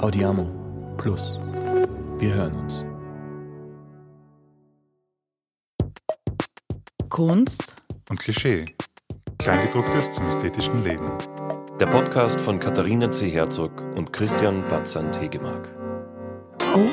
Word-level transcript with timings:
Audiamo 0.00 0.94
Plus. 0.98 1.40
Wir 2.18 2.34
hören 2.34 2.54
uns. 2.54 2.84
Kunst 7.08 7.76
und 8.10 8.20
Klischee. 8.20 8.66
Kleingedrucktes 9.38 10.12
zum 10.12 10.28
ästhetischen 10.28 10.84
Leben. 10.84 11.10
Der 11.80 11.86
Podcast 11.86 12.38
von 12.38 12.60
Katharina 12.60 13.10
C. 13.10 13.30
Herzog 13.30 13.80
und 13.96 14.12
Christian 14.12 14.68
Batzand 14.68 15.18
Hegemark. 15.18 15.70
Oh. 16.60 16.88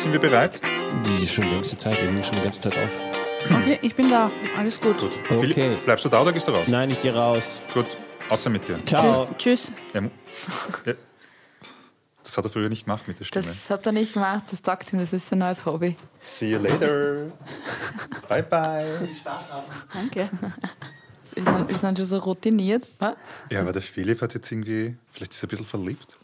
Sind 0.00 0.12
wir 0.12 0.20
bereit? 0.20 0.62
Die 1.04 1.26
schon 1.26 1.44
die 1.44 1.50
ganze 1.50 1.76
Zeit, 1.76 2.00
wir 2.00 2.10
nehmen 2.10 2.24
schon 2.24 2.36
die 2.36 2.42
ganze 2.42 2.62
Zeit 2.62 2.74
auf. 2.78 3.54
Okay, 3.60 3.78
ich 3.82 3.94
bin 3.94 4.08
da. 4.08 4.30
Alles 4.56 4.80
gut. 4.80 4.98
Gut. 4.98 5.10
Okay. 5.30 5.52
Philipp, 5.52 5.84
bleibst 5.84 6.06
du 6.06 6.08
da 6.08 6.22
oder 6.22 6.32
gehst 6.32 6.48
du 6.48 6.52
raus? 6.52 6.66
Nein, 6.68 6.90
ich 6.90 7.02
gehe 7.02 7.14
raus. 7.14 7.60
Gut, 7.74 7.86
außer 8.28 8.50
mit 8.50 8.66
dir. 8.68 8.84
Ciao. 8.86 9.28
Tschüss. 9.38 9.72
Das 12.22 12.38
hat 12.38 12.44
er 12.44 12.50
früher 12.50 12.68
nicht 12.70 12.86
gemacht 12.86 13.06
mit 13.06 13.20
der 13.20 13.24
Stimme. 13.26 13.44
Das 13.44 13.68
hat 13.68 13.84
er 13.86 13.92
nicht 13.92 14.14
gemacht. 14.14 14.44
Das 14.50 14.60
sagt 14.64 14.92
ihm, 14.92 14.98
das 14.98 15.12
ist 15.12 15.28
sein 15.28 15.40
neues 15.40 15.64
Hobby. 15.66 15.96
See 16.20 16.52
you 16.52 16.58
later. 16.58 17.30
bye 18.28 18.42
bye. 18.42 19.08
Danke. 19.92 20.30
Wir 21.34 21.42
sind, 21.44 21.68
wir 21.68 21.76
sind 21.76 21.98
schon 21.98 22.06
so 22.06 22.18
routiniert. 22.18 22.86
Was? 22.98 23.14
Ja, 23.50 23.60
aber 23.60 23.72
der 23.72 23.82
Philipp 23.82 24.22
hat 24.22 24.34
jetzt 24.34 24.50
irgendwie, 24.50 24.96
vielleicht 25.12 25.32
ist 25.32 25.42
er 25.42 25.46
ein 25.46 25.50
bisschen 25.50 25.66
verliebt. 25.66 26.16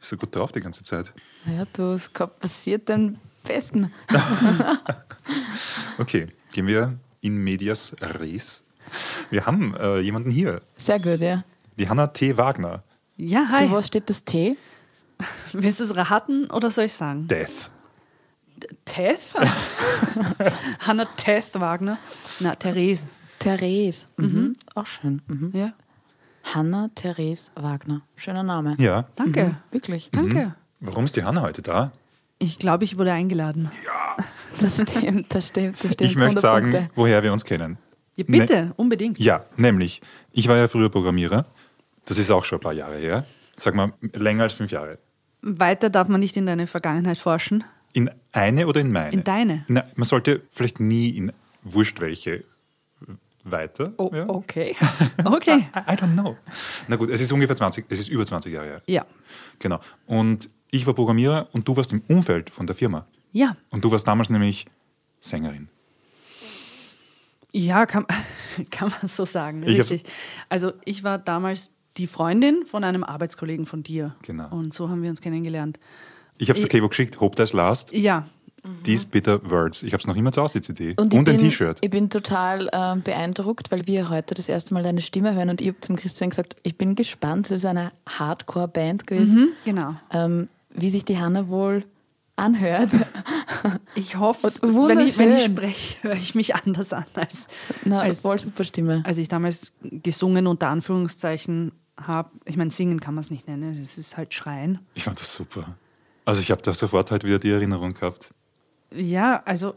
Ist 0.00 0.10
so 0.10 0.16
gut 0.16 0.34
drauf 0.36 0.52
die 0.52 0.60
ganze 0.60 0.82
Zeit. 0.82 1.12
Ja, 1.46 1.64
du, 1.72 1.94
es 1.94 2.12
kann- 2.12 2.30
passiert 2.38 2.88
den 2.88 3.18
Besten. 3.44 3.92
Okay, 5.98 6.28
gehen 6.52 6.66
wir 6.66 6.98
in 7.22 7.42
medias 7.42 7.94
res. 8.00 8.62
Wir 9.30 9.46
haben 9.46 9.74
äh, 9.76 9.98
jemanden 10.00 10.30
hier, 10.30 10.62
Sehr 10.76 10.98
gut, 10.98 11.20
ja. 11.20 11.44
die 11.78 11.88
Hanna 11.88 12.08
T. 12.08 12.36
Wagner. 12.36 12.82
Ja, 13.16 13.46
Für 13.46 13.52
hi. 13.60 13.70
was 13.70 13.86
steht 13.86 14.08
das 14.10 14.24
T? 14.24 14.56
Willst 15.52 15.80
du 15.80 15.84
es 15.84 15.96
raten 15.96 16.50
oder 16.50 16.70
soll 16.70 16.84
ich 16.84 16.92
sagen? 16.92 17.26
Death. 17.28 17.70
Teth? 18.84 19.34
Hanna 20.80 21.04
Teth 21.16 21.58
Wagner. 21.60 21.98
Na, 22.40 22.54
Therese. 22.54 23.08
Therese. 23.38 24.06
Mhm. 24.16 24.56
Auch 24.74 24.86
schön. 24.86 25.22
Mhm. 25.26 25.50
Ja. 25.54 25.72
Hanna 26.54 26.88
Therese 26.94 27.50
Wagner. 27.54 28.02
Schöner 28.16 28.42
Name. 28.42 28.74
Ja. 28.78 29.06
Danke. 29.16 29.44
Mhm. 29.44 29.56
Wirklich. 29.72 30.10
Danke. 30.12 30.54
Warum 30.80 31.04
ist 31.04 31.16
die 31.16 31.24
Hanna 31.24 31.42
heute 31.42 31.62
da? 31.62 31.92
Ich 32.38 32.58
glaube, 32.58 32.84
ich 32.84 32.98
wurde 32.98 33.12
eingeladen. 33.12 33.70
Das 34.60 34.80
stimmt, 34.80 35.34
das 35.34 35.48
stimmt, 35.48 35.76
das 35.84 35.92
stimmt. 35.92 36.00
Ich 36.02 36.16
möchte 36.16 36.38
100 36.38 36.40
sagen, 36.40 36.70
Punkte. 36.72 36.90
woher 36.94 37.22
wir 37.22 37.32
uns 37.32 37.44
kennen. 37.44 37.78
Ja, 38.16 38.24
bitte, 38.26 38.72
unbedingt. 38.76 39.18
Ja, 39.18 39.44
nämlich, 39.56 40.00
ich 40.32 40.48
war 40.48 40.56
ja 40.56 40.68
früher 40.68 40.88
Programmierer. 40.88 41.46
Das 42.06 42.18
ist 42.18 42.30
auch 42.30 42.44
schon 42.44 42.58
ein 42.58 42.62
paar 42.62 42.72
Jahre 42.72 42.96
her. 42.96 43.26
Sag 43.56 43.74
mal, 43.74 43.92
länger 44.14 44.44
als 44.44 44.54
fünf 44.54 44.70
Jahre. 44.70 44.98
Weiter 45.42 45.90
darf 45.90 46.08
man 46.08 46.20
nicht 46.20 46.36
in 46.36 46.46
deine 46.46 46.66
Vergangenheit 46.66 47.18
forschen. 47.18 47.64
In 47.92 48.10
eine 48.32 48.66
oder 48.66 48.80
in 48.80 48.90
meine? 48.90 49.12
In 49.12 49.24
deine. 49.24 49.64
Na, 49.68 49.84
man 49.96 50.06
sollte 50.06 50.42
vielleicht 50.50 50.80
nie 50.80 51.10
in 51.10 51.32
wurscht 51.62 52.00
welche 52.00 52.44
weiter. 53.50 53.92
Oh, 53.96 54.10
ja? 54.12 54.28
okay. 54.28 54.74
Okay. 55.24 55.66
I, 55.74 55.92
I 55.92 55.96
don't 55.96 56.12
know. 56.12 56.36
Na 56.88 56.96
gut, 56.96 57.10
es 57.10 57.20
ist 57.20 57.32
ungefähr 57.32 57.56
20, 57.56 57.86
es 57.88 58.00
ist 58.00 58.08
über 58.08 58.26
20 58.26 58.52
Jahre 58.52 58.66
her. 58.66 58.82
Ja. 58.86 59.06
Genau. 59.58 59.80
Und 60.06 60.50
ich 60.70 60.86
war 60.86 60.94
Programmierer 60.94 61.48
und 61.52 61.66
du 61.66 61.76
warst 61.76 61.92
im 61.92 62.02
Umfeld 62.08 62.50
von 62.50 62.66
der 62.66 62.76
Firma. 62.76 63.06
Ja. 63.32 63.56
Und 63.70 63.84
du 63.84 63.90
warst 63.90 64.06
damals 64.06 64.30
nämlich 64.30 64.66
Sängerin. 65.20 65.68
Ja, 67.56 67.86
kann, 67.86 68.04
kann 68.70 68.90
man 69.00 69.08
so 69.08 69.24
sagen. 69.24 69.62
Ich 69.62 69.78
hab's- 69.80 69.90
Richtig. 69.90 70.12
Also 70.48 70.72
ich 70.84 71.04
war 71.04 71.18
damals 71.18 71.70
die 71.96 72.06
Freundin 72.06 72.66
von 72.66 72.84
einem 72.84 73.02
Arbeitskollegen 73.04 73.64
von 73.66 73.82
dir. 73.82 74.14
Genau. 74.22 74.48
Und 74.50 74.74
so 74.74 74.88
haben 74.90 75.02
wir 75.02 75.08
uns 75.10 75.20
kennengelernt. 75.22 75.78
Ich 76.38 76.50
habe 76.50 76.58
es 76.60 76.68
Kevo 76.68 76.88
geschickt, 76.88 77.18
Hope 77.20 77.34
That's 77.36 77.52
Last, 77.54 77.92
Ja. 77.94 78.26
These 78.82 79.06
Bitter 79.06 79.48
Words. 79.48 79.84
Ich 79.84 79.92
habe 79.92 80.00
es 80.00 80.08
noch 80.08 80.16
immer 80.16 80.32
zu 80.32 80.42
Hause, 80.42 80.58
die 80.60 80.66
CD. 80.66 80.94
Und, 80.96 81.14
Und, 81.14 81.28
ein 81.28 81.38
T-Shirt. 81.38 81.78
Ich 81.82 81.90
bin 81.90 82.10
total 82.10 82.68
ähm, 82.72 83.00
beeindruckt, 83.00 83.70
weil 83.70 83.86
wir 83.86 84.10
heute 84.10 84.34
das 84.34 84.48
erste 84.48 84.74
Mal 84.74 84.82
deine 84.82 85.00
Stimme 85.00 85.34
hören 85.34 85.50
und 85.50 85.60
ich 85.60 85.68
habe 85.68 85.78
zum 85.80 85.94
Christian 85.94 86.30
gesagt, 86.30 86.56
ich 86.64 86.76
bin 86.76 86.96
gespannt, 86.96 87.46
es 87.46 87.52
ist 87.52 87.64
eine 87.64 87.92
Hardcore-Band 88.08 89.06
gewesen, 89.06 89.52
Genau. 89.64 89.94
ähm, 90.12 90.48
wie 90.74 90.90
sich 90.90 91.04
die 91.04 91.16
Hanna 91.16 91.46
wohl 91.48 91.84
anhört. 92.36 92.90
Ich 93.94 94.16
hoffe, 94.16 94.52
wenn 94.60 95.00
ich, 95.00 95.18
wenn 95.18 95.34
ich 95.34 95.44
spreche, 95.44 96.02
höre 96.02 96.14
ich 96.16 96.34
mich 96.34 96.54
anders 96.54 96.92
an, 96.92 97.04
als, 97.14 97.48
Na, 97.84 98.00
als, 98.00 98.20
voll 98.20 98.38
super 98.38 98.62
Stimme. 98.64 99.02
als 99.04 99.16
ich 99.18 99.28
damals 99.28 99.72
gesungen 99.82 100.46
unter 100.46 100.68
Anführungszeichen 100.68 101.72
habe. 101.96 102.30
Ich 102.44 102.56
meine, 102.56 102.70
singen 102.70 103.00
kann 103.00 103.14
man 103.14 103.24
es 103.24 103.30
nicht 103.30 103.48
nennen, 103.48 103.76
das 103.78 103.98
ist 103.98 104.16
halt 104.16 104.34
Schreien. 104.34 104.80
Ich 104.94 105.04
fand 105.04 105.18
das 105.18 105.34
super. 105.34 105.76
Also 106.24 106.40
ich 106.42 106.50
habe 106.50 106.60
da 106.62 106.74
sofort 106.74 107.10
halt 107.10 107.24
wieder 107.24 107.38
die 107.38 107.50
Erinnerung 107.50 107.94
gehabt. 107.94 108.34
Ja, 108.92 109.42
also 109.44 109.74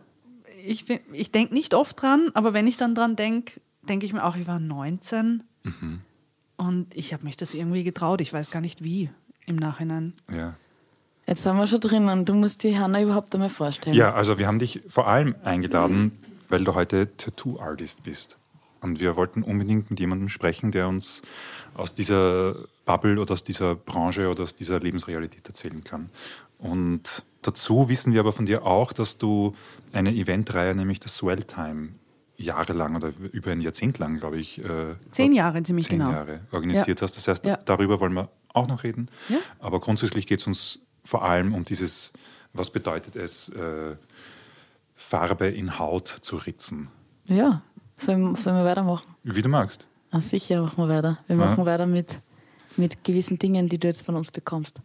ich, 0.66 0.86
bin- 0.86 1.00
ich 1.14 1.32
denke 1.32 1.54
nicht 1.54 1.74
oft 1.74 2.02
dran, 2.02 2.30
aber 2.34 2.54
wenn 2.54 2.68
ich 2.68 2.78
dann 2.78 2.94
dran 2.96 3.16
denke, 3.16 3.62
denke 3.84 4.06
ich 4.06 4.14
mir 4.14 4.24
auch, 4.26 4.36
ich 4.36 4.48
war 4.48 4.60
19 4.60 5.44
und 6.58 6.96
ich 6.96 7.14
habe 7.14 7.24
mich 7.24 7.38
das 7.38 7.54
irgendwie 7.54 7.84
getraut. 7.84 8.22
Ich 8.22 8.34
weiß 8.34 8.52
gar 8.52 8.60
nicht 8.62 8.84
wie 8.84 9.10
im 9.46 9.56
Nachhinein. 9.56 10.14
Ja. 10.32 10.56
Jetzt 11.30 11.44
sind 11.44 11.58
wir 11.58 11.68
schon 11.68 11.80
drinnen. 11.80 12.26
Du 12.26 12.34
musst 12.34 12.64
die 12.64 12.80
Hanna 12.80 13.00
überhaupt 13.04 13.36
einmal 13.36 13.50
vorstellen. 13.52 13.96
ja, 13.96 14.12
also 14.16 14.40
wir 14.40 14.48
haben 14.48 14.58
dich 14.58 14.82
vor 14.88 15.08
allem 15.08 15.36
eingeladen, 15.44 16.18
weil 16.50 16.64
du 16.64 16.74
heute 16.74 17.16
Tattoo-Artist 17.18 18.02
bist. 18.02 18.40
Und 18.82 19.00
wir 19.00 19.16
wollten 19.16 19.44
unbedingt 19.44 19.92
mit 19.92 20.00
jemandem 20.00 20.30
sprechen, 20.30 20.72
der 20.72 20.88
uns 20.88 21.22
aus 21.76 21.94
dieser 21.94 22.56
Bubble 22.86 23.20
oder 23.22 23.34
aus 23.34 23.44
dieser 23.44 23.76
Branche 23.76 24.28
oder 24.28 24.42
aus 24.42 24.56
dieser 24.56 24.80
Lebensrealität 24.80 25.46
erzählen 25.48 25.84
kann. 25.84 26.10
Und 26.58 27.24
dazu 27.44 27.90
wissen 27.90 28.12
wir 28.14 28.22
aber 28.22 28.34
von 28.34 28.48
dir 28.48 28.66
auch, 28.66 28.92
dass 28.92 29.20
du 29.20 29.54
eine 29.94 30.12
Eventreihe, 30.12 30.74
nämlich 30.74 31.00
das 31.00 31.16
Swell 31.18 31.44
Time, 31.44 31.90
jahrelang 32.38 32.96
oder 32.96 33.12
über 33.34 33.52
ein 33.52 33.62
Jahrzehnt 33.62 34.00
lang, 34.00 34.18
glaube 34.18 34.40
ich, 34.40 34.64
äh, 34.64 34.96
Zehn 35.12 35.34
Jahre 35.34 35.62
ziemlich 35.62 35.90
zehn 35.90 36.00
genau. 36.00 36.12
Jahre 36.12 36.40
organisiert 36.52 37.04
hast. 37.04 37.18
Das 37.18 37.28
heißt, 37.28 37.46
Ja. 37.46 37.58
darüber 37.66 38.00
wollen 38.00 38.14
wir 38.14 38.30
auch 38.54 38.68
noch 38.68 38.84
reden. 38.84 39.12
Ja. 39.28 39.38
Aber 39.60 39.80
grundsätzlich 39.80 40.26
geht 40.26 40.40
es 40.40 40.48
uns 40.48 40.80
vor 41.10 41.24
allem 41.26 41.56
um 41.56 41.66
dieses, 41.66 42.14
was 42.54 42.70
bedeutet 42.70 43.16
es, 43.16 43.50
äh, 43.50 43.96
Farbe 44.96 45.48
in 45.48 45.80
Haut 45.80 46.08
zu 46.22 46.36
ritzen. 46.38 46.90
Ja. 47.26 47.64
Sollen, 47.98 48.36
sollen 48.36 48.58
wir 48.58 48.66
weitermachen? 48.66 49.16
Wie 49.24 49.42
du 49.42 49.50
magst. 49.50 49.88
Ah, 50.12 50.22
sicher 50.22 50.62
machen 50.62 50.78
wir 50.78 50.90
weiter. 50.96 51.18
Wir 51.28 51.36
Ja. 51.36 51.46
machen 51.46 51.66
weiter 51.66 51.88
mit, 51.88 52.20
mit 52.78 53.04
gewissen 53.04 53.40
Dingen, 53.40 53.68
die 53.68 53.80
du 53.80 53.88
jetzt 53.88 54.06
von 54.06 54.16
uns 54.16 54.30
bekommst. 54.30 54.78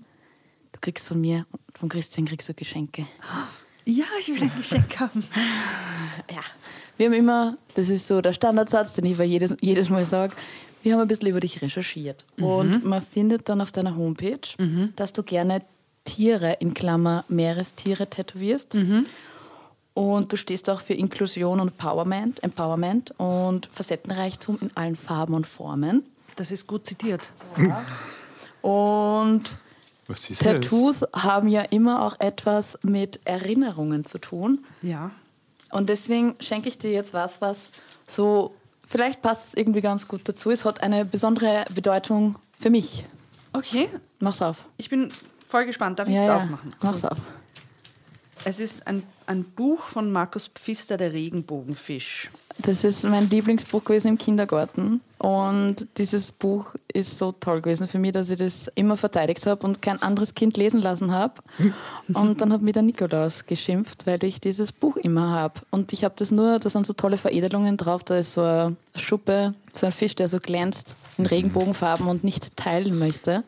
Du 0.72 0.80
kriegst 0.80 1.06
von 1.06 1.20
mir 1.20 1.46
und 1.52 1.60
von 1.78 1.88
Christian 1.90 2.24
kriegst 2.26 2.48
du 2.48 2.54
Geschenke. 2.54 3.06
Ja, 3.84 4.04
ich 4.18 4.28
will 4.28 4.42
ein 4.42 4.52
Geschenk 4.56 4.98
haben. 4.98 5.22
Ja. 6.30 6.40
Wir 6.96 7.06
haben 7.06 7.12
immer, 7.12 7.58
das 7.74 7.88
ist 7.90 8.06
so 8.06 8.20
der 8.22 8.32
Standardsatz, 8.32 8.94
den 8.94 9.04
ich 9.04 9.18
jedes, 9.18 9.54
jedes 9.60 9.90
Mal 9.90 10.04
sage, 10.06 10.34
wir 10.82 10.94
haben 10.94 11.00
ein 11.00 11.08
bisschen 11.08 11.28
über 11.28 11.40
dich 11.40 11.60
recherchiert. 11.60 12.24
Und 12.38 12.84
man 12.84 13.02
findet 13.02 13.48
dann 13.48 13.60
auf 13.60 13.72
deiner 13.72 13.94
Homepage, 13.96 14.38
dass 14.96 15.12
du 15.12 15.22
gerne 15.22 15.62
Tiere 16.04 16.52
in 16.60 16.74
Klammer 16.74 17.24
Meerestiere 17.28 18.08
tätowierst. 18.08 18.76
Und 19.94 20.32
du 20.32 20.36
stehst 20.36 20.68
auch 20.70 20.80
für 20.80 20.94
Inklusion 20.94 21.60
und 21.60 21.68
Empowerment, 21.68 22.42
Empowerment 22.42 23.14
und 23.18 23.66
Facettenreichtum 23.66 24.58
in 24.60 24.76
allen 24.76 24.96
Farben 24.96 25.34
und 25.34 25.46
Formen. 25.46 26.04
Das 26.36 26.50
ist 26.50 26.66
gut 26.66 26.84
zitiert. 26.84 27.30
Und 28.60 29.42
Was 30.08 30.28
ist 30.30 30.42
Tattoos 30.42 31.04
haben 31.14 31.48
ja 31.48 31.62
immer 31.62 32.02
auch 32.02 32.18
etwas 32.18 32.78
mit 32.82 33.20
Erinnerungen 33.24 34.04
zu 34.04 34.18
tun. 34.18 34.64
Ja. 34.82 35.12
Und 35.70 35.88
deswegen 35.88 36.34
schenke 36.40 36.68
ich 36.68 36.78
dir 36.78 36.90
jetzt 36.90 37.14
was, 37.14 37.40
was 37.40 37.68
so, 38.06 38.54
vielleicht 38.86 39.22
passt 39.22 39.48
es 39.48 39.54
irgendwie 39.54 39.80
ganz 39.80 40.08
gut 40.08 40.22
dazu. 40.24 40.50
Es 40.50 40.64
hat 40.64 40.82
eine 40.82 41.04
besondere 41.04 41.66
Bedeutung 41.74 42.36
für 42.58 42.70
mich. 42.70 43.04
Okay, 43.52 43.88
Mach's 44.18 44.42
auf. 44.42 44.64
ich 44.76 44.88
bin 44.88 45.12
voll 45.46 45.66
gespannt. 45.66 45.98
Darf 45.98 46.08
ich 46.08 46.16
es 46.16 46.28
aufmachen? 46.28 46.74
Mach's 46.80 47.04
auf. 47.04 47.18
Es 48.46 48.60
ist 48.60 48.86
ein, 48.86 49.02
ein 49.26 49.44
Buch 49.44 49.80
von 49.80 50.12
Markus 50.12 50.48
Pfister, 50.48 50.98
der 50.98 51.14
Regenbogenfisch. 51.14 52.30
Das 52.58 52.84
ist 52.84 53.02
mein 53.04 53.30
Lieblingsbuch 53.30 53.82
gewesen 53.82 54.08
im 54.08 54.18
Kindergarten. 54.18 55.00
Und 55.18 55.86
dieses 55.96 56.30
Buch 56.30 56.74
ist 56.92 57.18
so 57.18 57.32
toll 57.32 57.62
gewesen 57.62 57.88
für 57.88 57.98
mich, 57.98 58.12
dass 58.12 58.28
ich 58.28 58.38
das 58.38 58.70
immer 58.74 58.98
verteidigt 58.98 59.46
habe 59.46 59.66
und 59.66 59.80
kein 59.80 60.00
anderes 60.02 60.34
Kind 60.34 60.58
lesen 60.58 60.80
lassen 60.80 61.10
habe. 61.10 61.34
Und 62.12 62.42
dann 62.42 62.52
hat 62.52 62.60
mir 62.60 62.72
der 62.72 62.82
Nikolaus 62.82 63.46
geschimpft, 63.46 64.06
weil 64.06 64.22
ich 64.22 64.40
dieses 64.40 64.72
Buch 64.72 64.98
immer 64.98 65.30
habe. 65.30 65.60
Und 65.70 65.94
ich 65.94 66.04
habe 66.04 66.14
das 66.18 66.30
nur, 66.30 66.58
da 66.58 66.68
sind 66.68 66.86
so 66.86 66.92
tolle 66.92 67.16
Veredelungen 67.16 67.78
drauf. 67.78 68.04
Da 68.04 68.18
ist 68.18 68.34
so 68.34 68.42
eine 68.42 68.76
Schuppe, 68.96 69.54
so 69.72 69.86
ein 69.86 69.92
Fisch, 69.92 70.14
der 70.14 70.28
so 70.28 70.38
glänzt 70.38 70.96
in 71.16 71.24
Regenbogenfarben 71.24 72.06
und 72.08 72.24
nicht 72.24 72.56
teilen 72.56 72.98
möchte. 72.98 73.42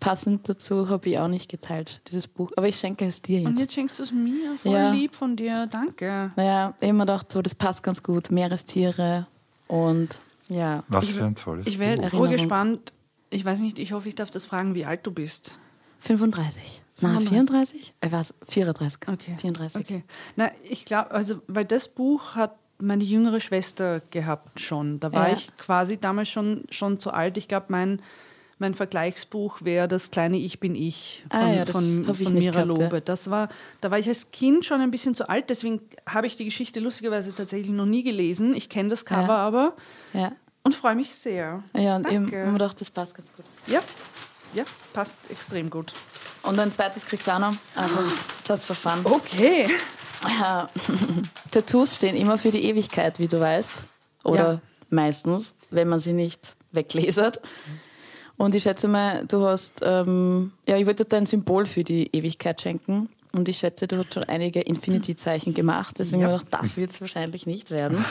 Passend 0.00 0.48
dazu 0.48 0.88
habe 0.88 1.08
ich 1.08 1.18
auch 1.18 1.28
nicht 1.28 1.50
geteilt, 1.50 2.00
dieses 2.10 2.28
Buch. 2.28 2.52
Aber 2.56 2.68
ich 2.68 2.76
schenke 2.78 3.06
es 3.06 3.22
dir 3.22 3.40
Und 3.40 3.52
jetzt. 3.52 3.60
jetzt 3.60 3.74
schenkst 3.74 3.98
du 3.98 4.02
es 4.02 4.12
mir. 4.12 4.56
Voll 4.58 4.72
Ja. 4.72 4.90
lieb 4.92 5.14
von 5.14 5.36
dir. 5.36 5.66
Danke. 5.66 6.32
Naja, 6.36 6.74
ich 6.80 6.88
immer 6.88 7.04
gedacht, 7.06 7.32
so, 7.32 7.40
das 7.42 7.54
passt 7.54 7.82
ganz 7.82 8.02
gut. 8.02 8.30
Meerestiere 8.30 9.26
und 9.68 10.20
ja. 10.48 10.84
Was 10.88 11.08
für 11.10 11.24
ein 11.24 11.34
tolles 11.34 11.66
Ich 11.66 11.78
wäre 11.78 11.96
Buch. 11.96 12.04
jetzt 12.04 12.14
urgespannt, 12.14 12.92
Ich 13.30 13.44
weiß 13.44 13.60
nicht, 13.60 13.78
ich 13.80 13.92
hoffe, 13.92 14.08
ich 14.08 14.14
darf 14.14 14.30
das 14.30 14.46
fragen, 14.46 14.74
wie 14.76 14.84
alt 14.84 15.04
du 15.04 15.10
bist. 15.10 15.58
35. 16.00 16.82
Na, 17.00 17.18
34? 17.20 17.92
Ich 18.02 18.12
weiß, 18.12 18.34
34. 18.48 19.08
Okay. 19.08 19.34
34. 19.38 19.80
Okay. 19.80 20.04
Na, 20.36 20.50
ich 20.68 20.84
glaube, 20.84 21.10
also, 21.10 21.42
weil 21.48 21.64
das 21.64 21.88
Buch 21.88 22.36
hat 22.36 22.54
meine 22.78 23.02
jüngere 23.04 23.40
Schwester 23.40 24.00
gehabt 24.10 24.60
schon. 24.60 25.00
Da 25.00 25.12
war 25.12 25.28
Ja. 25.28 25.34
ich 25.34 25.54
quasi 25.56 25.96
damals 25.98 26.28
schon, 26.28 26.64
schon 26.70 26.98
zu 27.00 27.10
alt. 27.10 27.36
Ich 27.36 27.48
glaube, 27.48 27.66
mein, 27.70 28.00
mein 28.58 28.74
Vergleichsbuch 28.74 29.58
wäre 29.62 29.86
das 29.88 30.10
kleine 30.10 30.36
Ich 30.38 30.60
bin 30.60 30.74
ich 30.74 31.24
von, 31.30 31.40
Ah 31.40 31.52
ja, 31.52 31.66
von, 31.66 32.00
ich 32.00 32.06
von 32.06 32.14
nicht 32.16 32.32
Mira 32.44 32.62
gehabt, 32.64 32.78
ja. 32.78 32.84
Lobe. 32.86 33.00
Das 33.02 33.28
war, 33.30 33.48
da 33.80 33.90
war 33.90 33.98
ich 33.98 34.08
als 34.08 34.30
Kind 34.30 34.64
schon 34.64 34.80
ein 34.80 34.90
bisschen 34.90 35.14
zu 35.14 35.28
alt, 35.28 35.50
deswegen 35.50 35.80
habe 36.08 36.26
ich 36.26 36.36
die 36.36 36.44
Geschichte 36.46 36.80
lustigerweise 36.80 37.34
tatsächlich 37.34 37.70
noch 37.70 37.86
nie 37.86 38.02
gelesen. 38.02 38.54
Ich 38.56 38.68
kenne 38.68 38.88
das 38.88 39.04
Cover 39.04 39.28
Ja. 39.28 39.36
aber 39.36 39.72
Ja. 40.14 40.32
und 40.62 40.74
freue 40.74 40.94
mich 40.94 41.10
sehr. 41.10 41.62
Ja, 41.74 41.96
und 41.96 42.06
ich 42.06 42.12
Danke. 42.14 42.36
habe 42.38 42.46
mir 42.46 42.52
gedacht, 42.54 42.80
das 42.80 42.90
passt 42.90 43.14
ganz 43.14 43.30
gut. 43.34 43.44
Ja, 43.66 43.80
ja, 44.54 44.64
passt 44.92 45.18
extrem 45.30 45.68
gut. 45.70 45.92
Und 46.42 46.58
ein 46.58 46.70
zweites 46.72 47.04
kriegst 47.04 47.26
du 47.26 47.32
auch 47.32 47.38
noch. 47.40 47.54
Also, 47.74 47.94
just 48.48 48.64
for 48.64 48.76
fun. 48.76 49.00
Okay. 49.04 49.68
Ja. 50.26 50.70
Tattoos 51.50 51.96
stehen 51.96 52.16
immer 52.16 52.38
für 52.38 52.50
die 52.50 52.64
Ewigkeit, 52.64 53.18
wie 53.18 53.28
du 53.28 53.38
weißt. 53.40 53.70
Oder 54.24 54.52
Ja. 54.54 54.60
meistens, 54.88 55.54
wenn 55.70 55.88
man 55.88 56.00
sie 56.00 56.12
nicht 56.12 56.54
weglasert. 56.72 57.40
Und 58.38 58.54
ich 58.54 58.62
schätze 58.64 58.86
mal, 58.88 59.24
du 59.26 59.44
hast, 59.46 59.80
ähm, 59.82 60.52
ja, 60.68 60.76
ich 60.76 60.86
wollte 60.86 61.04
dir 61.04 61.16
ein 61.16 61.26
Symbol 61.26 61.66
für 61.66 61.84
die 61.84 62.10
Ewigkeit 62.14 62.60
schenken. 62.60 63.08
Und 63.32 63.48
ich 63.48 63.58
schätze, 63.58 63.86
du 63.86 63.98
hast 63.98 64.14
schon 64.14 64.24
einige 64.24 64.60
Infinity-Zeichen 64.60 65.52
gemacht. 65.54 65.98
Deswegen 65.98 66.22
Ja. 66.22 66.28
habe 66.28 66.38
ich 66.38 66.44
gedacht, 66.44 66.62
das 66.62 66.76
wird 66.76 66.90
es 66.90 67.00
wahrscheinlich 67.00 67.46
nicht 67.46 67.70
werden. 67.70 68.04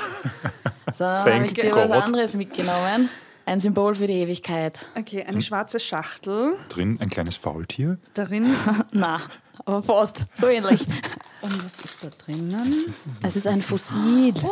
Sondern 0.93 1.33
habe 1.33 1.45
ich 1.45 1.53
dir 1.53 1.69
God. 1.71 1.89
was 1.89 2.03
anderes 2.03 2.35
mitgenommen. 2.35 3.09
Ein 3.47 3.59
Symbol 3.61 3.93
für 3.95 4.07
die 4.07 4.13
Ewigkeit. 4.13 4.85
Okay, 4.95 5.23
eine 5.23 5.41
schwarze 5.41 5.79
Schachtel. 5.79 6.55
Drin 6.69 6.97
ein 6.99 7.09
kleines 7.11 7.35
Faultier. 7.35 7.97
Darin. 8.15 8.47
Na, 8.91 9.19
aber 9.65 9.83
fast. 9.83 10.25
So 10.33 10.47
ähnlich. 10.47 10.81
Und 11.41 11.63
was 11.63 11.79
ist 11.79 12.03
da 12.03 12.07
drinnen? 12.09 12.85
Es 13.21 13.35
ist 13.35 13.45
ein 13.45 13.61
Fossil. 13.61 14.33
Oh, 14.43 14.47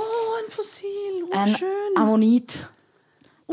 ein 0.45 0.51
Fossil. 0.51 0.87
Oh, 1.31 1.35
ein 1.37 1.47
schön. 1.55 1.67
Ammonit. 1.97 2.67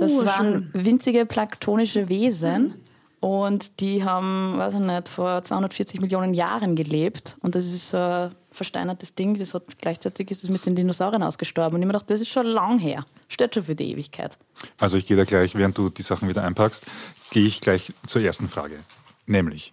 Das 0.00 0.11
Oh, 0.11 0.25
waren 0.26 0.70
winzige 0.73 1.26
planktonische 1.26 2.08
Wesen. 2.08 2.75
Und 3.20 3.81
die 3.81 4.02
haben, 4.02 4.56
weiß 4.56 4.75
ich 4.75 4.81
nicht, 4.81 5.08
vor 5.08 5.44
240 5.44 6.00
Millionen 6.00 6.32
Jahren 6.32 6.75
gelebt. 6.75 7.37
Und 7.41 7.55
das 7.55 7.67
ist 7.67 7.91
so 7.91 7.99
ein 7.99 8.31
versteinertes 8.50 9.14
Ding, 9.14 9.37
das 9.38 9.52
hat 9.52 9.79
gleichzeitig 9.79 10.31
ist 10.31 10.43
es 10.43 10.49
mit 10.49 10.64
den 10.64 10.75
Dinosauriern 10.75 11.23
ausgestorben. 11.23 11.75
Und 11.76 11.82
ich 11.82 11.87
mir 11.87 11.93
gedacht, 11.93 12.11
das 12.11 12.23
ist 12.23 12.31
schon 12.31 12.47
lang 12.47 12.79
her, 12.79 13.05
steht 13.29 13.55
schon 13.55 13.64
für 13.64 13.75
die 13.75 13.93
Ewigkeit. 13.93 14.38
Also 14.79 14.97
ich 14.97 15.05
gehe 15.06 15.17
da 15.19 15.25
gleich, 15.25 15.55
während 15.55 15.76
du 15.76 15.91
die 15.91 16.02
Sachen 16.02 16.29
wieder 16.29 16.44
einpackst, 16.44 16.87
gehe 17.31 17.47
ich 17.47 17.61
gleich 17.61 17.93
zur 18.06 18.23
ersten 18.23 18.49
Frage. 18.49 18.79
Nämlich, 19.26 19.73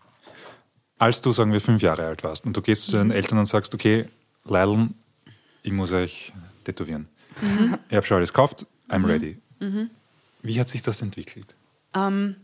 als 1.00 1.22
du, 1.22 1.32
sagen 1.32 1.54
wir, 1.54 1.62
fünf 1.62 1.82
Jahre 1.82 2.06
alt 2.06 2.24
warst 2.26 2.46
und 2.46 2.56
du 2.56 2.62
gehst 2.62 2.86
zu 2.88 2.92
deinen 2.94 3.12
Eltern 3.12 3.40
und 3.40 3.46
sagst, 3.46 3.74
okay, 3.74 4.08
Leideln, 4.44 4.94
ich 5.64 5.72
muss 5.72 5.92
euch 5.94 6.34
tätowieren. 6.66 7.08
Ich 7.90 7.96
habe 7.96 8.06
schon 8.06 8.18
alles 8.18 8.34
gekauft, 8.34 8.66
I'm 8.90 9.06
ready. 9.08 9.38
Wie 10.48 10.60
hat 10.60 10.70
sich 10.70 10.82
das 10.82 11.02
entwickelt? 11.02 11.56
Ähm, 11.94 12.38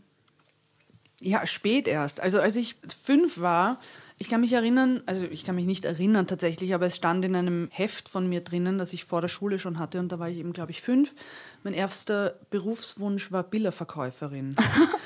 ja, 1.20 1.46
spät 1.46 1.88
erst. 1.88 2.20
Also 2.20 2.38
als 2.38 2.54
ich 2.54 2.76
fünf 3.02 3.40
war, 3.40 3.80
ich 4.18 4.28
kann 4.28 4.42
mich 4.42 4.52
erinnern, 4.52 5.02
also 5.06 5.24
ich 5.24 5.44
kann 5.44 5.54
mich 5.54 5.66
nicht 5.66 5.84
erinnern 5.84 6.26
tatsächlich, 6.26 6.74
aber 6.74 6.86
es 6.86 6.96
stand 6.96 7.24
in 7.24 7.34
einem 7.34 7.68
Heft 7.72 8.08
von 8.08 8.28
mir 8.28 8.42
drinnen, 8.42 8.78
das 8.78 8.92
ich 8.92 9.04
vor 9.04 9.20
der 9.20 9.28
Schule 9.28 9.58
schon 9.58 9.78
hatte 9.78 9.98
und 9.98 10.12
da 10.12 10.18
war 10.18 10.28
ich 10.28 10.36
eben, 10.36 10.52
glaube 10.52 10.70
ich, 10.70 10.82
fünf. 10.82 11.14
Mein 11.62 11.72
erster 11.72 12.38
Berufswunsch 12.50 13.32
war 13.32 13.42
Billerverkäuferin. 13.42 14.56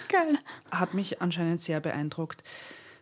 Geil. 0.09 0.39
Hat 0.71 0.93
mich 0.93 1.23
anscheinend 1.23 1.61
sehr 1.61 1.81
beeindruckt. 1.81 2.43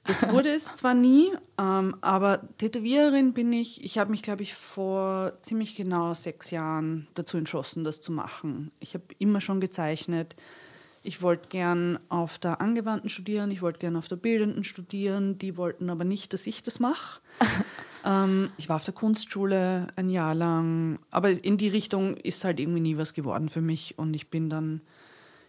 Das 0.07 0.29
wurde 0.29 0.51
es 0.51 0.65
zwar 0.75 0.95
nie, 0.95 1.33
ähm, 1.59 1.97
aber 2.01 2.43
Tätowiererin 2.59 3.33
bin 3.33 3.53
ich. 3.53 3.85
Ich 3.85 3.99
habe 3.99 4.11
mich, 4.11 4.23
glaube 4.23 4.43
ich, 4.43 4.55
vor 4.55 5.33
ziemlich 5.43 5.75
genau 5.75 6.15
sechs 6.15 6.51
Jahren 6.51 7.09
dazu 7.15 7.37
entschlossen, 7.37 7.85
das 7.85 8.01
zu 8.01 8.13
machen. 8.13 8.71
Ich 8.81 8.95
habe 8.95 9.05
immer 9.19 9.41
schon 9.41 9.61
gezeichnet. 9.61 10.37
Ich 11.03 11.23
wollte 11.23 11.49
gern 11.49 12.01
auf 12.09 12.39
der 12.39 12.61
Angewandten 12.61 13.09
studieren, 13.09 13.53
ich 13.53 13.63
wollte 13.63 13.79
gern 13.79 13.95
auf 13.95 14.09
der 14.09 14.17
Bildenden 14.17 14.65
studieren. 14.65 15.39
Die 15.39 15.57
wollten 15.57 15.89
aber 15.89 16.05
nicht, 16.05 16.33
dass 16.33 16.47
ich 16.49 16.65
das 16.65 16.81
mache. 16.81 17.21
ähm, 18.05 18.51
ich 18.57 18.69
war 18.69 18.77
auf 18.77 18.85
der 18.85 18.95
Kunstschule 18.95 19.89
ein 19.95 20.11
Jahr 20.11 20.35
lang, 20.35 20.99
aber 21.11 21.31
in 21.31 21.59
die 21.59 21.69
Richtung 21.69 22.17
ist 22.17 22.45
halt 22.45 22.59
irgendwie 22.59 22.81
nie 22.81 22.97
was 22.97 23.15
geworden 23.15 23.49
für 23.49 23.61
mich 23.61 23.99
und 23.99 24.15
ich 24.15 24.31
bin 24.31 24.51
dann 24.51 24.81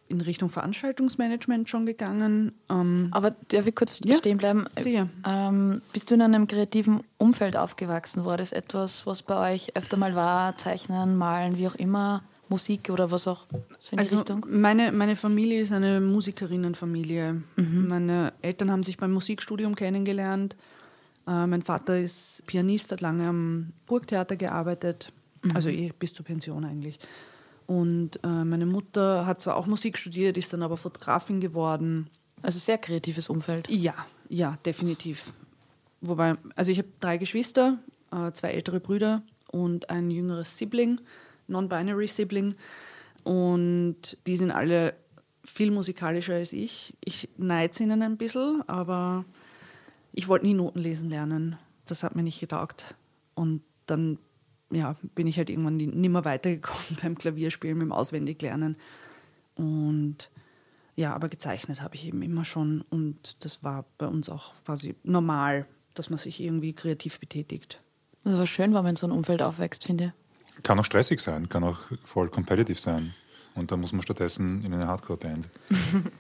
in 0.10 0.22
Richtung 0.22 0.50
Veranstaltungsmanagement 0.50 1.70
schon 1.70 1.86
gegangen. 1.86 2.54
Ähm, 2.70 3.10
Aber 3.12 3.32
darf 3.50 3.68
ich 3.68 3.76
kurz 3.76 4.00
Ja, 4.06 4.16
stehen 4.16 4.38
bleiben? 4.38 4.66
sicher. 4.80 5.10
Ähm, 5.26 5.82
bist 5.94 6.10
du 6.10 6.16
in 6.16 6.22
einem 6.22 6.48
kreativen 6.48 7.02
Umfeld 7.18 7.58
aufgewachsen? 7.58 8.24
War 8.26 8.38
das 8.38 8.52
etwas, 8.52 9.06
was 9.06 9.24
bei 9.24 9.54
euch 9.54 9.76
öfter 9.76 9.98
mal 9.98 10.16
war? 10.16 10.56
Zeichnen, 10.58 11.18
malen, 11.18 11.58
wie 11.58 11.68
auch 11.68 11.76
immer? 11.76 12.24
Musik 12.50 12.90
oder 12.90 13.12
was 13.12 13.28
auch 13.28 13.46
so 13.80 13.92
in 13.92 13.98
die 13.98 14.00
Also 14.04 14.18
Richtung? 14.20 14.46
meine, 14.50 14.94
meine 14.94 15.18
Familie 15.18 15.60
ist 15.60 15.74
eine 15.74 16.00
Musikerinnenfamilie. 16.00 17.42
Meine 17.58 18.32
Eltern 18.42 18.72
haben 18.72 18.84
sich 18.84 18.96
beim 18.98 19.12
Musikstudium 19.12 19.76
kennengelernt. 19.76 20.56
Äh, 21.28 21.46
mein 21.46 21.62
Vater 21.64 22.00
ist 22.00 22.44
Pianist, 22.48 22.92
hat 22.94 23.02
lange 23.02 23.28
am 23.28 23.74
Burgtheater 23.86 24.38
gearbeitet, 24.38 25.12
also 25.54 25.68
eh 25.68 25.92
bis 26.00 26.14
zur 26.14 26.24
Pension 26.26 26.64
eigentlich. 26.64 27.00
Und 27.68 28.24
äh, 28.24 28.28
meine 28.46 28.66
Mutter 28.66 29.26
hat 29.26 29.42
zwar 29.42 29.58
auch 29.58 29.68
Musik 29.68 29.98
studiert, 29.98 30.38
ist 30.38 30.54
dann 30.54 30.64
aber 30.64 30.78
Fotografin 30.78 31.42
geworden. 31.42 32.10
Also 32.42 32.60
sehr 32.60 32.78
kreatives 32.78 33.30
Umfeld. 33.30 33.70
Ja, 33.70 33.94
ja, 34.30 34.58
definitiv. 34.66 35.34
Wobei, 36.02 36.36
also 36.56 36.72
ich 36.72 36.78
habe 36.78 36.88
drei 37.00 37.18
Geschwister, 37.18 37.78
äh, 38.12 38.32
zwei 38.32 38.52
ältere 38.52 38.80
Brüder 38.80 39.22
und 39.52 39.90
ein 39.90 40.10
jüngeres 40.10 40.58
Sibling, 40.58 41.02
Non-Binary 41.48 42.08
Sibling. 42.08 42.56
Und 43.24 44.18
die 44.26 44.38
sind 44.38 44.52
alle 44.52 44.94
viel 45.44 45.72
musikalischer 45.72 46.36
als 46.36 46.54
ich. 46.54 46.94
Ich 47.04 47.30
neide 47.38 47.84
ihnen 47.84 48.02
ein 48.02 48.18
bisschen, 48.18 48.64
aber 48.68 49.26
ich 50.14 50.30
wollte 50.30 50.46
nie 50.46 50.54
Noten 50.54 50.80
lesen 50.80 51.10
lernen. 51.10 51.58
Das 51.86 52.04
hat 52.04 52.16
mir 52.16 52.24
nicht 52.24 52.40
getaugt. 52.40 52.96
Und 53.34 53.62
dann 53.88 54.20
ja, 54.72 54.96
bin 55.16 55.28
ich 55.28 55.38
halt 55.38 55.50
irgendwann 55.50 55.78
nie- 55.78 55.88
nimmer 55.88 56.26
weitergekommen 56.26 56.84
beim 57.02 57.18
Klavierspielen, 57.18 57.78
mit 57.78 57.86
dem 57.88 57.92
Auswendiglernen. 57.92 58.78
Und 59.56 60.30
ja, 60.96 61.14
aber 61.14 61.30
gezeichnet 61.30 61.82
habe 61.82 61.96
ich 61.96 62.06
eben 62.06 62.22
immer 62.22 62.46
schon 62.46 62.82
und 62.90 63.44
das 63.44 63.64
war 63.64 63.86
bei 63.98 64.08
uns 64.08 64.30
auch 64.30 64.54
quasi 64.66 64.96
normal, 65.04 65.66
dass 65.94 66.10
man 66.10 66.20
sich 66.20 66.40
irgendwie 66.42 66.74
kreativ 66.74 67.20
betätigt. 67.20 67.80
Das 68.24 68.38
war 68.38 68.48
schön, 68.48 68.74
wenn 68.74 68.84
man 68.84 68.88
in 68.88 68.96
so 68.96 69.06
einem 69.08 69.16
Umfeld 69.16 69.42
aufwächst, 69.42 69.86
finde 69.86 70.14
ich. 70.58 70.64
Kann 70.64 70.80
auch 70.80 70.86
stressig 70.86 71.20
sein, 71.20 71.50
kann 71.50 71.64
auch 71.64 71.78
voll 72.04 72.30
competitive 72.30 72.80
sein. 72.80 73.14
Und 73.56 73.72
da 73.72 73.78
muss 73.78 73.94
man 73.94 74.02
stattdessen 74.02 74.64
in 74.64 74.74
eine 74.74 74.88
Hardcore-Band. 74.88 75.48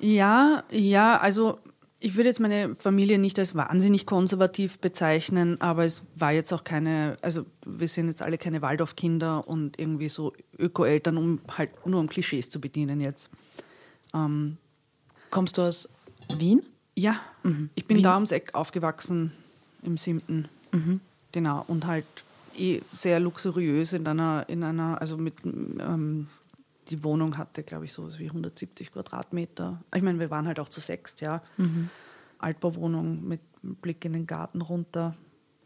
Ja, 0.00 0.64
ja, 0.70 1.18
also 1.18 1.60
ich 2.04 2.16
würde 2.16 2.28
jetzt 2.28 2.38
meine 2.38 2.74
Familie 2.74 3.18
nicht 3.18 3.38
als 3.38 3.54
wahnsinnig 3.54 4.04
konservativ 4.04 4.78
bezeichnen, 4.78 5.58
aber 5.62 5.86
es 5.86 6.02
war 6.14 6.32
jetzt 6.32 6.52
auch 6.52 6.62
keine, 6.62 7.16
also 7.22 7.46
wir 7.64 7.88
sind 7.88 8.08
jetzt 8.08 8.20
alle 8.20 8.36
keine 8.36 8.60
Waldorfkinder 8.60 9.48
und 9.48 9.78
irgendwie 9.78 10.10
so 10.10 10.34
Öko-Eltern, 10.58 11.16
um 11.16 11.40
halt 11.48 11.86
nur 11.86 12.00
um 12.00 12.08
Klischees 12.10 12.50
zu 12.50 12.60
bedienen 12.60 13.00
jetzt. 13.00 13.30
Ähm, 14.12 14.58
Kommst 15.30 15.56
du 15.56 15.62
aus 15.62 15.88
Wien? 16.36 16.62
Ja, 16.94 17.20
ich 17.74 17.86
bin 17.86 17.96
Wien? 17.96 18.04
da 18.04 18.14
ums 18.16 18.32
Eck 18.32 18.54
aufgewachsen, 18.54 19.32
im 19.82 19.96
siebten. 19.96 20.50
Genau, 21.32 21.64
und 21.68 21.86
halt 21.86 22.04
eh 22.54 22.82
sehr 22.90 23.18
luxuriös 23.18 23.94
in 23.94 24.06
einer, 24.06 24.44
in 24.48 24.62
einer 24.62 25.00
also 25.00 25.16
mit, 25.16 25.34
ähm, 25.44 26.26
die 26.88 27.02
Wohnung 27.04 27.38
hatte, 27.38 27.62
glaube 27.62 27.84
ich, 27.84 27.92
so 27.92 28.18
wie 28.18 28.26
170 28.26 28.92
Quadratmeter. 28.92 29.80
Ich 29.94 30.02
meine, 30.02 30.18
wir 30.18 30.30
waren 30.30 30.46
halt 30.46 30.60
auch 30.60 30.68
zu 30.68 30.80
sechst, 30.80 31.20
ja. 31.20 31.42
Altbauwohnung 32.38 33.26
mit 33.26 33.40
Blick 33.62 34.04
in 34.04 34.12
den 34.12 34.26
Garten 34.26 34.60
runter. 34.60 35.14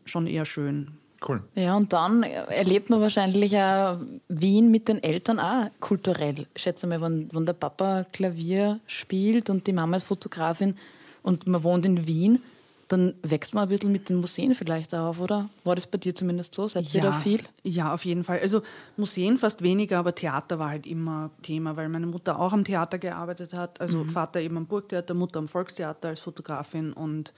Schon 0.04 0.26
eher 0.26 0.44
schön. 0.44 0.92
Cool. 1.26 1.42
Ja, 1.56 1.76
und 1.76 1.92
dann 1.92 2.22
erlebt 2.22 2.90
man 2.90 3.00
wahrscheinlich 3.00 3.56
auch 3.56 3.98
Wien 4.28 4.70
mit 4.70 4.88
den 4.88 5.02
Eltern 5.02 5.40
auch 5.40 5.68
kulturell. 5.80 6.46
Ich 6.54 6.62
schätze 6.62 6.86
mal, 6.86 7.00
wenn, 7.00 7.28
wenn 7.32 7.44
der 7.44 7.54
Papa 7.54 8.06
Klavier 8.12 8.78
spielt 8.86 9.50
und 9.50 9.66
die 9.66 9.72
Mama 9.72 9.96
ist 9.96 10.04
Fotografin 10.04 10.76
und 11.22 11.48
man 11.48 11.64
wohnt 11.64 11.86
in 11.86 12.06
Wien, 12.06 12.40
dann 12.88 13.14
wächst 13.22 13.54
man 13.54 13.64
ein 13.64 13.68
bisschen 13.68 13.92
mit 13.92 14.08
den 14.08 14.16
Museen 14.16 14.54
vielleicht 14.54 14.94
auch 14.94 15.10
auf, 15.10 15.20
oder? 15.20 15.50
War 15.64 15.74
das 15.74 15.86
bei 15.86 15.98
dir 15.98 16.14
zumindest 16.14 16.54
so? 16.54 16.66
Seid 16.66 16.92
ihr 16.94 17.02
da 17.02 17.12
viel? 17.12 17.42
Ja, 17.62 17.92
auf 17.92 18.04
jeden 18.04 18.24
Fall. 18.24 18.40
Also 18.40 18.62
Museen 18.96 19.36
fast 19.36 19.62
weniger, 19.62 19.98
aber 19.98 20.14
Theater 20.14 20.58
war 20.58 20.70
halt 20.70 20.86
immer 20.86 21.30
Thema, 21.42 21.76
weil 21.76 21.90
meine 21.90 22.06
Mutter 22.06 22.40
auch 22.40 22.52
am 22.52 22.64
Theater 22.64 22.98
gearbeitet 22.98 23.52
hat. 23.52 23.80
Also 23.80 24.04
Vater 24.04 24.40
eben 24.40 24.56
am 24.56 24.66
Burgtheater, 24.66 25.12
Mutter 25.12 25.38
am 25.38 25.48
Volkstheater 25.48 26.08
als 26.08 26.20
Fotografin 26.20 26.94
und 26.94 27.34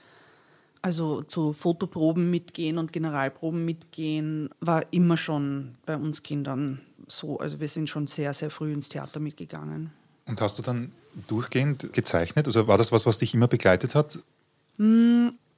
also 0.81 1.21
zu 1.21 1.53
Fotoproben 1.53 2.31
mitgehen 2.31 2.77
und 2.77 2.93
Generalproben 2.93 3.65
mitgehen 3.65 4.49
war 4.61 4.85
immer 4.91 5.17
schon 5.17 5.75
bei 5.85 5.95
uns 5.95 6.23
Kindern 6.23 6.79
so. 7.07 7.39
Also 7.39 7.59
wir 7.59 7.67
sind 7.67 7.89
schon 7.89 8.07
sehr, 8.07 8.33
sehr 8.33 8.49
früh 8.49 8.71
ins 8.71 8.89
Theater 8.89 9.19
mitgegangen. 9.19 9.91
Und 10.25 10.39
hast 10.39 10.57
du 10.57 10.63
dann 10.63 10.91
durchgehend 11.27 11.91
gezeichnet? 11.93 12.47
Also 12.47 12.67
war 12.67 12.77
das 12.77 12.91
was, 12.91 13.05
was 13.05 13.19
dich 13.19 13.33
immer 13.33 13.47
begleitet 13.47 13.95
hat? 13.95 14.19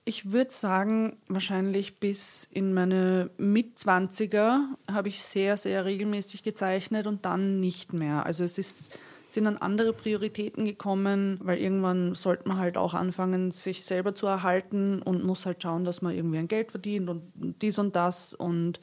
Ich 0.06 0.32
würde 0.34 0.52
sagen, 0.52 1.16
wahrscheinlich 1.30 2.00
bis 2.02 2.44
in 2.52 2.74
meine 2.74 3.30
Mitzwanziger 3.38 4.68
habe 4.92 5.08
ich 5.08 5.24
sehr, 5.24 5.56
sehr 5.56 5.86
regelmäßig 5.86 6.44
gezeichnet 6.44 7.08
und 7.08 7.24
dann 7.24 7.62
nicht 7.62 7.94
mehr. 7.94 8.26
Also 8.26 8.44
es 8.44 8.58
ist, 8.58 9.00
sind 9.30 9.46
dann 9.46 9.58
andere 9.58 9.94
Prioritäten 9.94 10.66
gekommen, 10.66 11.40
weil 11.42 11.58
irgendwann 11.58 12.16
sollte 12.16 12.50
man 12.50 12.58
halt 12.58 12.76
auch 12.76 12.94
anfangen, 12.94 13.52
sich 13.52 13.86
selber 13.86 14.14
zu 14.14 14.28
erhalten 14.28 15.02
und 15.02 15.24
muss 15.24 15.46
halt 15.46 15.64
schauen, 15.64 15.86
dass 15.86 16.02
man 16.02 16.14
irgendwie 16.14 16.40
ein 16.40 16.50
Geld 16.50 16.72
verdient 16.72 17.10
und 17.10 17.32
dies 17.62 17.80
und 17.80 17.96
das. 17.96 18.34
Und 18.34 18.82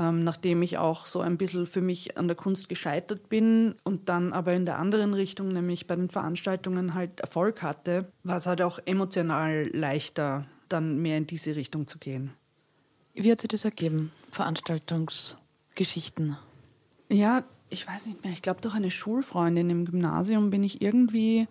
ähm, 0.00 0.24
nachdem 0.24 0.62
ich 0.62 0.78
auch 0.78 1.04
so 1.04 1.20
ein 1.20 1.36
bisschen 1.36 1.66
für 1.66 1.82
mich 1.82 2.16
an 2.16 2.26
der 2.26 2.36
Kunst 2.36 2.70
gescheitert 2.70 3.28
bin 3.28 3.74
und 3.84 4.08
dann 4.08 4.32
aber 4.32 4.54
in 4.54 4.64
der 4.64 4.78
anderen 4.78 5.12
Richtung, 5.12 5.52
nämlich 5.52 5.86
bei 5.86 5.94
den 5.94 6.08
Veranstaltungen 6.08 6.94
halt 6.94 7.20
Erfolg 7.20 7.62
hatte, 7.62 8.10
war 8.24 8.36
es 8.36 8.46
halt 8.46 8.62
auch 8.62 8.78
emotional 8.86 9.68
leichter, 9.74 10.46
dann 10.70 11.02
mehr 11.02 11.18
in 11.18 11.26
diese 11.26 11.54
Richtung 11.54 11.86
zu 11.86 11.98
gehen. 11.98 12.32
Wie 13.12 13.30
hat 13.30 13.42
sich 13.42 13.48
das 13.48 13.66
ergeben? 13.66 14.10
Veranstaltungsgeschichten? 14.30 16.38
Ja, 17.10 17.44
ich 17.68 17.86
weiß 17.86 18.06
nicht 18.06 18.24
mehr. 18.24 18.32
Ich 18.32 18.40
glaube, 18.40 18.62
durch 18.62 18.74
eine 18.74 18.90
Schulfreundin 18.90 19.68
im 19.68 19.84
Gymnasium 19.84 20.48
bin 20.48 20.64
ich 20.64 20.80
irgendwie 20.80 21.46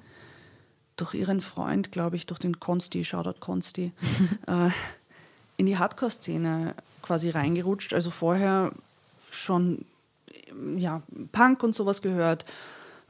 durch 0.96 1.14
ihren 1.14 1.42
Freund, 1.42 1.92
glaube 1.92 2.16
ich, 2.16 2.26
durch 2.26 2.40
den 2.40 2.60
Konsti, 2.60 3.06
Shoutout 3.06 3.42
Konsti, 3.42 3.92
äh, 4.48 4.72
in 5.58 5.68
die 5.68 5.78
Hardcore-Szene 5.78 6.74
quasi 7.02 7.30
reingerutscht. 7.30 7.94
Also 7.94 8.10
vorher 8.10 8.72
schon 9.32 9.86
ja, 10.78 11.02
Punk 11.32 11.64
und 11.64 11.76
sowas 11.76 12.02
gehört. 12.02 12.46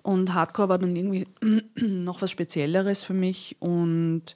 Und 0.01 0.33
Hardcore 0.33 0.69
war 0.69 0.77
dann 0.77 0.95
irgendwie 0.95 1.27
noch 1.75 2.21
was 2.21 2.31
Spezielleres 2.31 3.03
für 3.03 3.13
mich. 3.13 3.57
Und 3.59 4.35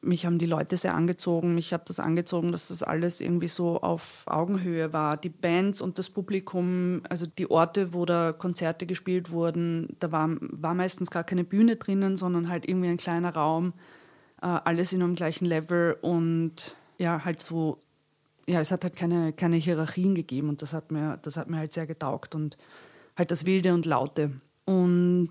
mich 0.00 0.26
haben 0.26 0.38
die 0.38 0.46
Leute 0.46 0.76
sehr 0.76 0.94
angezogen. 0.94 1.54
Mich 1.54 1.72
hat 1.72 1.88
das 1.88 2.00
angezogen, 2.00 2.52
dass 2.52 2.68
das 2.68 2.82
alles 2.82 3.20
irgendwie 3.20 3.48
so 3.48 3.80
auf 3.80 4.24
Augenhöhe 4.26 4.92
war. 4.92 5.16
Die 5.16 5.28
Bands 5.28 5.80
und 5.80 5.98
das 5.98 6.08
Publikum, 6.08 7.02
also 7.08 7.26
die 7.26 7.50
Orte, 7.50 7.92
wo 7.92 8.04
da 8.04 8.32
Konzerte 8.32 8.86
gespielt 8.86 9.30
wurden, 9.30 9.96
da 10.00 10.12
war, 10.12 10.28
war 10.40 10.74
meistens 10.74 11.10
gar 11.10 11.24
keine 11.24 11.44
Bühne 11.44 11.76
drinnen, 11.76 12.16
sondern 12.16 12.48
halt 12.48 12.68
irgendwie 12.68 12.88
ein 12.88 12.96
kleiner 12.96 13.34
Raum. 13.34 13.72
Äh, 14.40 14.46
alles 14.46 14.92
in 14.92 15.02
einem 15.02 15.16
gleichen 15.16 15.44
Level 15.44 15.96
und 16.00 16.76
ja, 16.98 17.24
halt 17.24 17.40
so, 17.40 17.78
ja, 18.48 18.60
es 18.60 18.70
hat 18.70 18.82
halt 18.82 18.96
keine, 18.96 19.32
keine 19.32 19.56
Hierarchien 19.56 20.14
gegeben 20.14 20.48
und 20.48 20.62
das 20.62 20.72
hat, 20.72 20.90
mir, 20.90 21.18
das 21.22 21.36
hat 21.36 21.50
mir 21.50 21.58
halt 21.58 21.74
sehr 21.74 21.86
getaugt 21.86 22.34
und 22.34 22.56
halt 23.16 23.30
das 23.30 23.44
Wilde 23.44 23.74
und 23.74 23.84
Laute. 23.84 24.32
Und 24.64 25.30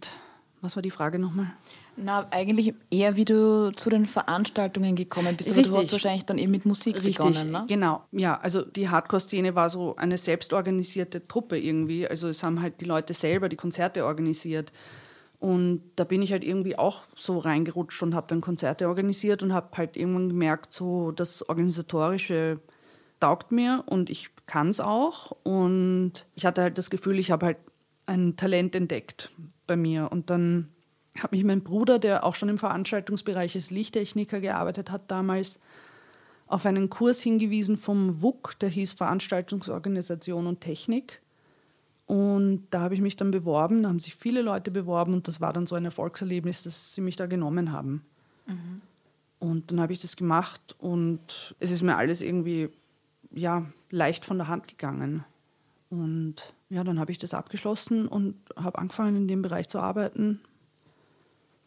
was 0.61 0.75
war 0.75 0.83
die 0.83 0.91
Frage 0.91 1.17
nochmal? 1.17 1.47
Na, 1.95 2.27
eigentlich 2.29 2.75
eher, 2.91 3.15
wie 3.15 3.25
du 3.25 3.71
zu 3.71 3.89
den 3.89 4.05
Veranstaltungen 4.05 4.95
gekommen 4.95 5.35
bist. 5.35 5.51
Aber 5.51 5.63
du 5.63 5.75
hast 5.75 5.91
wahrscheinlich 5.91 6.25
dann 6.25 6.37
eben 6.37 6.51
mit 6.51 6.65
Musik 6.65 6.97
Richtig, 6.97 7.17
begonnen, 7.17 7.51
ne? 7.51 7.65
genau. 7.67 8.03
Ja, 8.11 8.39
also 8.39 8.61
die 8.61 8.87
Hardcore-Szene 8.87 9.55
war 9.55 9.69
so 9.69 9.95
eine 9.95 10.17
selbstorganisierte 10.17 11.27
Truppe 11.27 11.57
irgendwie. 11.57 12.07
Also 12.07 12.27
es 12.27 12.43
haben 12.43 12.61
halt 12.61 12.81
die 12.81 12.85
Leute 12.85 13.13
selber 13.13 13.49
die 13.49 13.55
Konzerte 13.55 14.05
organisiert. 14.05 14.71
Und 15.39 15.81
da 15.95 16.03
bin 16.03 16.21
ich 16.21 16.31
halt 16.31 16.43
irgendwie 16.43 16.77
auch 16.77 17.07
so 17.15 17.39
reingerutscht 17.39 18.01
und 18.03 18.13
habe 18.13 18.27
dann 18.27 18.41
Konzerte 18.41 18.87
organisiert 18.87 19.41
und 19.41 19.53
habe 19.53 19.75
halt 19.75 19.97
irgendwann 19.97 20.29
gemerkt, 20.29 20.73
so 20.73 21.11
das 21.11 21.47
Organisatorische 21.49 22.59
taugt 23.19 23.51
mir 23.51 23.83
und 23.85 24.09
ich 24.09 24.29
kann 24.45 24.69
es 24.69 24.79
auch. 24.79 25.35
Und 25.43 26.25
ich 26.35 26.45
hatte 26.45 26.61
halt 26.61 26.77
das 26.77 26.89
Gefühl, 26.89 27.19
ich 27.19 27.31
habe 27.31 27.45
halt 27.45 27.57
ein 28.05 28.35
Talent 28.35 28.75
entdeckt 28.75 29.29
bei 29.67 29.75
mir. 29.75 30.11
Und 30.11 30.29
dann 30.29 30.69
hat 31.19 31.31
mich 31.31 31.43
mein 31.43 31.63
Bruder, 31.63 31.99
der 31.99 32.23
auch 32.23 32.35
schon 32.35 32.49
im 32.49 32.57
Veranstaltungsbereich 32.57 33.55
als 33.55 33.71
Lichttechniker 33.71 34.39
gearbeitet 34.39 34.91
hat 34.91 35.11
damals, 35.11 35.59
auf 36.47 36.65
einen 36.65 36.89
Kurs 36.89 37.19
hingewiesen 37.19 37.77
vom 37.77 38.21
WUK, 38.21 38.57
der 38.59 38.69
hieß 38.69 38.93
Veranstaltungsorganisation 38.93 40.47
und 40.47 40.61
Technik. 40.61 41.21
Und 42.05 42.67
da 42.69 42.79
habe 42.79 42.95
ich 42.95 43.01
mich 43.01 43.17
dann 43.17 43.31
beworben, 43.31 43.83
da 43.83 43.89
haben 43.89 43.99
sich 43.99 44.15
viele 44.15 44.41
Leute 44.41 44.71
beworben 44.71 45.13
und 45.13 45.27
das 45.27 45.41
war 45.41 45.51
dann 45.51 45.67
so 45.67 45.75
ein 45.75 45.83
Erfolgserlebnis, 45.83 46.63
dass 46.63 46.93
sie 46.93 47.01
mich 47.01 47.17
da 47.17 47.25
genommen 47.25 47.73
haben. 47.73 48.05
Mhm. 48.45 48.81
Und 49.39 49.69
dann 49.69 49.81
habe 49.81 49.91
ich 49.91 50.01
das 50.01 50.15
gemacht 50.15 50.75
und 50.79 51.53
es 51.59 51.69
ist 51.69 51.81
mir 51.81 51.97
alles 51.97 52.21
irgendwie 52.21 52.69
ja, 53.37 53.65
leicht 53.89 54.25
von 54.25 54.37
der 54.37 54.47
Hand 54.47 54.67
gegangen. 54.67 55.23
Und 55.89 56.35
ja, 56.69 56.83
dann 56.83 56.99
habe 56.99 57.11
ich 57.11 57.17
das 57.17 57.33
abgeschlossen 57.33 58.07
und 58.07 58.35
habe 58.55 58.77
angefangen, 58.77 59.15
in 59.15 59.27
dem 59.27 59.41
Bereich 59.41 59.69
zu 59.69 59.79
arbeiten. 59.79 60.41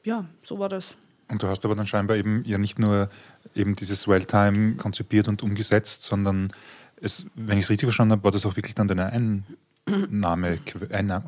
Ja, 0.05 0.27
so 0.43 0.59
war 0.59 0.69
das. 0.69 0.95
Und 1.29 1.43
du 1.43 1.49
hast 1.49 1.65
aber 1.65 1.77
dann 1.77 1.87
scheinbar 1.87 2.17
eben 2.17 2.43
ja 2.45 2.59
nicht 2.59 2.79
nur 2.79 3.09
eben 3.55 3.77
dieses 3.77 4.09
Well-Time 4.09 4.77
konzipiert 4.77 5.29
und 5.29 5.43
umgesetzt, 5.43 6.03
sondern 6.03 6.53
es, 6.97 7.27
wenn 7.35 7.57
ich 7.57 7.65
es 7.65 7.71
richtig 7.71 7.87
verstanden 7.87 8.13
habe, 8.13 8.25
war 8.25 8.31
das 8.31 8.45
auch 8.45 8.57
wirklich 8.57 8.75
dann 8.75 8.89
deine 8.89 9.07
Ein 9.07 9.47
Einnahme, 9.87 10.59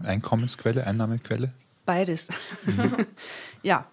Einkommensquelle, 0.05 0.87
Einnahmequelle? 0.87 1.53
Beides. 1.87 2.29
Mhm. 2.65 3.07
ja, 3.63 3.87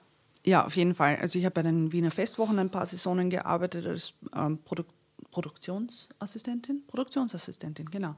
ja, 0.46 0.66
auf 0.66 0.76
jeden 0.76 0.96
Fall. 0.96 1.18
Also 1.18 1.40
ich 1.40 1.46
habe 1.46 1.54
bei 1.54 1.64
den 1.64 1.92
Wiener 1.92 2.12
Festwochen 2.12 2.60
ein 2.60 2.70
paar 2.70 2.86
Saisonen 2.86 3.30
gearbeitet 3.30 3.86
als 3.86 4.14
ähm, 4.36 4.60
Produ 4.64 4.84
Produktionsassistentin. 5.32 6.84
Produktionsassistentin, 6.88 7.90
genau. 7.90 8.16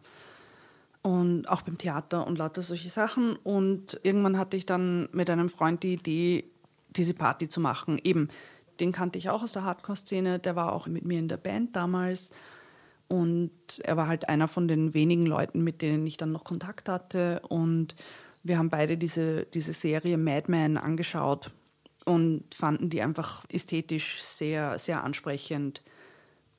Und 1.01 1.49
auch 1.49 1.63
beim 1.63 1.77
Theater 1.77 2.27
und 2.27 2.37
lauter 2.37 2.61
solche 2.61 2.89
Sachen. 2.89 3.35
Und 3.37 3.99
irgendwann 4.03 4.37
hatte 4.37 4.57
ich 4.57 4.65
dann 4.65 5.09
mit 5.11 5.29
einem 5.29 5.49
Freund 5.49 5.83
die 5.83 5.93
Idee, 5.93 6.45
diese 6.95 7.13
Party 7.13 7.47
zu 7.47 7.59
machen. 7.59 7.99
Eben, 8.03 8.27
den 8.79 8.91
kannte 8.91 9.17
ich 9.17 9.29
auch 9.29 9.43
aus 9.43 9.53
der 9.53 9.63
Hardcore-Szene, 9.63 10.39
der 10.39 10.55
war 10.55 10.73
auch 10.73 10.87
mit 10.87 11.05
mir 11.05 11.19
in 11.19 11.27
der 11.27 11.37
Band 11.37 11.75
damals. 11.75 12.31
Und 13.07 13.51
er 13.83 13.97
war 13.97 14.07
halt 14.07 14.29
einer 14.29 14.47
von 14.47 14.67
den 14.67 14.93
wenigen 14.93 15.25
Leuten, 15.25 15.63
mit 15.63 15.81
denen 15.81 16.05
ich 16.07 16.17
dann 16.17 16.31
noch 16.31 16.43
Kontakt 16.43 16.87
hatte. 16.87 17.41
Und 17.49 17.95
wir 18.43 18.57
haben 18.57 18.69
beide 18.69 18.97
diese, 18.97 19.45
diese 19.45 19.73
Serie 19.73 20.17
Madman 20.17 20.77
angeschaut 20.77 21.51
und 22.05 22.43
fanden 22.53 22.89
die 22.89 23.01
einfach 23.01 23.43
ästhetisch 23.51 24.21
sehr, 24.21 24.79
sehr 24.79 25.03
ansprechend. 25.03 25.81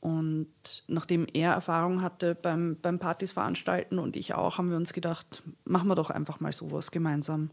Und 0.02 0.49
nachdem 0.88 1.28
er 1.32 1.52
Erfahrung 1.52 2.02
hatte 2.02 2.35
beim, 2.35 2.76
beim 2.82 2.99
Partys 2.99 3.30
veranstalten 3.30 4.00
und 4.00 4.16
ich 4.16 4.35
auch, 4.35 4.59
haben 4.59 4.68
wir 4.68 4.76
uns 4.76 4.92
gedacht, 4.92 5.44
machen 5.64 5.87
wir 5.87 5.94
doch 5.94 6.11
einfach 6.11 6.40
mal 6.40 6.52
sowas 6.52 6.90
gemeinsam. 6.90 7.50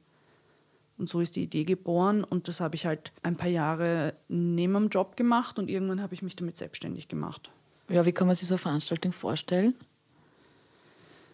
Und 0.97 1.07
so 1.07 1.21
ist 1.21 1.35
die 1.35 1.43
Idee 1.43 1.63
geboren 1.63 2.23
und 2.23 2.47
das 2.47 2.59
habe 2.59 2.73
ich 2.73 2.87
halt 2.87 3.11
ein 3.21 3.37
paar 3.37 3.49
Jahre 3.49 4.15
neben 4.29 4.73
dem 4.73 4.89
Job 4.89 5.15
gemacht 5.15 5.59
und 5.59 5.69
irgendwann 5.69 6.01
habe 6.01 6.15
ich 6.15 6.23
mich 6.23 6.35
damit 6.35 6.57
selbstständig 6.57 7.07
gemacht. 7.07 7.51
Ja, 7.87 8.07
wie 8.07 8.13
kann 8.13 8.25
man 8.25 8.35
sich 8.35 8.47
so 8.47 8.55
eine 8.55 8.59
Veranstaltung 8.59 9.11
vorstellen? 9.11 9.75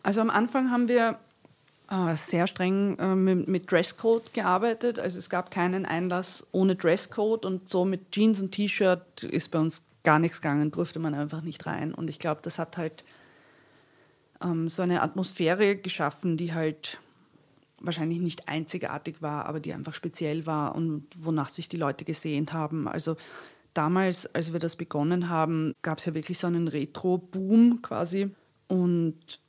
Also 0.03 0.19
am 0.19 0.29
Anfang 0.29 0.69
haben 0.69 0.89
wir 0.89 1.17
äh, 1.89 2.17
sehr 2.17 2.45
streng 2.45 3.00
äh, 3.00 3.15
mit, 3.15 3.48
mit, 3.48 3.72
Dresscode 3.72 4.34
gearbeitet. 4.34 5.00
Also 5.00 5.19
es 5.19 5.29
gab 5.29 5.50
keinen 5.50 5.86
Einlass 5.86 6.45
ohne 6.51 6.75
Dresscode 6.75 7.45
und 7.45 7.69
so 7.69 7.86
mit 7.86 8.12
Jeans 8.12 8.41
und 8.41 8.51
T-Shirt 8.51 9.24
ist 9.24 9.51
bei 9.51 9.60
uns 9.60 9.81
gar 10.05 10.19
nichts 10.19 10.41
gegangen, 10.41 10.71
durfte 10.71 11.00
man 11.00 11.13
einfach 11.13 11.41
nicht 11.41 11.65
rein. 11.65 11.93
Und 11.93 12.09
ich 12.09 12.19
glaube, 12.19 12.39
das 12.41 12.59
hat 12.59 12.77
halt 12.77 13.03
ähm, 14.41 14.69
so 14.69 14.81
eine 14.81 15.01
Atmosphäre 15.01 15.75
geschaffen, 15.75 16.38
die 16.38 16.53
halt 16.53 17.00
wahrscheinlich 17.79 18.19
nicht 18.19 18.47
einzigartig 18.47 19.21
war, 19.21 19.45
aber 19.45 19.59
die 19.59 19.74
einfach 19.74 19.93
speziell 19.93 20.45
war 20.45 20.75
und 20.75 21.07
wonach 21.17 21.50
sich 21.50 21.67
die 21.67 21.77
Leute 21.77 22.05
gesehnt 22.05 22.53
haben. 22.53 22.88
Also 22.88 23.17
damals, 23.74 24.33
als 24.33 24.53
wir 24.53 24.59
das 24.59 24.75
begonnen 24.75 25.29
haben, 25.29 25.74
gab 25.81 25.97
es 25.97 26.05
ja 26.05 26.13
wirklich 26.13 26.39
so 26.39 26.47
einen 26.47 26.67
Retro-Boom 26.67 27.81
quasi. 27.81 28.31
Und 28.67 29.39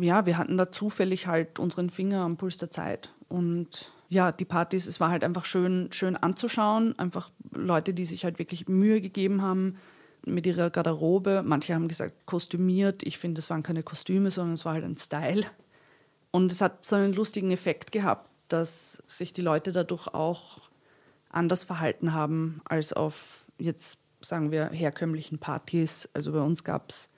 ja, 0.00 0.26
wir 0.26 0.38
hatten 0.38 0.58
da 0.58 0.70
zufällig 0.70 1.26
halt 1.26 1.58
unseren 1.58 1.90
Finger 1.90 2.22
am 2.22 2.36
Puls 2.36 2.56
der 2.56 2.70
Zeit. 2.70 3.10
Und 3.28 3.91
ja, 4.12 4.30
die 4.30 4.44
Partys, 4.44 4.86
es 4.86 5.00
war 5.00 5.08
halt 5.08 5.24
einfach 5.24 5.46
schön, 5.46 5.88
schön 5.90 6.16
anzuschauen. 6.16 6.98
Einfach 6.98 7.30
Leute, 7.50 7.94
die 7.94 8.04
sich 8.04 8.26
halt 8.26 8.38
wirklich 8.38 8.68
Mühe 8.68 9.00
gegeben 9.00 9.40
haben 9.40 9.78
mit 10.26 10.46
ihrer 10.46 10.68
Garderobe. 10.68 11.42
Manche 11.42 11.74
haben 11.74 11.88
gesagt, 11.88 12.26
kostümiert. 12.26 13.02
Ich 13.04 13.16
finde, 13.16 13.38
es 13.38 13.48
waren 13.48 13.62
keine 13.62 13.82
Kostüme, 13.82 14.30
sondern 14.30 14.52
es 14.52 14.66
war 14.66 14.74
halt 14.74 14.84
ein 14.84 14.96
Style. 14.96 15.46
Und 16.30 16.52
es 16.52 16.60
hat 16.60 16.84
so 16.84 16.96
einen 16.96 17.14
lustigen 17.14 17.52
Effekt 17.52 17.90
gehabt, 17.90 18.28
dass 18.48 19.02
sich 19.06 19.32
die 19.32 19.40
Leute 19.40 19.72
dadurch 19.72 20.08
auch 20.08 20.58
anders 21.30 21.64
verhalten 21.64 22.12
haben 22.12 22.60
als 22.66 22.92
auf 22.92 23.46
jetzt 23.56 23.98
sagen 24.20 24.52
wir 24.52 24.68
herkömmlichen 24.68 25.38
Partys. 25.38 26.06
Also 26.12 26.32
bei 26.32 26.40
uns 26.40 26.64
gab 26.64 26.90
es, 26.90 27.08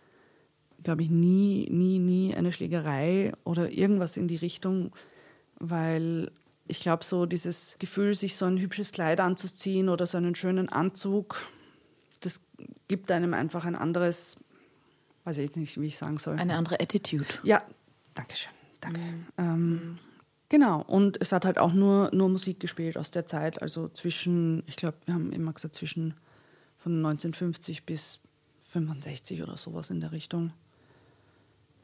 glaube 0.85 1.03
ich, 1.03 1.11
nie, 1.11 1.67
nie, 1.73 1.99
nie 1.99 2.37
eine 2.37 2.53
Schlägerei 2.53 3.33
oder 3.43 3.73
irgendwas 3.73 4.17
in 4.17 4.29
die 4.29 4.37
Richtung, 4.37 4.93
weil 5.59 6.31
ich 6.67 6.81
glaube, 6.81 7.05
so 7.05 7.27
dieses 7.27 7.77
Gefühl, 7.79 8.15
sich 8.15 8.37
so 8.37 8.47
ein 8.47 8.59
hübsches 8.59 8.93
Kleid 8.93 9.21
anzuziehen 9.21 9.89
oder 9.89 10.07
so 10.07 10.17
einen 10.17 10.35
schönen 10.35 10.69
Anzug, 10.69 11.37
das 12.21 12.41
gibt 12.89 13.11
einem 13.11 13.35
einfach 13.35 13.65
ein 13.65 13.77
anderes, 13.77 14.37
weiß 15.25 15.39
ich 15.39 15.57
nicht, 15.57 15.81
wie 15.81 15.87
ich 15.87 15.99
sagen 15.99 16.19
soll. 16.19 16.39
Eine 16.39 16.57
andere 16.57 16.81
Attitude. 16.81 17.27
Ja, 17.43 17.63
danke 18.15 18.37
schön. 18.37 18.53
Danke. 18.81 19.01
Mhm. 19.01 19.27
Ähm, 19.39 19.99
Genau, 20.51 20.83
und 20.83 21.21
es 21.21 21.33
hat 21.33 21.45
halt 21.45 21.59
auch 21.59 21.73
nur, 21.73 22.11
nur 22.13 22.29
Musik 22.29 22.61
gespielt 22.61 22.97
aus 22.97 23.11
der 23.11 23.27
Zeit, 23.27 23.63
also 23.63 23.89
zwischen, 23.89 24.63
ich 24.67 24.77
glaube, 24.77 24.99
wir 25.07 25.15
haben 25.15 25.33
immer 25.33 25.53
gesagt, 25.53 25.75
zwischen 25.75 26.15
von 26.79 26.97
1950 26.97 27.85
bis 27.85 28.21
65 28.71 29.43
oder 29.43 29.57
sowas 29.57 29.91
in 29.91 30.01
der 30.01 30.13
Richtung. 30.13 30.53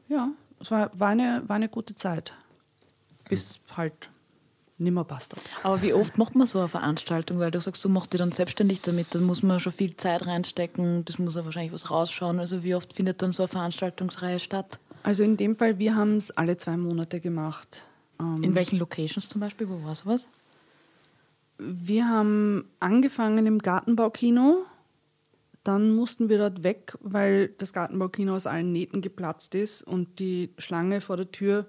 Ja, 0.07 0.29
es 0.59 0.69
war, 0.69 0.91
war, 0.97 1.09
eine, 1.09 1.43
war 1.47 1.55
eine 1.55 1.69
gute 1.69 1.95
Zeit, 1.95 2.33
bis 3.27 3.59
halt 3.75 4.10
nimmer 4.81 5.03
passt. 5.03 5.35
Aber 5.63 5.81
wie 5.81 5.93
oft 5.93 6.17
macht 6.17 6.35
man 6.35 6.47
so 6.47 6.59
eine 6.59 6.67
Veranstaltung? 6.67 7.39
Weil 7.39 7.51
du 7.51 7.59
sagst, 7.59 7.83
du 7.85 7.89
machst 7.89 8.13
dich 8.13 8.19
dann 8.19 8.31
selbstständig 8.31 8.81
damit, 8.81 9.15
dann 9.15 9.23
muss 9.23 9.43
man 9.43 9.59
schon 9.59 9.71
viel 9.71 9.95
Zeit 9.95 10.25
reinstecken, 10.25 11.05
das 11.05 11.19
muss 11.19 11.35
ja 11.35 11.45
wahrscheinlich 11.45 11.73
was 11.73 11.89
rausschauen. 11.89 12.39
Also 12.39 12.63
wie 12.63 12.75
oft 12.75 12.93
findet 12.93 13.21
dann 13.21 13.31
so 13.31 13.43
eine 13.43 13.47
Veranstaltungsreihe 13.47 14.39
statt? 14.39 14.79
Also 15.03 15.23
in 15.23 15.37
dem 15.37 15.55
Fall, 15.55 15.79
wir 15.79 15.95
haben 15.95 16.17
es 16.17 16.31
alle 16.31 16.57
zwei 16.57 16.77
Monate 16.77 17.19
gemacht. 17.19 17.85
Ähm, 18.19 18.43
In 18.43 18.55
welchen 18.55 18.77
Locations 18.77 19.27
zum 19.27 19.41
Beispiel? 19.41 19.69
Wo 19.69 19.83
war 19.83 19.95
sowas? 19.95 20.27
Wir 21.57 22.07
haben 22.07 22.65
angefangen 22.79 23.45
im 23.45 23.59
Gartenbaukino. 23.59 24.65
Dann 25.63 25.91
mussten 25.95 26.27
wir 26.27 26.39
dort 26.39 26.63
weg, 26.63 26.97
weil 27.01 27.49
das 27.49 27.71
Gartenbaukino 27.71 28.35
aus 28.35 28.47
allen 28.47 28.71
Nähten 28.71 29.01
geplatzt 29.01 29.53
ist 29.53 29.83
und 29.83 30.17
die 30.17 30.53
Schlange 30.57 31.01
vor 31.01 31.17
der 31.17 31.31
Tür 31.31 31.67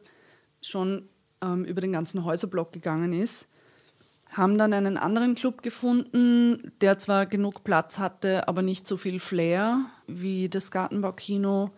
schon 0.62 1.09
ähm, 1.43 1.65
über 1.65 1.81
den 1.81 1.93
ganzen 1.93 2.25
Häuserblock 2.25 2.73
gegangen 2.73 3.13
ist. 3.13 3.47
Haben 4.31 4.57
dann 4.57 4.73
einen 4.73 4.97
anderen 4.97 5.35
Club 5.35 5.63
gefunden, 5.63 6.73
der 6.81 6.97
zwar 6.97 7.27
genug 7.27 7.65
Platz 7.65 7.99
hatte, 7.99 8.49
aber 8.49 8.63
nicht 8.63 8.87
so 8.87 8.97
viel 8.97 9.21
Flair 9.21 9.85
wie 10.07 10.49
das 10.49 10.71
Gartenbaukino. 10.71 11.71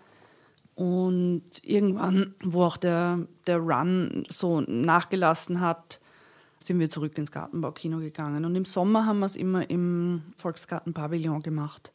Und 0.76 1.42
irgendwann, 1.62 2.34
wo 2.42 2.64
auch 2.64 2.76
der, 2.76 3.26
der 3.46 3.58
Run 3.58 4.24
so 4.28 4.60
nachgelassen 4.60 5.60
hat, 5.60 6.00
sind 6.58 6.78
wir 6.78 6.88
zurück 6.90 7.16
ins 7.18 7.32
Gartenbaukino 7.32 7.98
gegangen. 7.98 8.44
Und 8.44 8.54
im 8.54 8.64
Sommer 8.64 9.06
haben 9.06 9.20
wir 9.20 9.26
es 9.26 9.36
immer 9.36 9.68
im 9.68 10.22
Volksgarten-Pavillon 10.36 11.42
gemacht. 11.42 11.92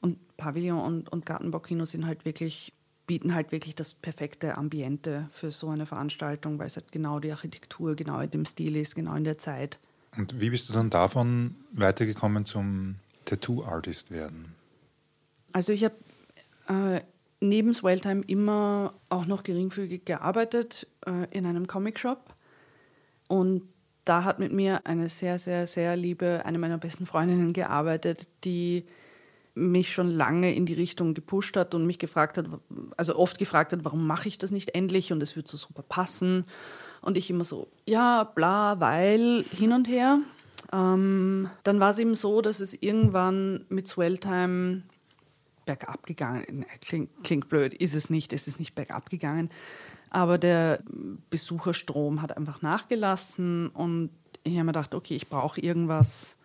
Und 0.00 0.18
Pavillon 0.36 0.80
und, 0.80 1.12
und 1.12 1.26
Gartenbaukino 1.26 1.84
sind 1.84 2.06
halt 2.06 2.24
wirklich, 2.24 2.72
bieten 3.08 3.34
halt 3.34 3.50
wirklich 3.50 3.74
das 3.74 3.96
perfekte 3.96 4.56
Ambiente 4.56 5.28
für 5.32 5.50
so 5.50 5.70
eine 5.70 5.86
Veranstaltung, 5.86 6.60
weil 6.60 6.68
es 6.68 6.76
halt 6.76 6.92
genau 6.92 7.18
die 7.18 7.32
Architektur, 7.32 7.96
genau 7.96 8.20
in 8.20 8.30
dem 8.30 8.44
Stil 8.44 8.76
ist, 8.76 8.94
genau 8.94 9.16
in 9.16 9.24
der 9.24 9.38
Zeit. 9.38 9.80
Und 10.16 10.40
wie 10.40 10.50
bist 10.50 10.68
du 10.68 10.72
dann 10.74 10.90
davon 10.90 11.56
weitergekommen 11.72 12.44
zum 12.44 12.96
Tattoo-Artist 13.24 14.10
werden? 14.10 14.54
Also 15.52 15.72
ich 15.72 15.84
habe 15.84 15.96
äh, 16.68 17.00
neben 17.40 17.72
Swelltime 17.72 18.22
immer 18.26 18.94
auch 19.08 19.26
noch 19.26 19.42
geringfügig 19.42 20.04
gearbeitet 20.04 20.86
äh, 21.06 21.26
in 21.30 21.46
einem 21.46 21.66
Comic-Shop. 21.66 22.34
Und 23.26 23.62
da 24.04 24.24
hat 24.24 24.38
mit 24.38 24.52
mir 24.52 24.86
eine 24.86 25.08
sehr, 25.08 25.38
sehr, 25.38 25.66
sehr 25.66 25.96
liebe, 25.96 26.42
eine 26.44 26.58
meiner 26.58 26.78
besten 26.78 27.06
Freundinnen 27.06 27.54
gearbeitet, 27.54 28.28
die 28.44 28.84
mich 29.58 29.92
schon 29.92 30.10
lange 30.10 30.54
in 30.54 30.66
die 30.66 30.74
Richtung 30.74 31.14
gepusht 31.14 31.56
hat 31.56 31.74
und 31.74 31.86
mich 31.86 31.98
gefragt 31.98 32.38
hat, 32.38 32.46
also 32.96 33.16
oft 33.16 33.38
gefragt 33.38 33.72
hat, 33.72 33.84
warum 33.84 34.06
mache 34.06 34.28
ich 34.28 34.38
das 34.38 34.50
nicht 34.50 34.74
endlich 34.74 35.12
und 35.12 35.22
es 35.22 35.36
wird 35.36 35.48
so 35.48 35.56
super 35.56 35.82
passen. 35.82 36.44
Und 37.00 37.16
ich 37.16 37.30
immer 37.30 37.44
so, 37.44 37.68
ja, 37.86 38.24
bla, 38.24 38.80
weil, 38.80 39.44
hin 39.52 39.72
und 39.72 39.88
her. 39.88 40.18
Ähm, 40.72 41.50
dann 41.62 41.80
war 41.80 41.90
es 41.90 41.98
eben 41.98 42.14
so, 42.14 42.40
dass 42.40 42.60
es 42.60 42.74
irgendwann 42.74 43.64
mit 43.68 43.88
Swelltime 43.88 44.82
bergab 45.64 46.06
gegangen. 46.06 46.64
Klingt, 46.80 47.10
klingt 47.22 47.48
blöd, 47.48 47.74
ist 47.74 47.94
es 47.94 48.10
nicht, 48.10 48.32
es 48.32 48.48
ist 48.48 48.58
nicht 48.58 48.74
bergab 48.74 49.10
gegangen. 49.10 49.50
Aber 50.10 50.38
der 50.38 50.82
Besucherstrom 51.30 52.22
hat 52.22 52.36
einfach 52.36 52.62
nachgelassen 52.62 53.68
und 53.68 54.10
ich 54.44 54.54
habe 54.54 54.64
mir 54.64 54.72
gedacht, 54.72 54.94
okay, 54.94 55.14
ich 55.14 55.28
brauche 55.28 55.60
irgendwas, 55.60 56.37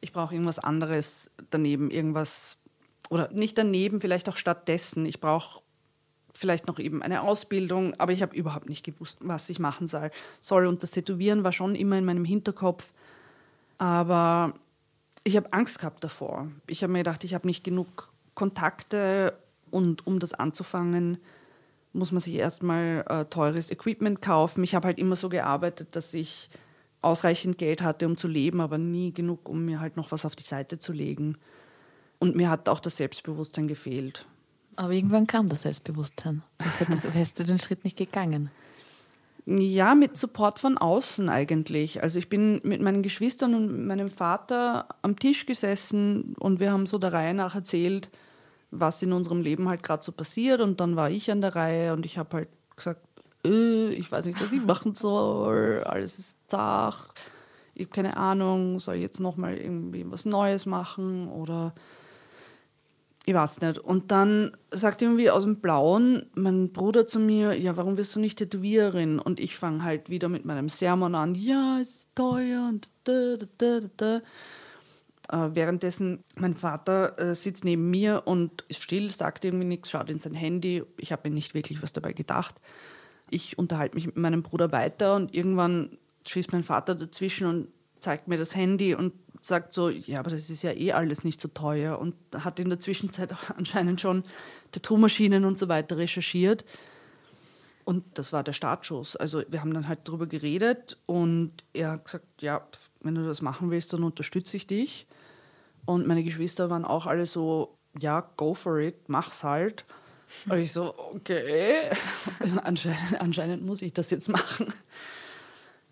ich 0.00 0.12
brauche 0.12 0.34
irgendwas 0.34 0.58
anderes 0.58 1.30
daneben, 1.50 1.90
irgendwas, 1.90 2.58
oder 3.08 3.30
nicht 3.32 3.58
daneben, 3.58 4.00
vielleicht 4.00 4.28
auch 4.28 4.36
stattdessen. 4.36 5.06
Ich 5.06 5.20
brauche 5.20 5.62
vielleicht 6.32 6.66
noch 6.66 6.78
eben 6.78 7.02
eine 7.02 7.22
Ausbildung, 7.22 7.98
aber 7.98 8.12
ich 8.12 8.22
habe 8.22 8.34
überhaupt 8.34 8.68
nicht 8.68 8.84
gewusst, 8.84 9.18
was 9.20 9.48
ich 9.50 9.58
machen 9.58 9.88
soll. 9.88 10.10
soll. 10.40 10.66
Und 10.66 10.82
das 10.82 10.92
Tätowieren 10.92 11.44
war 11.44 11.52
schon 11.52 11.74
immer 11.74 11.98
in 11.98 12.04
meinem 12.04 12.24
Hinterkopf, 12.24 12.92
aber 13.78 14.54
ich 15.24 15.36
habe 15.36 15.52
Angst 15.52 15.78
gehabt 15.78 16.02
davor. 16.02 16.48
Ich 16.66 16.82
habe 16.82 16.92
mir 16.92 17.00
gedacht, 17.00 17.24
ich 17.24 17.34
habe 17.34 17.46
nicht 17.46 17.64
genug 17.64 18.10
Kontakte 18.34 19.38
und 19.70 20.06
um 20.06 20.18
das 20.18 20.32
anzufangen, 20.32 21.18
muss 21.92 22.12
man 22.12 22.20
sich 22.20 22.34
erstmal 22.34 23.04
äh, 23.08 23.24
teures 23.26 23.70
Equipment 23.70 24.22
kaufen. 24.22 24.62
Ich 24.62 24.74
habe 24.74 24.86
halt 24.86 24.98
immer 24.98 25.16
so 25.16 25.28
gearbeitet, 25.28 25.96
dass 25.96 26.14
ich 26.14 26.48
ausreichend 27.02 27.58
Geld 27.58 27.82
hatte, 27.82 28.06
um 28.06 28.16
zu 28.16 28.28
leben, 28.28 28.60
aber 28.60 28.78
nie 28.78 29.12
genug, 29.12 29.48
um 29.48 29.64
mir 29.64 29.80
halt 29.80 29.96
noch 29.96 30.12
was 30.12 30.24
auf 30.24 30.36
die 30.36 30.42
Seite 30.42 30.78
zu 30.78 30.92
legen. 30.92 31.36
Und 32.18 32.36
mir 32.36 32.50
hat 32.50 32.68
auch 32.68 32.80
das 32.80 32.96
Selbstbewusstsein 32.98 33.68
gefehlt. 33.68 34.26
Aber 34.76 34.92
irgendwann 34.92 35.26
kam 35.26 35.48
das 35.48 35.62
Selbstbewusstsein. 35.62 36.42
Sonst 36.58 36.80
hättest, 36.80 37.14
wärst 37.14 37.38
du 37.38 37.44
den 37.44 37.58
Schritt 37.58 37.84
nicht 37.84 37.96
gegangen. 37.96 38.50
Ja, 39.46 39.94
mit 39.94 40.16
Support 40.16 40.58
von 40.58 40.78
außen 40.78 41.28
eigentlich. 41.28 42.02
Also 42.02 42.18
ich 42.18 42.28
bin 42.28 42.60
mit 42.62 42.82
meinen 42.82 43.02
Geschwistern 43.02 43.54
und 43.54 43.86
meinem 43.86 44.10
Vater 44.10 44.86
am 45.02 45.18
Tisch 45.18 45.46
gesessen 45.46 46.34
und 46.38 46.60
wir 46.60 46.72
haben 46.72 46.86
so 46.86 46.98
der 46.98 47.12
Reihe 47.12 47.34
nach 47.34 47.54
erzählt, 47.54 48.10
was 48.70 49.02
in 49.02 49.12
unserem 49.12 49.42
Leben 49.42 49.68
halt 49.68 49.82
gerade 49.82 50.04
so 50.04 50.12
passiert. 50.12 50.60
Und 50.60 50.80
dann 50.80 50.94
war 50.94 51.10
ich 51.10 51.30
an 51.30 51.40
der 51.40 51.56
Reihe 51.56 51.92
und 51.94 52.06
ich 52.06 52.18
habe 52.18 52.36
halt 52.36 52.48
gesagt, 52.76 53.00
äh, 53.44 53.90
ich 53.90 54.10
weiß 54.10 54.26
nicht, 54.26 54.40
was 54.40 54.52
ich 54.52 54.64
machen 54.64 54.94
soll, 54.94 55.84
alles 55.84 56.18
ist 56.18 56.36
zach, 56.48 57.14
ich 57.74 57.86
habe 57.86 57.94
keine 57.94 58.16
Ahnung, 58.16 58.80
soll 58.80 58.96
ich 58.96 59.02
jetzt 59.02 59.20
nochmal 59.20 59.56
irgendwie 59.56 60.04
was 60.10 60.26
Neues 60.26 60.66
machen 60.66 61.28
oder 61.28 61.74
ich 63.26 63.34
weiß 63.34 63.60
nicht. 63.60 63.78
Und 63.78 64.10
dann 64.10 64.56
sagt 64.70 65.02
irgendwie 65.02 65.30
aus 65.30 65.44
dem 65.44 65.60
Blauen 65.60 66.26
mein 66.34 66.72
Bruder 66.72 67.06
zu 67.06 67.18
mir, 67.18 67.54
ja, 67.54 67.76
warum 67.76 67.96
wirst 67.96 68.16
du 68.16 68.20
nicht 68.20 68.38
Tätowiererin? 68.38 69.18
Und 69.18 69.40
ich 69.40 69.56
fange 69.56 69.84
halt 69.84 70.10
wieder 70.10 70.28
mit 70.28 70.44
meinem 70.44 70.68
Sermon 70.68 71.14
an, 71.14 71.34
ja, 71.34 71.78
es 71.80 71.90
ist 71.90 72.16
teuer 72.16 72.68
und 72.68 72.90
da, 73.04 73.36
da, 73.36 73.46
da, 73.58 73.80
da. 73.96 74.22
Äh, 75.46 75.54
währenddessen, 75.54 76.24
mein 76.36 76.54
Vater 76.54 77.18
äh, 77.18 77.34
sitzt 77.34 77.64
neben 77.64 77.88
mir 77.88 78.22
und 78.24 78.64
ist 78.68 78.82
still, 78.82 79.08
sagt 79.10 79.44
irgendwie 79.44 79.66
nichts, 79.66 79.90
schaut 79.90 80.10
in 80.10 80.18
sein 80.18 80.34
Handy. 80.34 80.82
Ich 80.96 81.12
habe 81.12 81.28
mir 81.28 81.34
nicht 81.34 81.54
wirklich 81.54 81.82
was 81.82 81.92
dabei 81.92 82.12
gedacht. 82.12 82.60
Ich 83.30 83.58
unterhalte 83.58 83.96
mich 83.96 84.06
mit 84.06 84.16
meinem 84.16 84.42
Bruder 84.42 84.72
weiter 84.72 85.14
und 85.14 85.34
irgendwann 85.34 85.98
schießt 86.26 86.52
mein 86.52 86.62
Vater 86.62 86.94
dazwischen 86.94 87.46
und 87.46 87.68
zeigt 87.98 88.28
mir 88.28 88.38
das 88.38 88.54
Handy 88.54 88.94
und 88.94 89.12
sagt 89.40 89.72
so, 89.72 89.88
ja, 89.88 90.20
aber 90.20 90.30
das 90.30 90.50
ist 90.50 90.62
ja 90.62 90.72
eh 90.72 90.92
alles 90.92 91.24
nicht 91.24 91.40
so 91.40 91.48
teuer 91.48 91.98
und 91.98 92.14
hat 92.34 92.58
in 92.58 92.68
der 92.68 92.78
Zwischenzeit 92.78 93.32
auch 93.34 93.50
anscheinend 93.56 94.00
schon 94.00 94.24
Tattoo-Maschinen 94.72 95.44
und 95.44 95.58
so 95.58 95.68
weiter 95.68 95.96
recherchiert. 95.96 96.64
Und 97.84 98.04
das 98.14 98.32
war 98.32 98.44
der 98.44 98.52
Startschuss. 98.52 99.16
Also 99.16 99.42
wir 99.48 99.60
haben 99.60 99.74
dann 99.74 99.88
halt 99.88 100.00
darüber 100.04 100.26
geredet 100.26 100.98
und 101.06 101.52
er 101.72 101.92
hat 101.92 102.04
gesagt, 102.04 102.26
ja, 102.40 102.66
wenn 103.00 103.14
du 103.14 103.26
das 103.26 103.42
machen 103.42 103.70
willst, 103.70 103.92
dann 103.92 104.04
unterstütze 104.04 104.56
ich 104.56 104.66
dich. 104.66 105.06
Und 105.86 106.06
meine 106.06 106.22
Geschwister 106.22 106.70
waren 106.70 106.84
auch 106.84 107.06
alle 107.06 107.26
so, 107.26 107.78
ja, 107.98 108.20
go 108.36 108.54
for 108.54 108.78
it, 108.78 109.08
mach's 109.08 109.42
halt. 109.42 109.84
Und 110.48 110.58
ich 110.58 110.72
so, 110.72 110.94
okay, 111.14 111.90
anscheinend, 112.64 112.98
anscheinend 113.20 113.64
muss 113.66 113.82
ich 113.82 113.92
das 113.92 114.10
jetzt 114.10 114.28
machen. 114.28 114.72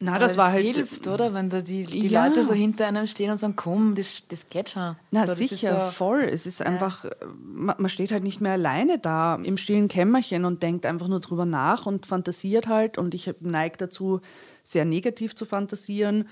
Na, 0.01 0.13
Aber 0.13 0.21
das 0.21 0.37
war 0.37 0.53
halt. 0.53 0.65
hilft, 0.77 1.09
oder? 1.09 1.35
Wenn 1.35 1.51
da 1.51 1.61
die, 1.61 1.83
die 1.83 2.07
Ja. 2.07 2.25
Leute 2.25 2.45
so 2.45 2.55
hinter 2.55 2.87
einem 2.87 3.09
stehen 3.09 3.33
und 3.33 3.39
sagen, 3.39 3.57
komm, 3.57 3.97
das, 3.97 4.23
das 4.29 4.49
geht 4.49 4.69
schon. 4.69 4.95
Na 5.11 5.27
so, 5.27 5.35
sicher, 5.35 5.87
so- 5.87 5.91
voll. 5.91 6.21
Es 6.23 6.47
ist 6.47 6.63
einfach, 6.63 7.05
äh, 7.05 7.11
man, 7.37 7.75
man 7.79 7.89
steht 7.89 8.13
halt 8.13 8.23
nicht 8.23 8.41
mehr 8.41 8.53
alleine 8.53 9.01
da 9.01 9.35
im 9.43 9.57
stillen 9.57 9.89
Kämmerchen 9.89 10.45
und 10.45 10.63
denkt 10.63 10.87
einfach 10.87 11.09
nur 11.09 11.19
drüber 11.19 11.47
nach 11.47 11.87
und 11.87 12.07
fantasiert 12.07 12.69
halt. 12.69 12.97
Und 12.97 13.13
ich 13.13 13.29
neige 13.41 13.77
dazu, 13.77 14.21
sehr 14.63 14.85
negativ 14.85 15.35
zu 15.35 15.45
fantasieren 15.47 16.29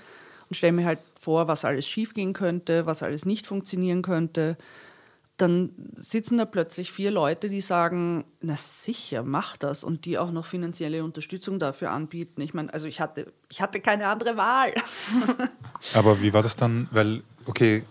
und 0.49 0.55
stelle 0.55 0.71
mir 0.71 0.85
halt 0.85 0.99
vor, 1.19 1.49
was 1.49 1.65
alles 1.65 1.85
schiefgehen 1.85 2.31
könnte, 2.31 2.85
was 2.85 3.03
alles 3.03 3.25
nicht 3.25 3.45
funktionieren 3.47 4.01
könnte. 4.01 4.55
Dann 5.37 5.69
sitzen 5.95 6.39
da 6.39 6.45
plötzlich 6.45 6.91
vier 6.91 7.11
Leute, 7.11 7.47
die 7.49 7.61
sagen, 7.61 8.25
na 8.41 8.55
sicher, 8.55 9.23
mach 9.23 9.55
das 9.55 9.83
und 9.83 10.05
die 10.05 10.17
auch 10.17 10.31
noch 10.31 10.45
finanzielle 10.47 11.03
Unterstützung 11.03 11.59
dafür 11.59 11.91
anbieten. 11.91 12.41
Ich 12.41 12.55
meine, 12.55 12.73
also 12.73 12.87
ich 12.87 12.99
hatte, 12.99 13.31
ich 13.49 13.61
hatte 13.61 13.79
keine 13.79 14.07
andere 14.07 14.35
Wahl. 14.35 14.73
Aber 15.93 16.21
wie 16.23 16.33
war 16.33 16.41
das 16.41 16.55
dann? 16.55 16.87
Weil, 16.89 17.21
okay, 17.45 17.83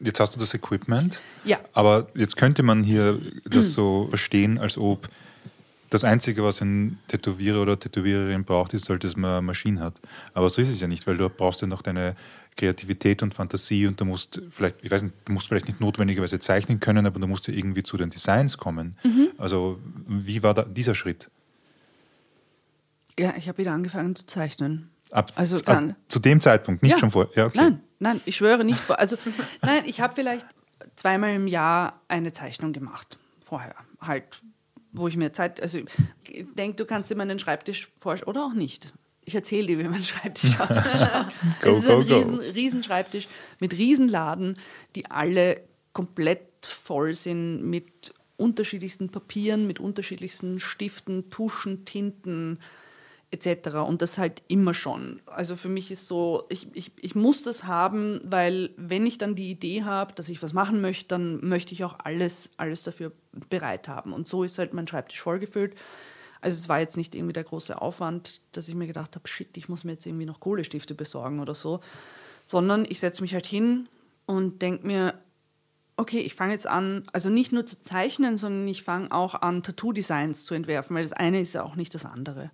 jetzt 0.00 0.20
hast 0.20 0.34
du 0.34 0.40
das 0.40 0.52
Equipment, 0.54 1.20
Ja. 1.44 1.58
aber 1.72 2.08
jetzt 2.14 2.36
könnte 2.36 2.62
man 2.62 2.82
hier 2.82 3.18
das 3.44 3.72
so 3.72 4.06
verstehen, 4.08 4.58
als 4.58 4.76
ob 4.76 5.08
das 5.90 6.04
Einzige, 6.04 6.42
was 6.44 6.60
ein 6.60 6.98
Tätowierer 7.08 7.62
oder 7.62 7.78
Tätowiererin 7.78 8.44
braucht, 8.44 8.74
ist 8.74 8.88
halt, 8.88 9.04
dass 9.04 9.16
man 9.16 9.30
eine 9.30 9.42
Maschine 9.42 9.80
hat. 9.80 10.00
Aber 10.34 10.50
so 10.50 10.60
ist 10.60 10.68
es 10.68 10.80
ja 10.80 10.86
nicht, 10.88 11.06
weil 11.06 11.16
du 11.16 11.28
brauchst 11.28 11.60
ja 11.60 11.66
noch 11.66 11.82
deine 11.82 12.16
Kreativität 12.56 13.22
und 13.22 13.34
Fantasie 13.34 13.86
und 13.86 14.00
du 14.00 14.04
musst 14.06 14.40
vielleicht, 14.50 14.76
ich 14.82 14.90
weiß 14.90 15.02
nicht, 15.02 15.14
du 15.26 15.32
musst 15.32 15.46
vielleicht 15.48 15.66
nicht 15.68 15.80
notwendigerweise 15.80 16.38
zeichnen 16.38 16.80
können, 16.80 17.06
aber 17.06 17.20
du 17.20 17.26
musst 17.26 17.46
ja 17.48 17.54
irgendwie 17.54 17.82
zu 17.82 17.96
den 17.98 18.10
Designs 18.10 18.56
kommen. 18.56 18.96
Also 19.38 19.78
wie 20.08 20.42
war 20.42 20.54
da 20.54 20.62
dieser 20.62 20.94
Schritt? 20.94 21.30
Ja, 23.18 23.34
ich 23.36 23.48
habe 23.48 23.58
wieder 23.58 23.72
angefangen 23.72 24.14
zu 24.16 24.26
zeichnen. 24.26 24.90
Ab, 25.10 25.32
Also 25.36 25.58
ab, 25.64 25.94
zu 26.08 26.18
dem 26.18 26.40
Zeitpunkt, 26.40 26.82
nicht 26.82 26.92
Ja. 26.92 26.98
schon 26.98 27.10
vor. 27.10 27.28
Ja, 27.34 27.46
okay. 27.46 27.58
Nein, 27.58 27.80
nein, 28.00 28.20
ich 28.24 28.36
schwöre 28.36 28.64
nicht 28.64 28.80
vor. 28.80 28.98
Also, 28.98 29.16
nein, 29.62 29.84
ich 29.86 30.00
habe 30.00 30.14
vielleicht 30.14 30.46
zweimal 30.96 31.34
im 31.34 31.46
Jahr 31.46 32.00
eine 32.08 32.32
Zeichnung 32.32 32.72
gemacht. 32.72 33.18
Vorher. 33.42 33.74
Halt, 34.00 34.24
wo 34.96 35.08
ich 35.08 35.16
mir 35.16 35.32
Zeit. 35.32 35.60
Also, 35.60 35.78
ich 35.78 36.46
denke, 36.54 36.76
du 36.76 36.84
kannst 36.84 37.10
dir 37.10 37.16
meinen 37.16 37.38
Schreibtisch 37.38 37.88
vorstellen. 37.98 38.28
Oder 38.28 38.44
auch 38.44 38.54
nicht. 38.54 38.92
Ich 39.24 39.34
erzähle 39.34 39.66
dir, 39.66 39.78
wie 39.78 39.84
mein 39.84 40.02
Schreibtisch 40.02 40.58
ausschaut. 40.60 41.32
Go, 41.62 41.70
es 41.70 41.78
ist 41.78 41.86
go, 41.86 41.98
ein 41.98 42.08
go. 42.08 42.16
riesen, 42.16 42.38
riesen 42.38 42.82
Schreibtisch 42.82 43.28
mit 43.60 43.74
Riesenladen, 43.74 44.58
die 44.94 45.10
alle 45.10 45.62
komplett 45.92 46.66
voll 46.66 47.14
sind 47.14 47.62
mit 47.62 48.14
unterschiedlichsten 48.36 49.08
Papieren, 49.08 49.66
mit 49.66 49.80
unterschiedlichsten 49.80 50.60
Stiften, 50.60 51.30
Tuschen, 51.30 51.84
Tinten 51.84 52.58
etc. 53.30 53.76
Und 53.86 54.02
das 54.02 54.18
halt 54.18 54.42
immer 54.48 54.74
schon. 54.74 55.20
Also 55.26 55.56
für 55.56 55.68
mich 55.68 55.90
ist 55.90 56.06
so, 56.06 56.44
ich, 56.48 56.68
ich, 56.74 56.92
ich 57.00 57.14
muss 57.14 57.42
das 57.42 57.64
haben, 57.64 58.20
weil 58.24 58.70
wenn 58.76 59.06
ich 59.06 59.18
dann 59.18 59.34
die 59.34 59.50
Idee 59.50 59.84
habe, 59.84 60.14
dass 60.14 60.28
ich 60.28 60.42
was 60.42 60.52
machen 60.52 60.80
möchte, 60.80 61.08
dann 61.08 61.46
möchte 61.46 61.72
ich 61.74 61.84
auch 61.84 61.96
alles, 61.98 62.52
alles 62.56 62.82
dafür 62.82 63.12
bereit 63.48 63.88
haben. 63.88 64.12
Und 64.12 64.28
so 64.28 64.44
ist 64.44 64.58
halt 64.58 64.74
mein 64.74 64.86
Schreibtisch 64.86 65.20
vollgefüllt. 65.20 65.74
Also 66.40 66.56
es 66.56 66.68
war 66.68 66.80
jetzt 66.80 66.96
nicht 66.96 67.14
irgendwie 67.14 67.32
der 67.32 67.44
große 67.44 67.80
Aufwand, 67.80 68.40
dass 68.52 68.68
ich 68.68 68.74
mir 68.74 68.86
gedacht 68.86 69.16
habe, 69.16 69.26
shit, 69.26 69.56
ich 69.56 69.68
muss 69.68 69.84
mir 69.84 69.92
jetzt 69.92 70.06
irgendwie 70.06 70.26
noch 70.26 70.40
Kohlestifte 70.40 70.94
besorgen 70.94 71.40
oder 71.40 71.54
so, 71.54 71.80
sondern 72.44 72.86
ich 72.88 73.00
setze 73.00 73.22
mich 73.22 73.34
halt 73.34 73.46
hin 73.46 73.88
und 74.26 74.62
denke 74.62 74.86
mir, 74.86 75.14
okay, 75.96 76.20
ich 76.20 76.34
fange 76.34 76.52
jetzt 76.52 76.66
an, 76.66 77.04
also 77.12 77.30
nicht 77.30 77.52
nur 77.52 77.66
zu 77.66 77.80
zeichnen, 77.80 78.36
sondern 78.36 78.68
ich 78.68 78.82
fange 78.82 79.10
auch 79.12 79.34
an, 79.34 79.62
Tattoo-Designs 79.62 80.44
zu 80.44 80.54
entwerfen, 80.54 80.94
weil 80.94 81.02
das 81.02 81.14
eine 81.14 81.40
ist 81.40 81.54
ja 81.54 81.62
auch 81.62 81.74
nicht 81.74 81.94
das 81.94 82.04
andere. 82.04 82.50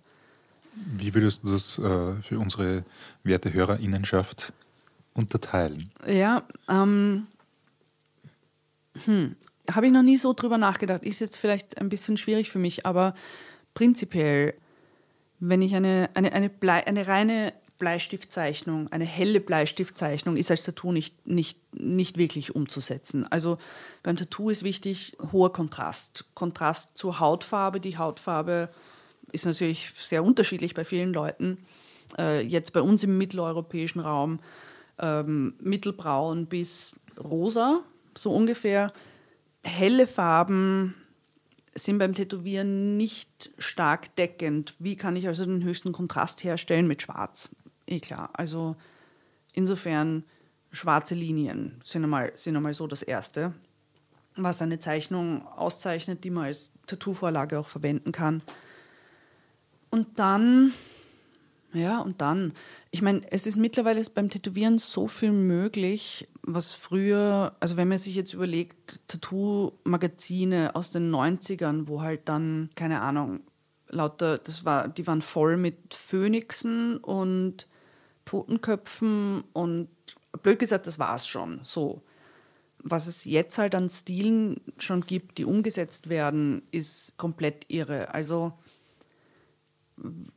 Wie 0.75 1.13
würdest 1.13 1.43
du 1.43 1.51
das 1.51 1.77
äh, 1.77 2.13
für 2.21 2.39
unsere 2.39 2.83
werte 3.23 3.53
Hörerinnenschaft 3.53 4.53
unterteilen? 5.13 5.91
Ja, 6.07 6.43
ähm, 6.69 7.27
hm, 9.05 9.35
habe 9.71 9.87
ich 9.87 9.91
noch 9.91 10.03
nie 10.03 10.17
so 10.17 10.33
drüber 10.33 10.57
nachgedacht. 10.57 11.03
Ist 11.03 11.19
jetzt 11.19 11.37
vielleicht 11.37 11.79
ein 11.79 11.89
bisschen 11.89 12.17
schwierig 12.17 12.49
für 12.49 12.59
mich, 12.59 12.85
aber 12.85 13.13
prinzipiell, 13.73 14.55
wenn 15.39 15.61
ich 15.61 15.75
eine, 15.75 16.09
eine, 16.13 16.33
eine, 16.33 16.49
Blei, 16.49 16.85
eine 16.85 17.07
reine 17.07 17.53
Bleistiftzeichnung, 17.79 18.91
eine 18.91 19.05
helle 19.05 19.39
Bleistiftzeichnung 19.39 20.37
ist 20.37 20.51
als 20.51 20.63
Tattoo 20.63 20.91
nicht, 20.91 21.27
nicht, 21.27 21.59
nicht 21.73 22.17
wirklich 22.17 22.55
umzusetzen. 22.55 23.27
Also 23.29 23.57
beim 24.03 24.15
Tattoo 24.15 24.49
ist 24.49 24.63
wichtig 24.63 25.17
hoher 25.31 25.51
Kontrast. 25.51 26.25
Kontrast 26.33 26.97
zur 26.97 27.19
Hautfarbe. 27.19 27.79
Die 27.79 27.97
Hautfarbe 27.97 28.69
ist 29.33 29.45
natürlich 29.45 29.91
sehr 29.97 30.23
unterschiedlich 30.23 30.73
bei 30.73 30.85
vielen 30.85 31.13
Leuten. 31.13 31.57
Äh, 32.17 32.41
jetzt 32.41 32.71
bei 32.71 32.81
uns 32.81 33.03
im 33.03 33.17
mitteleuropäischen 33.17 33.99
Raum 33.99 34.39
ähm, 34.99 35.55
mittelbraun 35.59 36.45
bis 36.45 36.93
rosa, 37.21 37.81
so 38.15 38.31
ungefähr. 38.31 38.91
Helle 39.63 40.07
Farben 40.07 40.95
sind 41.75 41.97
beim 41.97 42.13
Tätowieren 42.13 42.97
nicht 42.97 43.51
stark 43.57 44.15
deckend. 44.15 44.75
Wie 44.79 44.95
kann 44.95 45.15
ich 45.15 45.27
also 45.27 45.45
den 45.45 45.63
höchsten 45.63 45.91
Kontrast 45.91 46.43
herstellen 46.43 46.87
mit 46.87 47.01
Schwarz? 47.01 47.49
Eh 47.87 47.99
klar. 47.99 48.29
Also 48.33 48.75
insofern 49.53 50.23
schwarze 50.71 51.15
Linien 51.15 51.79
sind 51.83 52.03
einmal, 52.03 52.31
sind 52.35 52.55
einmal 52.55 52.73
so 52.73 52.85
das 52.87 53.01
Erste, 53.01 53.53
was 54.35 54.61
eine 54.61 54.79
Zeichnung 54.79 55.47
auszeichnet, 55.47 56.23
die 56.23 56.29
man 56.29 56.45
als 56.45 56.71
Tattoo-Vorlage 56.87 57.59
auch 57.59 57.67
verwenden 57.67 58.11
kann. 58.11 58.43
Und 59.93 60.17
dann, 60.17 60.73
ja, 61.71 61.99
und 61.99 62.19
dann, 62.19 62.53
ich 62.89 63.03
meine, 63.03 63.21
es 63.29 63.45
ist 63.45 63.57
mittlerweile 63.57 64.03
beim 64.15 64.31
Tätowieren 64.31 64.79
so 64.79 65.07
viel 65.07 65.31
möglich, 65.31 66.27
was 66.41 66.73
früher, 66.73 67.55
also 67.59 67.77
wenn 67.77 67.89
man 67.89 67.99
sich 67.99 68.15
jetzt 68.15 68.33
überlegt, 68.33 69.01
Tattoo-Magazine 69.07 70.75
aus 70.75 70.89
den 70.89 71.13
90ern, 71.13 71.87
wo 71.87 72.01
halt 72.01 72.21
dann, 72.27 72.71
keine 72.73 73.01
Ahnung, 73.01 73.41
lauter, 73.87 74.39
das 74.39 74.65
war, 74.65 74.87
die 74.87 75.05
waren 75.05 75.21
voll 75.21 75.57
mit 75.57 75.93
Phönixen 75.93 76.97
und 76.97 77.67
Totenköpfen 78.25 79.43
und 79.53 79.89
blöd 80.41 80.57
gesagt, 80.57 80.87
das 80.87 80.97
war 80.97 81.13
es 81.13 81.27
schon 81.27 81.59
so. 81.61 82.01
Was 82.79 83.05
es 83.05 83.25
jetzt 83.25 83.59
halt 83.59 83.75
an 83.75 83.91
Stilen 83.91 84.59
schon 84.79 85.01
gibt, 85.01 85.37
die 85.37 85.45
umgesetzt 85.45 86.09
werden, 86.09 86.63
ist 86.71 87.15
komplett 87.17 87.65
irre. 87.67 88.11
Also 88.11 88.53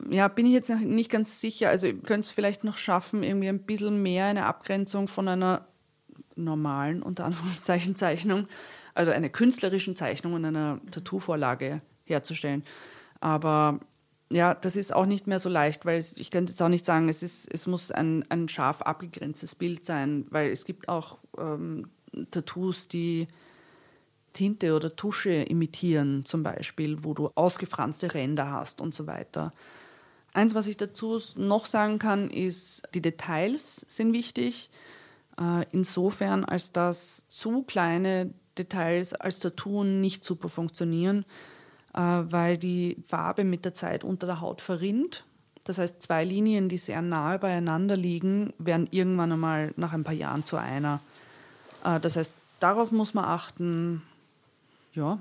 ja, 0.09 0.27
bin 0.27 0.45
ich 0.45 0.53
jetzt 0.53 0.69
nicht 0.69 1.11
ganz 1.11 1.41
sicher. 1.41 1.69
Also 1.69 1.87
ihr 1.87 1.97
könnt 1.97 2.25
es 2.25 2.31
vielleicht 2.31 2.63
noch 2.63 2.77
schaffen, 2.77 3.23
irgendwie 3.23 3.49
ein 3.49 3.63
bisschen 3.63 4.01
mehr 4.01 4.25
eine 4.25 4.45
Abgrenzung 4.45 5.07
von 5.07 5.27
einer 5.27 5.67
normalen, 6.35 7.01
unter 7.01 7.25
Anführungszeichen, 7.25 7.95
Zeichnung, 7.95 8.47
also 8.93 9.11
einer 9.11 9.29
künstlerischen 9.29 9.95
Zeichnung 9.95 10.33
und 10.33 10.45
einer 10.45 10.79
Tattoo-Vorlage 10.91 11.81
herzustellen. 12.05 12.63
Aber 13.19 13.79
ja, 14.29 14.53
das 14.53 14.75
ist 14.75 14.93
auch 14.93 15.05
nicht 15.05 15.27
mehr 15.27 15.39
so 15.39 15.49
leicht, 15.49 15.85
weil 15.85 15.97
es, 15.97 16.17
ich 16.17 16.31
könnte 16.31 16.51
jetzt 16.51 16.61
auch 16.61 16.69
nicht 16.69 16.85
sagen, 16.85 17.09
es, 17.09 17.23
ist, 17.23 17.51
es 17.51 17.65
muss 17.65 17.91
ein, 17.91 18.25
ein 18.29 18.49
scharf 18.49 18.81
abgegrenztes 18.81 19.55
Bild 19.55 19.85
sein, 19.85 20.25
weil 20.29 20.51
es 20.51 20.65
gibt 20.65 20.89
auch 20.89 21.17
ähm, 21.37 21.89
Tattoos, 22.31 22.87
die 22.87 23.27
Tinte 24.37 24.75
oder 24.75 24.95
Tusche 24.95 25.31
imitieren, 25.31 26.23
zum 26.23 26.43
Beispiel, 26.43 27.03
wo 27.03 27.15
du 27.15 27.31
ausgefranste 27.33 28.13
Ränder 28.13 28.51
hast 28.51 28.81
und 28.81 28.93
so 28.93 29.07
weiter. 29.07 29.51
Eins, 30.31 30.53
was 30.53 30.67
ich 30.67 30.77
dazu 30.77 31.19
noch 31.37 31.65
sagen 31.65 31.97
kann, 31.97 32.29
ist, 32.29 32.83
die 32.93 33.01
Details 33.01 33.83
sind 33.87 34.13
wichtig. 34.13 34.69
Äh, 35.41 35.65
insofern, 35.71 36.45
als 36.45 36.71
dass 36.71 37.23
zu 37.29 37.63
kleine 37.63 38.31
Details 38.59 39.13
als 39.13 39.39
Tattoo 39.39 39.83
nicht 39.83 40.23
super 40.23 40.49
funktionieren, 40.49 41.25
äh, 41.95 41.99
weil 41.99 42.59
die 42.59 42.97
Farbe 43.07 43.43
mit 43.43 43.65
der 43.65 43.73
Zeit 43.73 44.03
unter 44.03 44.27
der 44.27 44.39
Haut 44.39 44.61
verrinnt. 44.61 45.25
Das 45.63 45.79
heißt, 45.79 45.99
zwei 46.03 46.23
Linien, 46.23 46.69
die 46.69 46.77
sehr 46.77 47.01
nahe 47.01 47.39
beieinander 47.39 47.97
liegen, 47.97 48.53
werden 48.59 48.87
irgendwann 48.91 49.31
einmal 49.31 49.73
nach 49.77 49.93
ein 49.93 50.03
paar 50.03 50.13
Jahren 50.13 50.45
zu 50.45 50.57
einer. 50.57 51.01
Äh, 51.83 51.99
das 51.99 52.17
heißt, 52.17 52.33
darauf 52.59 52.91
muss 52.91 53.15
man 53.15 53.25
achten. 53.25 54.03
Ja, 54.97 55.19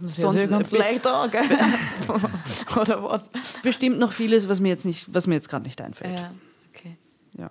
Sehr, 0.00 0.08
Sonst- 0.22 0.38
sehr 0.38 0.48
ganz 0.48 0.70
leicht 0.84 1.06
auch, 1.06 1.30
gell? 1.30 1.42
Oder 2.80 3.02
was? 3.02 3.30
bestimmt 3.62 3.98
noch 3.98 4.12
vieles, 4.12 4.48
was 4.48 4.60
mir 4.60 4.68
jetzt 4.68 4.84
nicht, 4.84 5.12
was 5.14 5.26
mir 5.26 5.34
jetzt 5.34 5.48
gerade 5.48 5.64
nicht 5.64 5.80
einfällt. 5.80 6.18
Ja, 6.18 6.30
okay. 6.74 6.96
Ja. 7.36 7.50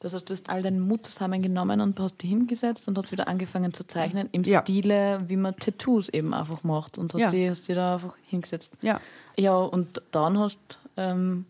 Das 0.00 0.12
heißt, 0.14 0.28
du 0.28 0.32
hast 0.34 0.50
all 0.50 0.62
deinen 0.62 0.80
Mut 0.80 1.06
zusammengenommen 1.06 1.80
und 1.80 1.98
hast 1.98 2.18
dich 2.22 2.30
hingesetzt 2.30 2.86
und 2.86 2.96
hast 2.98 3.10
wieder 3.12 3.26
angefangen 3.28 3.72
zu 3.72 3.86
zeichnen 3.86 4.28
im 4.32 4.44
Ja. 4.44 4.60
Stile, 4.62 5.20
wie 5.26 5.36
man 5.36 5.56
Tattoos 5.56 6.08
eben 6.10 6.34
einfach 6.34 6.62
macht. 6.62 6.98
Und 6.98 7.14
hast, 7.14 7.22
Ja. 7.22 7.28
die, 7.30 7.48
hast 7.50 7.66
die 7.68 7.74
da 7.74 7.94
einfach 7.94 8.16
hingesetzt. 8.26 8.72
Ja. 8.82 9.00
Ja, 9.38 9.56
und 9.56 10.02
dann 10.12 10.38
hast 10.38 10.58
ähm, 10.98 11.46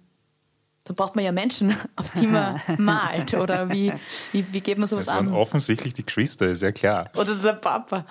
dann 0.84 0.94
braucht 0.94 1.16
man 1.16 1.24
ja 1.24 1.32
Menschen, 1.32 1.74
auf 1.96 2.08
die 2.10 2.28
man 2.28 2.60
malt. 2.78 3.34
Oder 3.34 3.68
wie, 3.70 3.92
wie, 4.30 4.46
wie 4.52 4.60
geht 4.60 4.78
man 4.78 4.86
sowas 4.86 5.06
Das 5.06 5.14
waren 5.16 5.26
an? 5.28 5.34
offensichtlich 5.34 5.94
die 5.94 6.06
Geschwister, 6.06 6.46
ist 6.46 6.62
ja 6.62 6.70
klar. 6.70 7.10
Oder 7.16 7.34
der 7.34 7.54
Papa. 7.54 8.06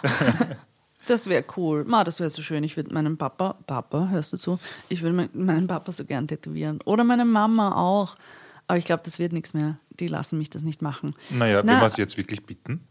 Das 1.07 1.27
wäre 1.27 1.43
cool. 1.57 1.83
Ma, 1.85 2.03
das 2.03 2.19
wäre 2.19 2.29
so 2.29 2.41
schön. 2.41 2.63
Ich 2.63 2.75
würde 2.77 2.93
meinen 2.93 3.17
Papa, 3.17 3.55
Papa, 3.67 4.09
hörst 4.09 4.33
du 4.33 4.37
zu? 4.37 4.59
Ich 4.89 5.01
würde 5.01 5.15
mein, 5.15 5.29
meinen 5.33 5.67
Papa 5.67 5.91
so 5.91 6.05
gern 6.05 6.27
tätowieren. 6.27 6.79
Oder 6.85 7.03
meine 7.03 7.25
Mama 7.25 7.75
auch. 7.75 8.15
Aber 8.67 8.77
ich 8.77 8.85
glaube, 8.85 9.03
das 9.05 9.19
wird 9.19 9.33
nichts 9.33 9.53
mehr. 9.53 9.77
Die 9.99 10.07
lassen 10.07 10.37
mich 10.37 10.49
das 10.49 10.63
nicht 10.63 10.81
machen. 10.81 11.15
Naja, 11.29 11.61
Na, 11.63 11.73
wenn 11.73 11.79
wir 11.81 11.87
es 11.87 11.97
jetzt 11.97 12.17
wirklich 12.17 12.45
bitten, 12.45 12.81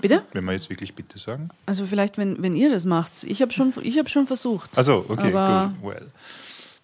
Bitte? 0.00 0.22
wenn 0.32 0.44
wir 0.44 0.52
jetzt 0.52 0.70
wirklich 0.70 0.94
bitte 0.94 1.18
sagen. 1.18 1.48
Also 1.66 1.86
vielleicht, 1.86 2.18
wenn, 2.18 2.40
wenn 2.42 2.54
ihr 2.54 2.70
das 2.70 2.84
macht. 2.84 3.24
Ich 3.24 3.42
habe 3.42 3.52
schon, 3.52 3.72
ich 3.82 3.98
hab 3.98 4.08
schon 4.08 4.26
versucht. 4.26 4.76
Also, 4.76 5.04
okay, 5.08 5.30
gut. 5.32 5.82
Well. 5.82 6.06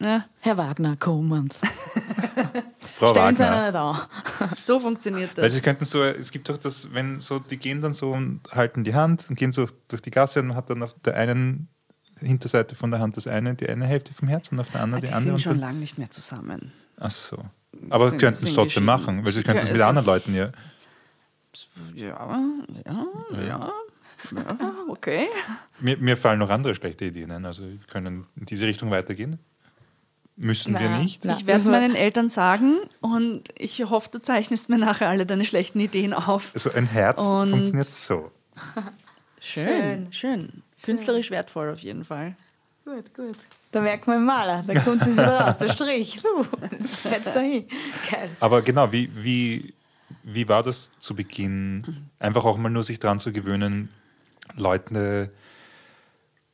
Ja, 0.01 0.25
Herr 0.41 0.57
Wagner, 0.57 0.97
kommen's. 0.97 1.61
Frau 2.97 3.11
Stellen 3.11 3.35
Sie 3.37 3.43
Wagner. 3.43 3.63
einen 3.65 3.73
da. 3.73 4.09
so 4.63 4.79
funktioniert 4.79 5.37
Weil 5.37 5.45
das. 5.45 5.55
sie 5.55 5.61
könnten 5.61 5.85
so, 5.85 6.03
es 6.05 6.31
gibt 6.31 6.49
doch 6.49 6.57
das, 6.59 6.93
wenn 6.93 7.19
so, 7.21 7.39
die 7.41 7.57
gehen 7.57 7.81
dann 7.81 7.93
so 7.93 8.13
und 8.13 8.41
halten 8.53 8.85
die 8.85 8.95
Hand 8.95 9.27
und 9.29 9.37
gehen 9.37 9.51
so 9.53 9.67
durch 9.89 10.01
die 10.03 10.11
Gasse 10.11 10.41
und 10.41 10.55
hat 10.55 10.71
dann 10.71 10.83
auf 10.83 10.95
der 11.05 11.17
einen 11.17 11.69
Hinterseite 12.21 12.75
von 12.75 12.91
der 12.91 13.01
Hand 13.01 13.17
das 13.17 13.27
eine, 13.27 13.55
die 13.55 13.69
eine 13.69 13.87
Hälfte 13.87 14.13
vom 14.15 14.29
Herz 14.29 14.51
und 14.53 14.61
auf 14.61 14.71
der 14.71 14.83
anderen 14.83 15.03
Die 15.03 15.09
die 15.09 15.13
andere. 15.15 15.25
sind 15.25 15.33
und 15.35 15.41
schon 15.41 15.59
lange 15.61 15.79
nicht 15.79 15.99
mehr 15.99 16.11
zusammen. 16.11 16.73
Ach 16.99 17.11
so. 17.11 17.45
Aber 17.91 18.11
Sind- 18.11 18.19
könnten 18.19 18.35
es 18.35 18.41
sind 18.41 18.55
trotzdem 18.55 18.85
machen, 18.85 19.25
weil 19.25 19.33
sie 19.33 19.43
könnten 19.43 19.63
es 19.63 19.67
Ja, 19.69 19.73
mit 19.73 19.81
also- 19.83 19.89
anderen 19.91 20.07
Leuten 20.07 20.35
ja. 20.35 20.51
Ja, 21.95 22.41
ja, 22.87 23.07
ja. 23.33 23.73
ja 24.33 24.75
okay. 24.89 25.27
Mir, 25.81 25.97
mir 25.99 26.17
fallen 26.17 26.39
noch 26.39 26.51
andere 26.51 26.75
schlechte 26.75 27.05
Ideen 27.07 27.31
ein. 27.33 27.45
Also 27.47 27.65
wir 27.65 27.79
können 27.91 28.27
in 28.37 28.47
diese 28.47 28.67
Richtung 28.67 28.91
weitergehen. 28.91 29.39
Müssen 30.41 30.73
wir 30.79 30.89
Na, 30.89 30.99
nicht. 30.99 31.25
na. 31.25 31.33
Ich 31.37 31.47
werde 31.47 31.61
es 31.61 31.67
Also- 31.67 31.73
meinen 31.73 31.97
Eltern 31.97 32.29
sagen 32.29 32.77
und 33.01 33.49
ich 33.59 33.83
hoffe, 33.85 34.09
du 34.13 34.23
zeichnest 34.23 34.69
mir 34.69 34.79
nachher 34.79 35.09
alle 35.09 35.27
deine 35.27 35.45
schlechten 35.45 35.81
Ideen 35.81 36.13
auf. 36.13 36.53
Also 36.55 36.71
ein 36.73 36.87
Herz 36.87 37.21
Und- 37.21 37.51
funktioniert 37.51 37.91
so. 37.91 38.31
Schön, 39.41 40.13
schön. 40.13 40.63
Künstlerisch 40.83 41.31
wertvoll 41.31 41.71
auf 41.73 41.81
jeden 41.81 42.05
Fall. 42.05 42.37
Gut, 42.85 43.15
gut. 43.15 43.37
Da 43.73 43.81
merkt 43.81 44.07
man 44.07 44.19
im 44.19 44.25
Maler, 44.25 44.65
da 44.67 44.81
kommt 44.85 45.03
es 45.03 45.09
wieder 45.13 45.29
raus, 45.29 45.59
der 45.59 45.69
Strich. 45.71 46.21
Das 46.81 46.95
fällt 46.95 47.27
dahin. 47.27 47.67
Geil. 48.11 48.31
Aber 48.41 48.63
genau, 48.63 48.91
wie, 48.93 49.11
wie, 49.15 49.75
wie 50.23 50.49
war 50.49 50.63
das 50.63 50.91
zu 50.99 51.15
Beginn? 51.15 52.09
Einfach 52.19 52.45
auch 52.45 52.57
mal 52.57 52.69
nur 52.71 52.83
sich 52.85 52.99
daran 52.99 53.21
zu 53.21 53.33
gewöhnen, 53.33 53.91
Leute, 54.57 55.31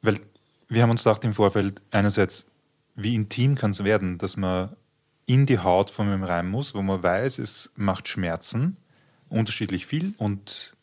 weil 0.02 0.20
wir 0.68 0.82
haben 0.82 0.90
uns 0.90 1.04
gedacht 1.04 1.24
im 1.24 1.32
Vorfeld, 1.34 1.80
einerseits, 1.90 2.46
wie 2.94 3.14
intim 3.14 3.57
kann 3.57 3.70
es 3.70 3.85
werden, 3.85 4.18
dass 4.18 4.37
man 4.37 4.76
in 5.26 5.46
die 5.46 5.59
Haut 5.59 5.90
von 5.90 6.09
einem 6.09 6.22
rein 6.22 6.48
muss, 6.48 6.74
wo 6.74 6.83
man 6.83 7.02
weiß, 7.02 7.38
es 7.38 7.70
macht 7.76 8.09
Schmerzen, 8.09 8.76
unterschiedlich 9.28 9.87
viel 9.87 10.14
und 10.18 10.74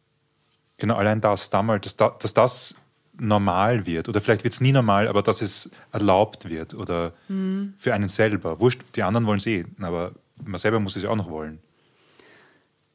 genau 0.78 0.96
allein 0.96 1.22
das 1.22 1.50
damals, 1.50 1.96
dass, 1.96 2.18
dass 2.18 2.34
das 2.34 2.76
normal 3.20 3.86
wird 3.86 4.10
oder 4.10 4.20
vielleicht 4.20 4.44
wird 4.44 4.54
es 4.54 4.62
nie 4.62 4.72
normal, 4.72 5.08
aber 5.08 5.22
dass 5.22 5.42
es 5.42 5.70
erlaubt 5.92 6.50
wird 6.50 6.74
oder 6.74 7.14
mhm. 7.28 7.74
für 7.78 7.94
einen 7.94 8.08
selber. 8.08 8.60
Wurscht, 8.60 8.82
die 8.96 9.04
anderen 9.04 9.28
wollen 9.28 9.38
es 9.38 9.46
eh, 9.46 9.66
aber 9.80 10.14
man 10.44 10.60
selber 10.60 10.80
muss 10.80 10.96
es 10.96 11.04
ja 11.04 11.10
auch 11.10 11.16
noch 11.16 11.30
wollen. 11.30 11.60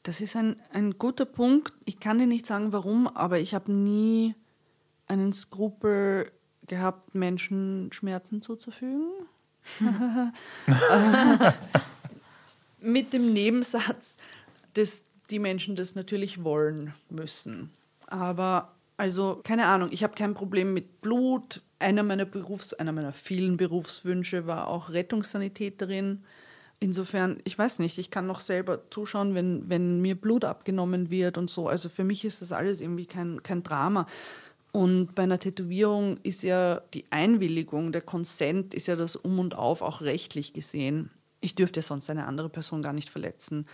Das 0.02 0.20
ist 0.20 0.36
ein, 0.36 0.56
ein 0.72 0.98
guter 0.98 1.24
Punkt. 1.24 1.72
Ich 1.84 1.98
kann 2.00 2.18
dir 2.18 2.26
nicht 2.26 2.46
sagen, 2.46 2.72
warum, 2.72 3.08
aber 3.08 3.38
ich 3.40 3.54
habe 3.54 3.72
nie 3.72 4.34
einen 5.06 5.32
Skrupel 5.32 6.30
gehabt, 6.66 7.14
Menschen 7.14 7.90
Schmerzen 7.92 8.42
zuzufügen. 8.42 9.08
Mit 12.80 13.12
dem 13.12 13.32
Nebensatz, 13.32 14.16
dass 14.74 15.06
die 15.30 15.38
Menschen 15.38 15.76
das 15.76 15.94
natürlich 15.94 16.44
wollen 16.44 16.94
müssen. 17.10 17.70
Aber 18.06 18.76
also, 18.96 19.40
keine 19.44 19.66
Ahnung, 19.66 19.90
ich 19.92 20.02
habe 20.02 20.14
kein 20.14 20.34
Problem 20.34 20.72
mit 20.72 21.02
Blut. 21.02 21.62
Einer 21.78 22.02
meiner 22.02 22.24
Berufs-, 22.24 22.72
einer 22.74 22.92
meiner 22.92 23.12
vielen 23.12 23.56
Berufswünsche 23.56 24.46
war 24.46 24.68
auch 24.68 24.90
Rettungssanitäterin. 24.90 26.24
Insofern, 26.78 27.40
ich 27.44 27.58
weiß 27.58 27.78
nicht, 27.78 27.98
ich 27.98 28.10
kann 28.10 28.26
noch 28.26 28.40
selber 28.40 28.90
zuschauen, 28.90 29.34
wenn, 29.34 29.68
wenn 29.68 30.00
mir 30.00 30.14
Blut 30.14 30.44
abgenommen 30.44 31.10
wird 31.10 31.36
und 31.38 31.50
so. 31.50 31.68
Also 31.68 31.88
für 31.88 32.04
mich 32.04 32.24
ist 32.24 32.42
das 32.42 32.52
alles 32.52 32.80
irgendwie 32.80 33.06
kein, 33.06 33.42
kein 33.42 33.62
Drama. 33.62 34.06
Und 34.76 35.14
bei 35.14 35.22
einer 35.22 35.38
Tätowierung 35.38 36.18
ist 36.22 36.42
ja 36.42 36.82
die 36.92 37.06
Einwilligung, 37.08 37.92
der 37.92 38.02
Consent, 38.02 38.74
ist 38.74 38.88
ja 38.88 38.94
das 38.94 39.16
Um 39.16 39.38
und 39.38 39.54
Auf 39.54 39.80
auch 39.80 40.02
rechtlich 40.02 40.52
gesehen. 40.52 41.08
Ich 41.40 41.54
dürfte 41.54 41.80
ja 41.80 41.82
sonst 41.82 42.10
eine 42.10 42.26
andere 42.26 42.50
Person 42.50 42.82
gar 42.82 42.92
nicht 42.92 43.08
verletzen. 43.08 43.66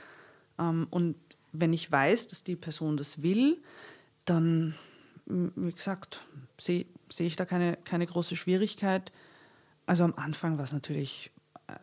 Ähm, 0.60 0.86
und 0.90 1.16
wenn 1.50 1.72
ich 1.72 1.90
weiß, 1.90 2.28
dass 2.28 2.44
die 2.44 2.54
Person 2.54 2.96
das 2.96 3.20
will, 3.20 3.60
dann 4.26 4.74
wie 5.26 5.72
gesagt, 5.72 6.20
sehe 6.56 6.86
seh 7.08 7.26
ich 7.26 7.34
da 7.34 7.46
keine, 7.46 7.78
keine 7.82 8.06
große 8.06 8.36
Schwierigkeit. 8.36 9.10
Also 9.86 10.04
am 10.04 10.14
Anfang 10.14 10.56
war 10.56 10.62
es 10.62 10.72
natürlich, 10.72 11.32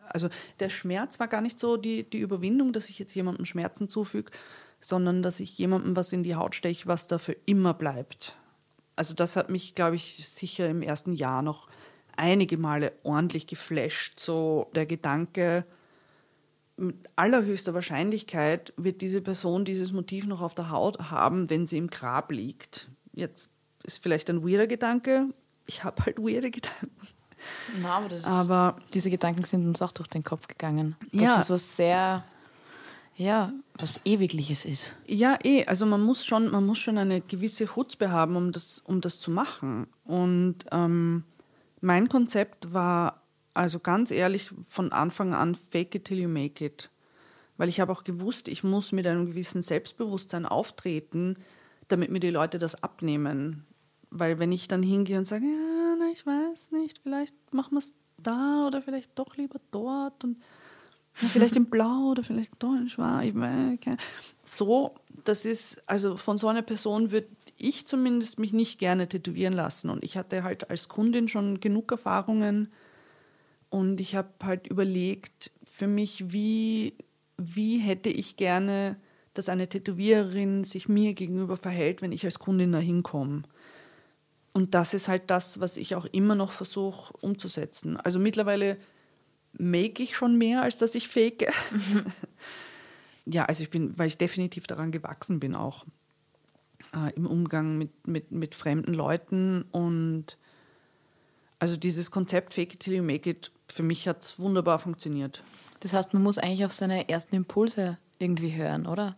also 0.08 0.30
der 0.60 0.70
Schmerz 0.70 1.20
war 1.20 1.28
gar 1.28 1.42
nicht 1.42 1.58
so 1.60 1.76
die, 1.76 2.08
die 2.08 2.20
Überwindung, 2.20 2.72
dass 2.72 2.88
ich 2.88 2.98
jetzt 2.98 3.14
jemandem 3.14 3.44
Schmerzen 3.44 3.90
zufüge, 3.90 4.32
sondern 4.80 5.22
dass 5.22 5.40
ich 5.40 5.58
jemandem 5.58 5.94
was 5.94 6.10
in 6.10 6.22
die 6.22 6.36
Haut 6.36 6.54
steche, 6.54 6.88
was 6.88 7.06
da 7.06 7.18
für 7.18 7.36
immer 7.44 7.74
bleibt. 7.74 8.39
Also 9.00 9.14
das 9.14 9.36
hat 9.36 9.48
mich, 9.48 9.74
glaube 9.74 9.96
ich, 9.96 10.26
sicher 10.28 10.68
im 10.68 10.82
ersten 10.82 11.14
Jahr 11.14 11.40
noch 11.40 11.68
einige 12.16 12.58
Male 12.58 12.92
ordentlich 13.02 13.46
geflasht. 13.46 14.20
So 14.20 14.70
der 14.74 14.84
Gedanke, 14.84 15.64
mit 16.76 16.96
allerhöchster 17.16 17.72
Wahrscheinlichkeit 17.72 18.74
wird 18.76 19.00
diese 19.00 19.22
Person 19.22 19.64
dieses 19.64 19.92
Motiv 19.92 20.26
noch 20.26 20.42
auf 20.42 20.54
der 20.54 20.68
Haut 20.70 21.10
haben, 21.10 21.48
wenn 21.48 21.64
sie 21.64 21.78
im 21.78 21.88
Grab 21.88 22.30
liegt 22.30 22.88
jetzt 23.12 23.50
ist 23.82 24.02
vielleicht 24.02 24.28
ein 24.30 24.42
weirder 24.42 24.66
Gedanke. 24.66 25.28
Ich 25.66 25.84
habe 25.84 26.04
halt 26.04 26.18
weirde 26.18 26.50
Gedanken. 26.50 26.90
Na, 27.80 27.96
aber, 27.96 28.26
aber 28.26 28.76
diese 28.92 29.08
Gedanken 29.08 29.44
sind 29.44 29.66
uns 29.66 29.80
auch 29.80 29.92
durch 29.92 30.08
den 30.08 30.24
Kopf 30.24 30.48
gegangen. 30.48 30.96
Dass 31.12 31.22
ja. 31.22 31.34
das 31.34 31.50
was 31.50 31.76
sehr, 31.76 32.22
ja, 33.20 33.52
was 33.74 34.00
Ewigliches 34.06 34.64
ist. 34.64 34.96
Ja, 35.06 35.38
eh. 35.44 35.66
Also 35.66 35.84
man 35.84 36.00
muss 36.00 36.24
schon, 36.24 36.50
man 36.50 36.64
muss 36.64 36.78
schon 36.78 36.96
eine 36.96 37.20
gewisse 37.20 37.66
Chutzpe 37.66 38.10
haben, 38.10 38.34
um 38.34 38.50
das, 38.50 38.80
um 38.80 39.02
das 39.02 39.20
zu 39.20 39.30
machen. 39.30 39.88
Und 40.04 40.64
ähm, 40.72 41.24
mein 41.82 42.08
Konzept 42.08 42.72
war 42.72 43.22
also 43.52 43.78
ganz 43.78 44.10
ehrlich 44.10 44.50
von 44.66 44.90
Anfang 44.92 45.34
an 45.34 45.54
fake 45.54 45.96
it 45.96 46.06
till 46.06 46.18
you 46.18 46.30
make 46.30 46.64
it. 46.64 46.88
Weil 47.58 47.68
ich 47.68 47.78
habe 47.78 47.92
auch 47.92 48.04
gewusst, 48.04 48.48
ich 48.48 48.64
muss 48.64 48.90
mit 48.90 49.06
einem 49.06 49.26
gewissen 49.26 49.60
Selbstbewusstsein 49.60 50.46
auftreten, 50.46 51.36
damit 51.88 52.10
mir 52.10 52.20
die 52.20 52.30
Leute 52.30 52.58
das 52.58 52.82
abnehmen. 52.82 53.66
Weil 54.08 54.38
wenn 54.38 54.50
ich 54.50 54.66
dann 54.66 54.82
hingehe 54.82 55.18
und 55.18 55.26
sage, 55.26 55.44
ja, 55.44 55.96
na, 55.98 56.08
ich 56.10 56.24
weiß 56.24 56.70
nicht, 56.72 57.00
vielleicht 57.02 57.34
machen 57.52 57.72
wir 57.72 57.80
es 57.80 57.92
da 58.16 58.66
oder 58.66 58.80
vielleicht 58.80 59.18
doch 59.18 59.36
lieber 59.36 59.60
dort 59.72 60.24
und 60.24 60.38
ja, 61.20 61.28
vielleicht 61.28 61.56
in 61.56 61.66
Blau 61.66 62.10
oder 62.10 62.22
vielleicht 62.22 62.52
in 62.62 62.88
Schwarz. 62.88 63.24
Ich 63.26 63.34
weiß, 63.34 63.78
so, 64.44 64.94
das 65.24 65.44
ist, 65.44 65.82
also 65.86 66.16
von 66.16 66.38
so 66.38 66.48
einer 66.48 66.62
Person 66.62 67.10
würde 67.10 67.28
ich 67.56 67.86
zumindest 67.86 68.38
mich 68.38 68.52
nicht 68.52 68.78
gerne 68.78 69.08
tätowieren 69.08 69.52
lassen. 69.52 69.90
Und 69.90 70.02
ich 70.02 70.16
hatte 70.16 70.42
halt 70.42 70.70
als 70.70 70.88
Kundin 70.88 71.28
schon 71.28 71.60
genug 71.60 71.92
Erfahrungen 71.92 72.72
und 73.68 74.00
ich 74.00 74.16
habe 74.16 74.30
halt 74.42 74.66
überlegt 74.66 75.50
für 75.64 75.86
mich, 75.86 76.32
wie, 76.32 76.94
wie 77.36 77.78
hätte 77.78 78.08
ich 78.08 78.36
gerne 78.36 78.96
dass 79.34 79.48
eine 79.48 79.68
Tätowiererin 79.68 80.64
sich 80.64 80.88
mir 80.88 81.14
gegenüber 81.14 81.56
verhält, 81.56 82.02
wenn 82.02 82.12
ich 82.12 82.24
als 82.24 82.38
Kundin 82.38 82.72
da 82.72 82.78
hinkomme. 82.78 83.42
Und 84.52 84.74
das 84.74 84.94
ist 84.94 85.08
halt 85.08 85.30
das, 85.30 85.60
was 85.60 85.76
ich 85.76 85.94
auch 85.94 86.06
immer 86.06 86.34
noch 86.34 86.50
versuche 86.50 87.14
umzusetzen. 87.20 87.96
Also 87.96 88.18
mittlerweile 88.18 88.76
make 89.52 90.02
ich 90.02 90.16
schon 90.16 90.36
mehr, 90.36 90.62
als 90.62 90.78
dass 90.78 90.94
ich 90.94 91.08
fake. 91.08 91.52
Mhm. 91.70 92.06
ja, 93.32 93.44
also 93.44 93.62
ich 93.62 93.70
bin, 93.70 93.98
weil 93.98 94.06
ich 94.06 94.18
definitiv 94.18 94.66
daran 94.66 94.92
gewachsen 94.92 95.40
bin 95.40 95.54
auch 95.54 95.84
äh, 96.94 97.12
im 97.14 97.26
Umgang 97.26 97.78
mit, 97.78 98.06
mit, 98.06 98.32
mit 98.32 98.54
fremden 98.54 98.94
Leuten 98.94 99.64
und 99.70 100.36
also 101.58 101.76
dieses 101.76 102.10
Konzept 102.10 102.54
Fake 102.54 102.74
it 102.74 102.80
till 102.80 102.94
you 102.94 103.02
make 103.02 103.28
it, 103.28 103.50
für 103.68 103.82
mich 103.82 104.08
hat 104.08 104.22
es 104.22 104.38
wunderbar 104.38 104.78
funktioniert. 104.78 105.42
Das 105.80 105.92
heißt, 105.92 106.14
man 106.14 106.22
muss 106.22 106.38
eigentlich 106.38 106.64
auf 106.64 106.72
seine 106.72 107.08
ersten 107.08 107.36
Impulse 107.36 107.98
irgendwie 108.18 108.54
hören, 108.54 108.86
oder? 108.86 109.16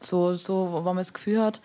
So, 0.00 0.34
so 0.34 0.72
wenn 0.74 0.84
man 0.84 0.98
das 0.98 1.12
Gefühl 1.12 1.42
hat, 1.42 1.60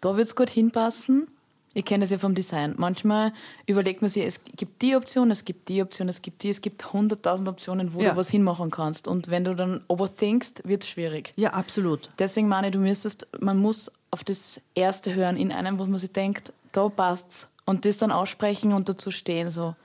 da 0.00 0.16
wird 0.16 0.26
es 0.26 0.36
gut 0.36 0.50
hinpassen. 0.50 1.28
Ich 1.76 1.84
kenne 1.84 2.04
das 2.04 2.10
ja 2.10 2.16
vom 2.16 2.34
Design. 2.34 2.72
Manchmal 2.78 3.34
überlegt 3.66 4.00
man 4.00 4.08
sich, 4.08 4.24
es 4.24 4.40
gibt 4.42 4.80
die 4.80 4.96
Option, 4.96 5.30
es 5.30 5.44
gibt 5.44 5.68
die 5.68 5.82
Option, 5.82 6.08
es 6.08 6.22
gibt 6.22 6.42
die, 6.42 6.48
es 6.48 6.62
gibt 6.62 6.94
hunderttausend 6.94 7.50
Optionen, 7.50 7.92
wo 7.92 8.00
ja. 8.00 8.12
du 8.12 8.16
was 8.16 8.30
hinmachen 8.30 8.70
kannst. 8.70 9.06
Und 9.06 9.28
wenn 9.28 9.44
du 9.44 9.54
dann 9.54 9.84
overthinkst, 9.86 10.66
wird 10.66 10.84
es 10.84 10.88
schwierig. 10.88 11.34
Ja, 11.36 11.50
absolut. 11.52 12.08
Deswegen 12.18 12.48
meine 12.48 12.68
ich, 12.68 12.72
du 12.72 12.78
müsstest, 12.78 13.28
man 13.40 13.58
muss 13.58 13.92
auf 14.10 14.24
das 14.24 14.58
Erste 14.74 15.14
hören 15.14 15.36
in 15.36 15.52
einem, 15.52 15.78
wo 15.78 15.84
man 15.84 15.98
sich 15.98 16.10
denkt, 16.12 16.50
da 16.72 16.88
passt's. 16.88 17.46
Und 17.66 17.84
das 17.84 17.98
dann 17.98 18.10
aussprechen 18.10 18.72
und 18.72 18.88
dazu 18.88 19.10
stehen. 19.10 19.50
So. 19.50 19.76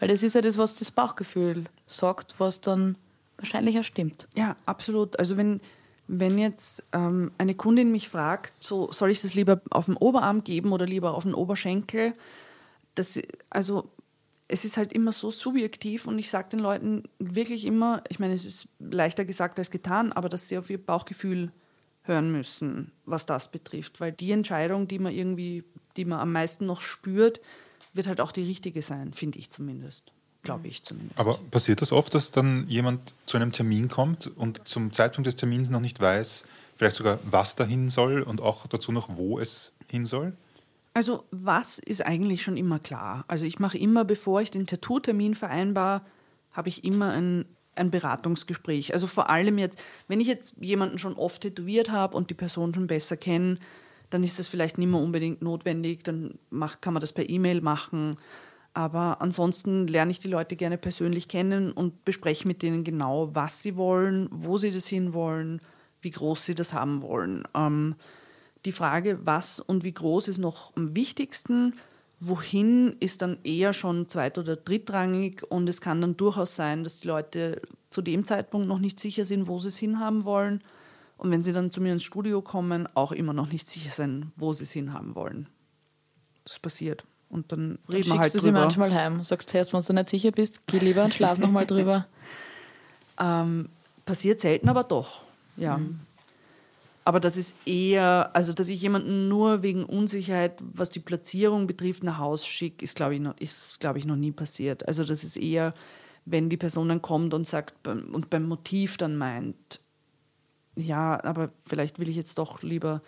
Weil 0.00 0.08
das 0.08 0.24
ist 0.24 0.34
ja 0.34 0.40
das, 0.40 0.58
was 0.58 0.74
das 0.74 0.90
Bauchgefühl 0.90 1.66
sagt, 1.86 2.34
was 2.38 2.60
dann 2.60 2.96
wahrscheinlich 3.36 3.78
auch 3.78 3.84
stimmt. 3.84 4.26
Ja, 4.34 4.56
absolut. 4.66 5.16
Also 5.20 5.36
wenn, 5.36 5.60
wenn 6.08 6.38
jetzt 6.38 6.84
ähm, 6.92 7.32
eine 7.38 7.54
Kundin 7.54 7.90
mich 7.90 8.08
fragt, 8.08 8.62
so 8.62 8.92
soll 8.92 9.10
ich 9.10 9.22
das 9.22 9.34
lieber 9.34 9.60
auf 9.70 9.86
dem 9.86 9.96
Oberarm 9.96 10.44
geben 10.44 10.72
oder 10.72 10.86
lieber 10.86 11.14
auf 11.14 11.24
den 11.24 11.34
Oberschenkel, 11.34 12.14
das, 12.94 13.20
also 13.50 13.90
es 14.48 14.64
ist 14.64 14.76
halt 14.76 14.92
immer 14.92 15.12
so 15.12 15.30
subjektiv 15.30 16.06
und 16.06 16.18
ich 16.18 16.30
sage 16.30 16.50
den 16.50 16.60
Leuten 16.60 17.04
wirklich 17.18 17.64
immer, 17.64 18.02
ich 18.08 18.18
meine, 18.18 18.34
es 18.34 18.44
ist 18.44 18.68
leichter 18.78 19.24
gesagt 19.24 19.58
als 19.58 19.70
getan, 19.70 20.12
aber 20.12 20.28
dass 20.28 20.48
sie 20.48 20.58
auf 20.58 20.70
ihr 20.70 20.84
Bauchgefühl 20.84 21.50
hören 22.02 22.30
müssen, 22.30 22.92
was 23.04 23.26
das 23.26 23.50
betrifft, 23.50 24.00
weil 24.00 24.12
die 24.12 24.30
Entscheidung, 24.30 24.86
die 24.86 25.00
man 25.00 25.12
irgendwie, 25.12 25.64
die 25.96 26.04
man 26.04 26.20
am 26.20 26.32
meisten 26.32 26.66
noch 26.66 26.80
spürt, 26.80 27.40
wird 27.92 28.06
halt 28.06 28.20
auch 28.20 28.30
die 28.30 28.44
richtige 28.44 28.82
sein, 28.82 29.12
finde 29.12 29.38
ich 29.40 29.50
zumindest 29.50 30.12
glaube 30.46 30.68
ich 30.68 30.82
zumindest. 30.82 31.18
Aber 31.18 31.38
passiert 31.50 31.82
das 31.82 31.92
oft, 31.92 32.14
dass 32.14 32.30
dann 32.30 32.66
jemand 32.68 33.14
zu 33.26 33.36
einem 33.36 33.52
Termin 33.52 33.88
kommt 33.88 34.30
und 34.36 34.66
zum 34.66 34.92
Zeitpunkt 34.92 35.26
des 35.26 35.36
Termins 35.36 35.68
noch 35.68 35.80
nicht 35.80 36.00
weiß, 36.00 36.44
vielleicht 36.76 36.96
sogar, 36.96 37.18
was 37.30 37.56
dahin 37.56 37.88
soll 37.90 38.22
und 38.22 38.40
auch 38.40 38.66
dazu 38.66 38.92
noch, 38.92 39.08
wo 39.16 39.38
es 39.38 39.72
hin 39.88 40.06
soll? 40.06 40.32
Also 40.94 41.24
was 41.30 41.78
ist 41.78 42.06
eigentlich 42.06 42.42
schon 42.42 42.56
immer 42.56 42.78
klar? 42.78 43.24
Also 43.28 43.44
ich 43.44 43.58
mache 43.58 43.76
immer, 43.76 44.04
bevor 44.04 44.40
ich 44.40 44.50
den 44.50 44.66
Tattoo-Termin 44.66 45.34
vereinbar, 45.34 46.06
habe 46.52 46.70
ich 46.70 46.84
immer 46.84 47.10
ein, 47.10 47.44
ein 47.74 47.90
Beratungsgespräch. 47.90 48.94
Also 48.94 49.06
vor 49.06 49.28
allem 49.28 49.58
jetzt, 49.58 49.78
wenn 50.08 50.20
ich 50.20 50.26
jetzt 50.26 50.54
jemanden 50.58 50.98
schon 50.98 51.14
oft 51.14 51.42
tätowiert 51.42 51.90
habe 51.90 52.16
und 52.16 52.30
die 52.30 52.34
Person 52.34 52.72
schon 52.72 52.86
besser 52.86 53.18
kenne, 53.18 53.58
dann 54.08 54.22
ist 54.22 54.38
das 54.38 54.48
vielleicht 54.48 54.78
nicht 54.78 54.90
mehr 54.90 55.00
unbedingt 55.00 55.42
notwendig. 55.42 56.02
Dann 56.04 56.38
macht, 56.48 56.80
kann 56.80 56.94
man 56.94 57.02
das 57.02 57.12
per 57.12 57.28
E-Mail 57.28 57.60
machen. 57.60 58.16
Aber 58.76 59.22
ansonsten 59.22 59.86
lerne 59.86 60.10
ich 60.10 60.18
die 60.18 60.28
Leute 60.28 60.54
gerne 60.54 60.76
persönlich 60.76 61.28
kennen 61.28 61.72
und 61.72 62.04
bespreche 62.04 62.46
mit 62.46 62.60
denen 62.60 62.84
genau, 62.84 63.34
was 63.34 63.62
sie 63.62 63.74
wollen, 63.78 64.28
wo 64.30 64.58
sie 64.58 64.70
das 64.70 64.86
hinwollen, 64.86 65.62
wie 66.02 66.10
groß 66.10 66.44
sie 66.44 66.54
das 66.54 66.74
haben 66.74 67.00
wollen. 67.00 67.44
Ähm, 67.54 67.94
die 68.66 68.72
Frage, 68.72 69.18
was 69.24 69.60
und 69.60 69.82
wie 69.82 69.94
groß 69.94 70.28
ist 70.28 70.36
noch 70.36 70.76
am 70.76 70.94
wichtigsten. 70.94 71.72
Wohin 72.20 72.94
ist 73.00 73.22
dann 73.22 73.38
eher 73.44 73.72
schon 73.72 74.10
zweit- 74.10 74.36
oder 74.36 74.56
drittrangig 74.56 75.42
und 75.48 75.66
es 75.70 75.80
kann 75.80 76.02
dann 76.02 76.18
durchaus 76.18 76.54
sein, 76.54 76.84
dass 76.84 77.00
die 77.00 77.08
Leute 77.08 77.62
zu 77.88 78.02
dem 78.02 78.26
Zeitpunkt 78.26 78.68
noch 78.68 78.78
nicht 78.78 79.00
sicher 79.00 79.24
sind, 79.24 79.48
wo 79.48 79.58
sie 79.58 79.68
es 79.68 79.78
hinhaben 79.78 80.26
wollen. 80.26 80.62
Und 81.16 81.30
wenn 81.30 81.42
sie 81.42 81.54
dann 81.54 81.70
zu 81.70 81.80
mir 81.80 81.94
ins 81.94 82.04
Studio 82.04 82.42
kommen, 82.42 82.86
auch 82.92 83.12
immer 83.12 83.32
noch 83.32 83.50
nicht 83.50 83.68
sicher 83.68 83.90
sein, 83.90 84.32
wo 84.36 84.52
sie 84.52 84.64
es 84.64 84.72
hinhaben 84.72 85.14
wollen. 85.14 85.48
Das 86.44 86.58
passiert. 86.58 87.04
Und 87.28 87.50
dann, 87.52 87.78
Dann 87.86 87.96
reden 87.96 88.06
wir 88.12 88.18
halt 88.18 88.32
schickst 88.32 88.34
du 88.36 88.38
sie 88.40 88.46
drüber. 88.48 88.60
manchmal 88.60 88.94
heim. 88.94 89.24
Sagst, 89.24 89.52
hey, 89.52 89.64
wenn 89.70 89.80
du 89.80 89.92
nicht 89.92 90.08
sicher 90.08 90.30
bist, 90.30 90.66
geh 90.66 90.78
lieber 90.78 91.04
und 91.04 91.14
schlaf 91.14 91.38
nochmal 91.38 91.66
drüber. 91.66 92.06
Ähm, 93.18 93.70
passiert 94.04 94.40
selten, 94.40 94.68
aber 94.68 94.84
doch. 94.84 95.22
Ja. 95.56 95.80
Aber 97.06 97.18
das 97.18 97.38
ist 97.38 97.54
eher, 97.64 98.30
also 98.34 98.52
dass 98.52 98.68
ich 98.68 98.82
jemanden 98.82 99.28
nur 99.28 99.62
wegen 99.62 99.84
Unsicherheit, 99.84 100.58
was 100.60 100.90
die 100.90 101.00
Platzierung 101.00 101.66
betrifft, 101.66 102.02
nach 102.02 102.18
Haus 102.18 102.44
schicke, 102.44 102.84
ist, 102.84 102.96
glaube 102.96 103.14
ich, 103.14 103.20
noch, 103.20 103.38
ist, 103.38 103.80
glaube 103.80 103.98
ich, 103.98 104.04
noch 104.04 104.16
nie 104.16 104.32
passiert. 104.32 104.86
Also 104.86 105.02
das 105.04 105.24
ist 105.24 105.36
eher, 105.36 105.72
wenn 106.26 106.50
die 106.50 106.56
Person 106.56 106.88
dann 106.90 107.00
kommt 107.00 107.32
und 107.32 107.46
sagt 107.46 107.86
und 107.86 108.28
beim 108.28 108.48
Motiv 108.48 108.96
dann 108.98 109.16
meint, 109.16 109.80
ja, 110.74 111.22
aber 111.24 111.50
vielleicht 111.64 111.98
will 111.98 112.08
ich 112.08 112.16
jetzt 112.16 112.38
doch 112.38 112.62
lieber 112.62 113.00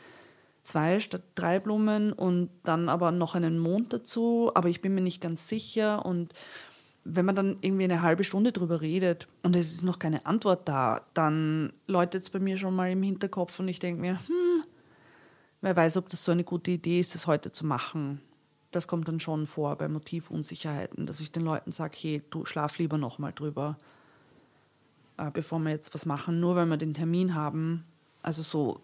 zwei 0.69 1.01
statt 1.01 1.23
drei 1.35 1.59
Blumen 1.59 2.13
und 2.13 2.51
dann 2.63 2.89
aber 2.89 3.11
noch 3.11 3.35
einen 3.35 3.59
Mond 3.59 3.93
dazu, 3.93 4.53
aber 4.55 4.69
ich 4.69 4.81
bin 4.81 4.95
mir 4.95 5.01
nicht 5.01 5.21
ganz 5.21 5.49
sicher 5.49 6.05
und 6.05 6.33
wenn 7.05 7.25
man 7.25 7.35
dann 7.35 7.57
irgendwie 7.63 7.85
eine 7.85 8.03
halbe 8.03 8.23
Stunde 8.23 8.53
drüber 8.53 8.83
redet 8.83 9.29
und 9.43 9.57
es 9.57 9.73
ist 9.73 9.83
noch 9.83 9.99
keine 9.99 10.27
Antwort 10.27 10.69
da, 10.69 11.03
dann 11.15 11.73
läutet 11.87 12.23
es 12.23 12.31
bei 12.31 12.39
mir 12.39 12.59
schon 12.59 12.77
mal 12.77 12.91
im 12.91 13.03
Hinterkopf 13.03 13.59
und 13.61 13.69
ich 13.69 13.79
denke 13.79 14.01
mir, 14.01 14.19
hm, 14.27 14.65
wer 15.63 15.75
weiß, 15.75 15.97
ob 15.97 16.11
das 16.11 16.25
so 16.25 16.33
eine 16.33 16.45
gute 16.45 16.71
Idee 16.71 17.01
ist, 17.01 17.15
das 17.15 17.27
heute 17.27 17.51
zu 17.51 17.65
machen. 17.65 18.21
Das 18.71 18.87
kommt 18.87 19.09
dann 19.09 19.21
schon 19.21 19.47
vor 19.47 19.77
bei 19.77 19.89
Motivunsicherheiten, 19.89 21.07
dass 21.07 21.21
ich 21.21 21.33
den 21.33 21.45
Leuten 21.45 21.73
sage, 21.73 21.97
hey, 21.99 22.23
du 22.29 22.45
schlaf 22.45 22.79
lieber 22.79 22.99
noch 22.99 23.19
mal 23.19 23.33
drüber, 23.33 23.79
äh, 25.17 25.31
bevor 25.31 25.59
wir 25.61 25.71
jetzt 25.71 25.95
was 25.95 26.05
machen, 26.05 26.41
nur 26.41 26.57
weil 26.57 26.67
wir 26.67 26.77
den 26.77 26.93
Termin 26.93 27.35
haben. 27.35 27.85
Also 28.23 28.43
so, 28.43 28.81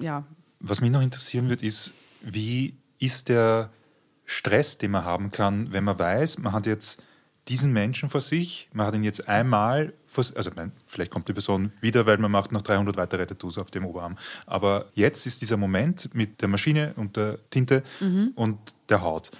ja, 0.00 0.24
Was 0.66 0.80
mich 0.80 0.90
noch 0.90 1.02
interessieren 1.02 1.50
wird, 1.50 1.62
ist, 1.62 1.92
wie 2.22 2.74
ist 2.98 3.28
der 3.28 3.70
Stress, 4.24 4.78
den 4.78 4.92
man 4.92 5.04
haben 5.04 5.30
kann, 5.30 5.72
wenn 5.72 5.84
man 5.84 5.98
weiß, 5.98 6.38
man 6.38 6.52
hat 6.54 6.64
jetzt 6.66 7.02
diesen 7.48 7.72
Menschen 7.74 8.08
vor 8.08 8.22
sich, 8.22 8.70
man 8.72 8.86
hat 8.86 8.94
ihn 8.94 9.02
jetzt 9.02 9.28
einmal, 9.28 9.92
vor, 10.06 10.24
also 10.34 10.50
nein, 10.56 10.72
vielleicht 10.86 11.10
kommt 11.10 11.28
die 11.28 11.34
Person 11.34 11.70
wieder, 11.82 12.06
weil 12.06 12.16
man 12.16 12.30
macht 12.30 12.50
noch 12.52 12.62
300 12.62 12.96
weitere 12.96 13.26
Tattoos 13.26 13.58
auf 13.58 13.70
dem 13.70 13.84
Oberarm. 13.84 14.16
Aber 14.46 14.86
jetzt 14.94 15.26
ist 15.26 15.42
dieser 15.42 15.58
Moment 15.58 16.14
mit 16.14 16.40
der 16.40 16.48
Maschine 16.48 16.94
und 16.96 17.16
der 17.16 17.38
Tinte 17.50 17.82
und 18.34 18.58
der 18.88 19.02
Haut. 19.02 19.30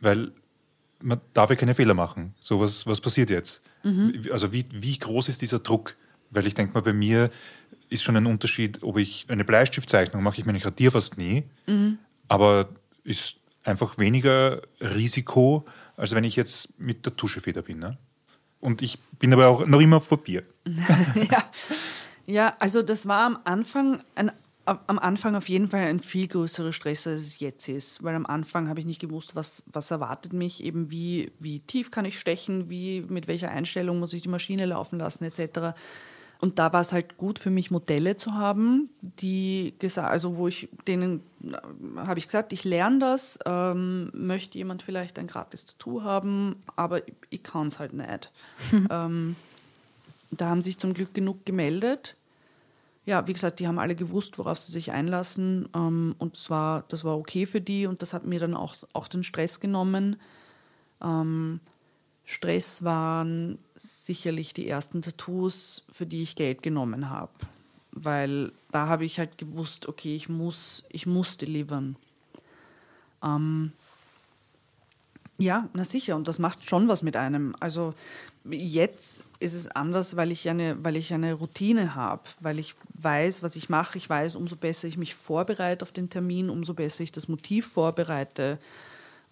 Weil 0.00 0.32
man 1.00 1.22
darf 1.32 1.48
ja 1.48 1.56
keine 1.56 1.74
Fehler 1.74 1.94
machen. 1.94 2.34
So, 2.40 2.60
was, 2.60 2.86
was 2.86 3.00
passiert 3.00 3.30
jetzt? 3.30 3.62
Also 4.30 4.52
wie, 4.52 4.66
wie 4.70 4.98
groß 4.98 5.30
ist 5.30 5.40
dieser 5.40 5.60
Druck? 5.60 5.96
Weil 6.28 6.46
ich 6.46 6.52
denke 6.54 6.74
mal, 6.74 6.82
bei 6.82 6.92
mir 6.92 7.30
ist 7.90 8.02
schon 8.02 8.16
ein 8.16 8.26
Unterschied, 8.26 8.82
ob 8.82 8.98
ich 8.98 9.26
eine 9.28 9.44
Bleistiftzeichnung 9.44 10.22
mache, 10.22 10.40
ich 10.40 10.46
meine, 10.46 10.58
ich 10.58 10.64
radiere 10.64 10.92
fast 10.92 11.18
nie, 11.18 11.44
aber 12.28 12.68
ist 13.04 13.36
einfach 13.64 13.98
weniger 13.98 14.62
Risiko, 14.80 15.66
als 15.96 16.14
wenn 16.14 16.24
ich 16.24 16.36
jetzt 16.36 16.78
mit 16.78 17.04
der 17.04 17.16
Tuschefeder 17.16 17.62
bin. 17.62 17.78
Ne? 17.78 17.98
Und 18.60 18.82
ich 18.82 18.98
bin 19.18 19.32
aber 19.32 19.48
auch 19.48 19.66
noch 19.66 19.80
immer 19.80 19.96
auf 19.96 20.08
Papier. 20.08 20.42
ja. 21.30 21.44
ja, 22.26 22.56
also 22.58 22.82
das 22.82 23.06
war 23.06 23.26
am 23.26 23.38
Anfang 23.44 24.02
ein, 24.14 24.32
am 24.64 24.98
Anfang 24.98 25.34
auf 25.34 25.48
jeden 25.48 25.68
Fall 25.68 25.80
ein 25.80 26.00
viel 26.00 26.28
größerer 26.28 26.72
Stress, 26.72 27.06
als 27.06 27.20
es 27.20 27.40
jetzt 27.40 27.68
ist. 27.68 28.02
Weil 28.02 28.14
am 28.14 28.26
Anfang 28.26 28.68
habe 28.68 28.80
ich 28.80 28.86
nicht 28.86 29.00
gewusst, 29.00 29.34
was, 29.34 29.64
was 29.66 29.90
erwartet 29.90 30.32
mich, 30.32 30.62
eben 30.62 30.90
wie, 30.90 31.32
wie 31.38 31.60
tief 31.60 31.90
kann 31.90 32.04
ich 32.04 32.18
stechen, 32.18 32.70
wie, 32.70 33.02
mit 33.02 33.26
welcher 33.26 33.50
Einstellung 33.50 33.98
muss 33.98 34.12
ich 34.12 34.22
die 34.22 34.28
Maschine 34.28 34.66
laufen 34.66 34.98
lassen, 34.98 35.24
etc. 35.24 35.74
Und 36.40 36.58
da 36.58 36.72
war 36.72 36.80
es 36.80 36.92
halt 36.92 37.18
gut 37.18 37.38
für 37.38 37.50
mich, 37.50 37.70
Modelle 37.70 38.16
zu 38.16 38.34
haben, 38.34 38.88
die 39.02 39.74
gesagt, 39.78 40.10
also 40.10 40.38
wo 40.38 40.48
ich 40.48 40.70
denen 40.86 41.22
habe 41.96 42.18
ich 42.18 42.26
gesagt, 42.26 42.52
ich 42.52 42.64
lerne 42.64 42.98
das, 42.98 43.38
ähm, 43.44 44.10
möchte 44.14 44.56
jemand 44.56 44.82
vielleicht 44.82 45.18
ein 45.18 45.26
gratis 45.26 45.66
Tattoo 45.66 46.02
haben, 46.02 46.56
aber 46.76 47.06
ich, 47.06 47.14
ich 47.28 47.42
kann 47.42 47.66
es 47.66 47.78
halt 47.78 47.92
nicht. 47.92 48.32
ähm, 48.90 49.36
da 50.30 50.48
haben 50.48 50.62
sich 50.62 50.78
zum 50.78 50.94
Glück 50.94 51.12
genug 51.12 51.44
gemeldet. 51.44 52.16
Ja, 53.04 53.26
wie 53.26 53.32
gesagt, 53.32 53.60
die 53.60 53.66
haben 53.66 53.78
alle 53.78 53.96
gewusst, 53.96 54.38
worauf 54.38 54.58
sie 54.58 54.72
sich 54.72 54.92
einlassen. 54.92 55.68
Ähm, 55.74 56.14
und 56.18 56.36
das 56.36 56.48
war, 56.48 56.84
das 56.88 57.04
war 57.04 57.18
okay 57.18 57.44
für 57.44 57.60
die 57.60 57.86
und 57.86 58.00
das 58.02 58.14
hat 58.14 58.24
mir 58.24 58.38
dann 58.38 58.54
auch, 58.54 58.76
auch 58.92 59.08
den 59.08 59.24
Stress 59.24 59.60
genommen. 59.60 60.16
Stress 62.30 62.84
waren 62.84 63.58
sicherlich 63.74 64.54
die 64.54 64.68
ersten 64.68 65.02
Tattoos, 65.02 65.82
für 65.90 66.06
die 66.06 66.22
ich 66.22 66.36
Geld 66.36 66.62
genommen 66.62 67.10
habe. 67.10 67.32
Weil 67.90 68.52
da 68.70 68.86
habe 68.86 69.04
ich 69.04 69.18
halt 69.18 69.36
gewusst, 69.36 69.88
okay, 69.88 70.14
ich 70.14 70.28
muss, 70.28 70.84
ich 70.90 71.06
muss 71.06 71.38
delivern. 71.38 71.96
Ähm, 73.20 73.72
ja, 75.38 75.68
na 75.72 75.82
sicher, 75.82 76.14
und 76.14 76.28
das 76.28 76.38
macht 76.38 76.68
schon 76.68 76.86
was 76.86 77.02
mit 77.02 77.16
einem. 77.16 77.56
Also 77.58 77.94
jetzt 78.48 79.24
ist 79.40 79.54
es 79.54 79.66
anders, 79.66 80.14
weil 80.14 80.30
ich 80.30 80.48
eine, 80.48 80.84
weil 80.84 80.96
ich 80.96 81.12
eine 81.12 81.34
Routine 81.34 81.96
habe, 81.96 82.22
weil 82.38 82.60
ich 82.60 82.76
weiß, 82.94 83.42
was 83.42 83.56
ich 83.56 83.68
mache. 83.68 83.98
Ich 83.98 84.08
weiß, 84.08 84.36
umso 84.36 84.54
besser 84.54 84.86
ich 84.86 84.96
mich 84.96 85.16
vorbereite 85.16 85.82
auf 85.82 85.90
den 85.90 86.10
Termin, 86.10 86.48
umso 86.48 86.74
besser 86.74 87.02
ich 87.02 87.10
das 87.10 87.26
Motiv 87.26 87.66
vorbereite, 87.66 88.60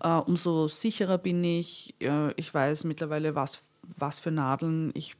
äh, 0.00 0.08
umso 0.08 0.68
sicherer 0.68 1.18
bin 1.18 1.42
ich. 1.44 1.94
Äh, 2.00 2.32
ich 2.34 2.52
weiß 2.52 2.84
mittlerweile, 2.84 3.34
was, 3.34 3.60
was 3.96 4.18
für 4.18 4.30
Nadeln 4.30 4.90
ich 4.94 5.16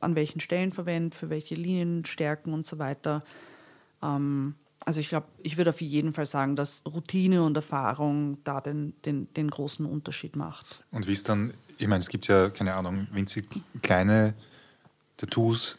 an 0.00 0.14
welchen 0.14 0.40
Stellen 0.40 0.72
verwende, 0.72 1.16
für 1.16 1.30
welche 1.30 1.54
Linienstärken 1.54 2.52
und 2.52 2.66
so 2.66 2.78
weiter. 2.78 3.24
Ähm, 4.02 4.54
also 4.84 5.00
ich 5.00 5.08
glaube, 5.08 5.26
ich 5.42 5.56
würde 5.56 5.70
auf 5.70 5.80
jeden 5.80 6.12
Fall 6.12 6.26
sagen, 6.26 6.56
dass 6.56 6.84
Routine 6.86 7.42
und 7.42 7.56
Erfahrung 7.56 8.38
da 8.44 8.60
den, 8.60 8.94
den, 9.02 9.32
den 9.34 9.50
großen 9.50 9.86
Unterschied 9.86 10.36
macht. 10.36 10.84
Und 10.90 11.06
wie 11.06 11.12
es 11.12 11.22
dann, 11.22 11.54
ich 11.78 11.86
meine, 11.86 12.00
es 12.00 12.08
gibt 12.08 12.26
ja, 12.26 12.50
keine 12.50 12.74
Ahnung, 12.74 13.06
winzig 13.12 13.48
kleine 13.82 14.34
Tattoos, 15.16 15.78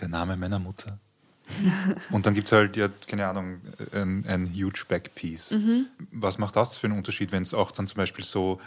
der 0.00 0.08
Name 0.08 0.36
meiner 0.36 0.58
Mutter. 0.58 0.98
Und 2.10 2.26
dann 2.26 2.34
gibt 2.34 2.46
es 2.46 2.52
halt, 2.52 2.76
ja, 2.76 2.88
keine 3.06 3.26
Ahnung, 3.26 3.60
ein, 3.92 4.24
ein 4.26 4.52
huge 4.54 4.84
Backpiece. 4.88 5.54
Was 6.10 6.38
macht 6.38 6.56
das 6.56 6.76
für 6.76 6.86
einen 6.86 6.98
Unterschied, 6.98 7.32
wenn 7.32 7.42
es 7.42 7.54
auch 7.54 7.72
dann 7.72 7.86
zum 7.86 7.96
Beispiel 7.96 8.24
so 8.24 8.60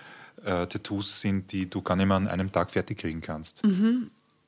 äh, 0.43 0.67
Tattoos 0.67 1.21
sind, 1.21 1.51
die 1.51 1.69
du 1.69 1.81
gar 1.81 1.95
nicht 1.95 2.07
mehr 2.07 2.17
an 2.17 2.27
einem 2.27 2.51
Tag 2.51 2.71
fertig 2.71 2.99
kriegen 2.99 3.21
kannst? 3.21 3.61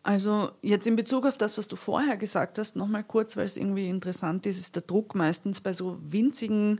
Also 0.03 0.51
jetzt 0.61 0.87
in 0.87 0.95
Bezug 0.95 1.25
auf 1.25 1.37
das, 1.37 1.57
was 1.57 1.67
du 1.67 1.75
vorher 1.75 2.15
gesagt 2.15 2.59
hast, 2.59 2.75
nochmal 2.75 3.03
kurz, 3.03 3.35
weil 3.35 3.45
es 3.45 3.57
irgendwie 3.57 3.89
interessant 3.89 4.45
ist, 4.45 4.57
ist 4.57 4.75
der 4.75 4.83
Druck 4.83 5.15
meistens 5.15 5.59
bei 5.59 5.73
so 5.73 5.97
winzigen 6.01 6.79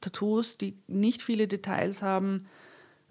Tattoos, 0.00 0.56
die 0.56 0.76
nicht 0.86 1.20
viele 1.20 1.46
Details 1.46 2.02
haben, 2.02 2.46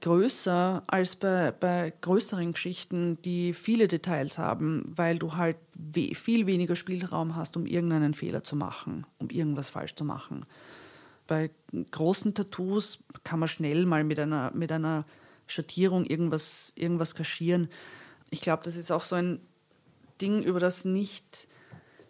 größer 0.03 0.83
als 0.85 1.15
bei, 1.15 1.51
bei 1.51 1.93
größeren 2.01 2.51
Geschichten, 2.51 3.21
die 3.21 3.53
viele 3.53 3.87
Details 3.87 4.37
haben, 4.37 4.83
weil 4.97 5.17
du 5.17 5.37
halt 5.37 5.55
we 5.75 6.13
viel 6.13 6.45
weniger 6.45 6.75
Spielraum 6.75 7.37
hast, 7.37 7.55
um 7.55 7.65
irgendeinen 7.65 8.13
Fehler 8.13 8.43
zu 8.43 8.57
machen, 8.57 9.07
um 9.19 9.29
irgendwas 9.29 9.69
falsch 9.69 9.95
zu 9.95 10.03
machen. 10.03 10.45
Bei 11.25 11.51
großen 11.91 12.33
Tattoos 12.33 12.99
kann 13.23 13.39
man 13.39 13.47
schnell 13.47 13.85
mal 13.85 14.03
mit 14.03 14.19
einer, 14.19 14.51
mit 14.53 14.73
einer 14.73 15.05
Schattierung 15.47 16.05
irgendwas, 16.05 16.73
irgendwas 16.75 17.15
kaschieren. 17.15 17.69
Ich 18.29 18.41
glaube, 18.41 18.63
das 18.63 18.75
ist 18.75 18.91
auch 18.91 19.05
so 19.05 19.15
ein 19.15 19.39
Ding, 20.19 20.43
über 20.43 20.59
das 20.59 20.83
nicht, 20.83 21.47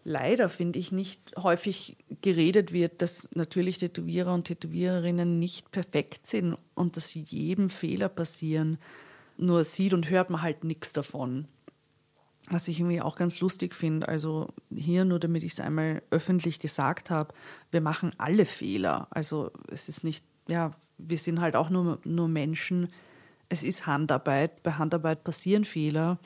leider 0.04 0.50
finde 0.50 0.80
ich, 0.80 0.92
nicht 0.92 1.34
häufig 1.38 1.98
geredet 2.22 2.74
wird, 2.74 3.02
dass 3.02 3.30
natürlich 3.34 3.78
Tätowierer 3.78 4.34
und 4.34 4.46
Tätowiererinnen 4.46 5.40
nicht 5.40 5.72
perfekt 5.72 6.28
sind 6.28 6.58
und 6.76 6.98
dass 6.98 7.14
jedem 7.14 7.70
Fehler 7.70 8.10
passieren. 8.10 8.78
Nur 9.38 9.64
sieht 9.64 9.94
und 9.94 10.10
hört 10.10 10.30
man 10.30 10.42
halt 10.42 10.64
nichts 10.64 10.94
davon. 10.94 11.48
Was 12.50 12.68
ich 12.68 12.80
irgendwie 12.80 13.02
auch 13.02 13.16
ganz 13.16 13.40
lustig 13.40 13.74
finde, 13.74 14.08
also 14.08 14.50
hier 14.76 15.06
nur 15.06 15.20
damit 15.20 15.44
ich 15.44 15.54
es 15.54 15.60
einmal 15.62 16.04
öffentlich 16.12 16.60
gesagt 16.60 17.10
habe, 17.10 17.34
wir 17.72 17.80
machen 17.80 18.12
alle 18.18 18.46
Fehler. 18.46 19.08
Also 19.12 19.52
es 19.72 19.88
ist 19.88 20.04
nicht, 20.04 20.26
ja, 20.48 20.72
wir 20.98 21.18
sind 21.18 21.40
halt 21.40 21.56
auch 21.56 21.70
nur, 21.70 22.00
nur 22.04 22.28
Menschen. 22.28 22.90
Es 23.48 23.64
ist 23.64 23.88
Handarbeit, 23.88 24.62
bei 24.62 24.74
Handarbeit 24.74 25.24
passieren 25.24 25.64
Fehler. 25.64 26.20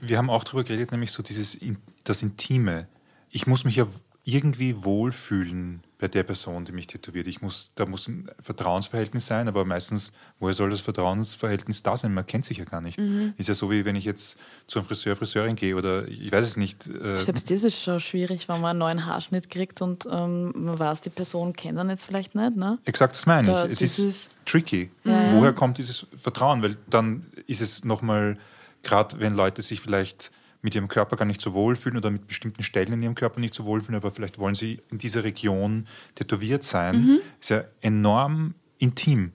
Wir 0.00 0.18
haben 0.18 0.30
auch 0.30 0.44
darüber 0.44 0.64
geredet, 0.64 0.92
nämlich 0.92 1.12
so 1.12 1.22
dieses 1.22 1.58
das 2.04 2.22
Intime. 2.22 2.86
Ich 3.30 3.46
muss 3.46 3.64
mich 3.64 3.76
ja 3.76 3.86
irgendwie 4.24 4.84
wohlfühlen 4.84 5.82
bei 5.98 6.06
der 6.08 6.22
Person, 6.22 6.64
die 6.64 6.72
mich 6.72 6.86
tätowiert. 6.86 7.26
Ich 7.26 7.40
muss, 7.42 7.72
da 7.74 7.84
muss 7.86 8.06
ein 8.08 8.28
Vertrauensverhältnis 8.40 9.26
sein, 9.26 9.48
aber 9.48 9.64
meistens, 9.64 10.12
woher 10.38 10.54
soll 10.54 10.70
das 10.70 10.80
Vertrauensverhältnis 10.80 11.82
da 11.82 11.96
sein? 11.96 12.12
Man 12.14 12.26
kennt 12.26 12.44
sich 12.44 12.58
ja 12.58 12.64
gar 12.64 12.80
nicht. 12.80 12.98
Mhm. 12.98 13.34
Ist 13.38 13.48
ja 13.48 13.54
so, 13.54 13.70
wie 13.70 13.84
wenn 13.84 13.96
ich 13.96 14.04
jetzt 14.04 14.38
zu 14.66 14.78
einem 14.78 14.86
Friseur, 14.88 15.16
Friseurin 15.16 15.56
gehe 15.56 15.74
oder 15.76 16.06
ich 16.06 16.30
weiß 16.30 16.46
es 16.46 16.56
nicht. 16.56 16.86
Äh, 16.86 17.18
Selbst 17.18 17.50
das 17.50 17.64
ist 17.64 17.82
schon 17.82 17.98
schwierig, 18.00 18.48
wenn 18.48 18.60
man 18.60 18.70
einen 18.70 18.78
neuen 18.78 19.06
Haarschnitt 19.06 19.50
kriegt 19.50 19.82
und 19.82 20.06
ähm, 20.10 20.52
man 20.54 20.78
weiß, 20.78 21.00
die 21.02 21.10
Person 21.10 21.52
kennt 21.54 21.78
ihn 21.78 21.88
jetzt 21.90 22.04
vielleicht 22.04 22.34
nicht. 22.34 22.56
Ne? 22.56 22.78
Exakt, 22.84 23.14
das 23.16 23.26
meine 23.26 23.48
Da- 23.48 23.66
ich. 23.66 23.80
Es 23.82 23.98
ist, 23.98 24.28
tricky. 24.46 24.90
Ja. 25.04 25.32
Woher 25.32 25.52
kommt 25.52 25.78
dieses 25.78 26.06
Vertrauen? 26.16 26.62
Weil 26.62 26.76
dann 26.88 27.26
ist 27.46 27.60
es 27.60 27.84
nochmal, 27.84 28.38
gerade 28.82 29.20
wenn 29.20 29.34
Leute 29.34 29.62
sich 29.62 29.80
vielleicht 29.80 30.30
mit 30.62 30.74
ihrem 30.74 30.88
Körper 30.88 31.16
gar 31.16 31.24
nicht 31.24 31.40
so 31.40 31.54
wohlfühlen 31.54 31.96
oder 31.96 32.10
mit 32.10 32.26
bestimmten 32.26 32.62
Stellen 32.62 32.92
in 32.92 33.02
ihrem 33.02 33.14
Körper 33.14 33.40
nicht 33.40 33.54
so 33.54 33.64
wohlfühlen, 33.64 33.96
aber 33.96 34.10
vielleicht 34.10 34.38
wollen 34.38 34.54
sie 34.54 34.80
in 34.90 34.98
dieser 34.98 35.24
Region 35.24 35.86
tätowiert 36.14 36.62
sein, 36.64 37.02
Mhm. 37.02 37.20
ist 37.40 37.48
ja 37.50 37.64
enorm 37.80 38.54
intim. 38.78 39.32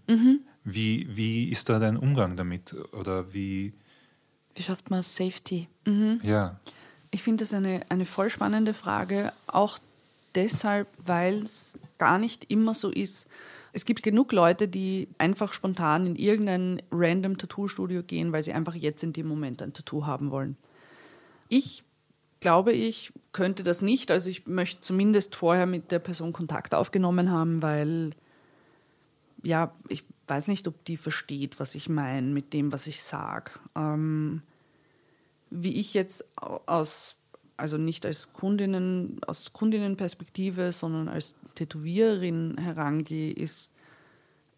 Wie, 0.63 1.07
wie 1.15 1.49
ist 1.49 1.69
da 1.69 1.79
dein 1.79 1.97
Umgang 1.97 2.35
damit? 2.37 2.75
Oder 2.93 3.33
wie, 3.33 3.73
Wie 4.55 4.63
schafft 4.63 4.89
man 4.89 5.01
Safety? 5.03 5.67
ja. 6.23 6.59
Ich 7.11 7.23
finde 7.23 7.43
das 7.43 7.53
eine, 7.53 7.81
eine 7.89 8.05
voll 8.05 8.29
spannende 8.29 8.73
Frage, 8.73 9.31
auch 9.47 9.79
deshalb, 10.35 10.87
weil 11.05 11.37
es 11.43 11.77
gar 11.97 12.17
nicht 12.19 12.51
immer 12.51 12.73
so 12.73 12.89
ist. 12.89 13.27
Es 13.75 13.83
gibt 13.83 14.03
genug 14.03 14.31
Leute, 14.31 14.69
die 14.69 15.09
einfach 15.17 15.51
spontan 15.51 16.07
in 16.07 16.15
irgendein 16.15 16.81
random 16.91 17.37
Tattoo-Studio 17.37 18.03
gehen, 18.03 18.31
weil 18.31 18.41
sie 18.41 18.53
einfach 18.53 18.73
jetzt 18.73 19.03
in 19.03 19.11
dem 19.11 19.27
Moment 19.27 19.61
ein 19.61 19.73
Tattoo 19.73 20.05
haben 20.05 20.31
wollen. 20.31 20.55
Ich 21.49 21.83
glaube, 22.39 22.71
ich 22.71 23.11
könnte 23.33 23.63
das 23.63 23.81
nicht. 23.81 24.11
Also 24.11 24.29
ich 24.29 24.47
möchte 24.47 24.79
zumindest 24.79 25.35
vorher 25.35 25.65
mit 25.65 25.91
der 25.91 25.99
Person 25.99 26.31
Kontakt 26.31 26.73
aufgenommen 26.73 27.31
haben, 27.31 27.61
weil 27.61 28.11
ja, 29.43 29.73
ich 29.89 30.05
weiß 30.27 30.47
nicht, 30.47 30.69
ob 30.69 30.85
die 30.85 30.95
versteht, 30.95 31.59
was 31.59 31.75
ich 31.75 31.89
meine 31.89 32.27
mit 32.27 32.53
dem, 32.53 32.71
was 32.71 32.87
ich 32.87 33.03
sage. 33.03 33.51
Ähm, 33.75 34.41
wie 35.49 35.77
ich 35.77 35.93
jetzt 35.93 36.23
au- 36.37 36.61
aus, 36.65 37.17
also 37.57 37.77
nicht 37.77 38.05
als 38.05 38.31
Kundinnen, 38.31 39.19
aus 39.27 39.51
Kundinnenperspektive, 39.51 40.71
sondern 40.71 41.09
als 41.09 41.35
Tätowiererin 41.55 42.57
herangehe, 42.57 43.31
ist 43.31 43.73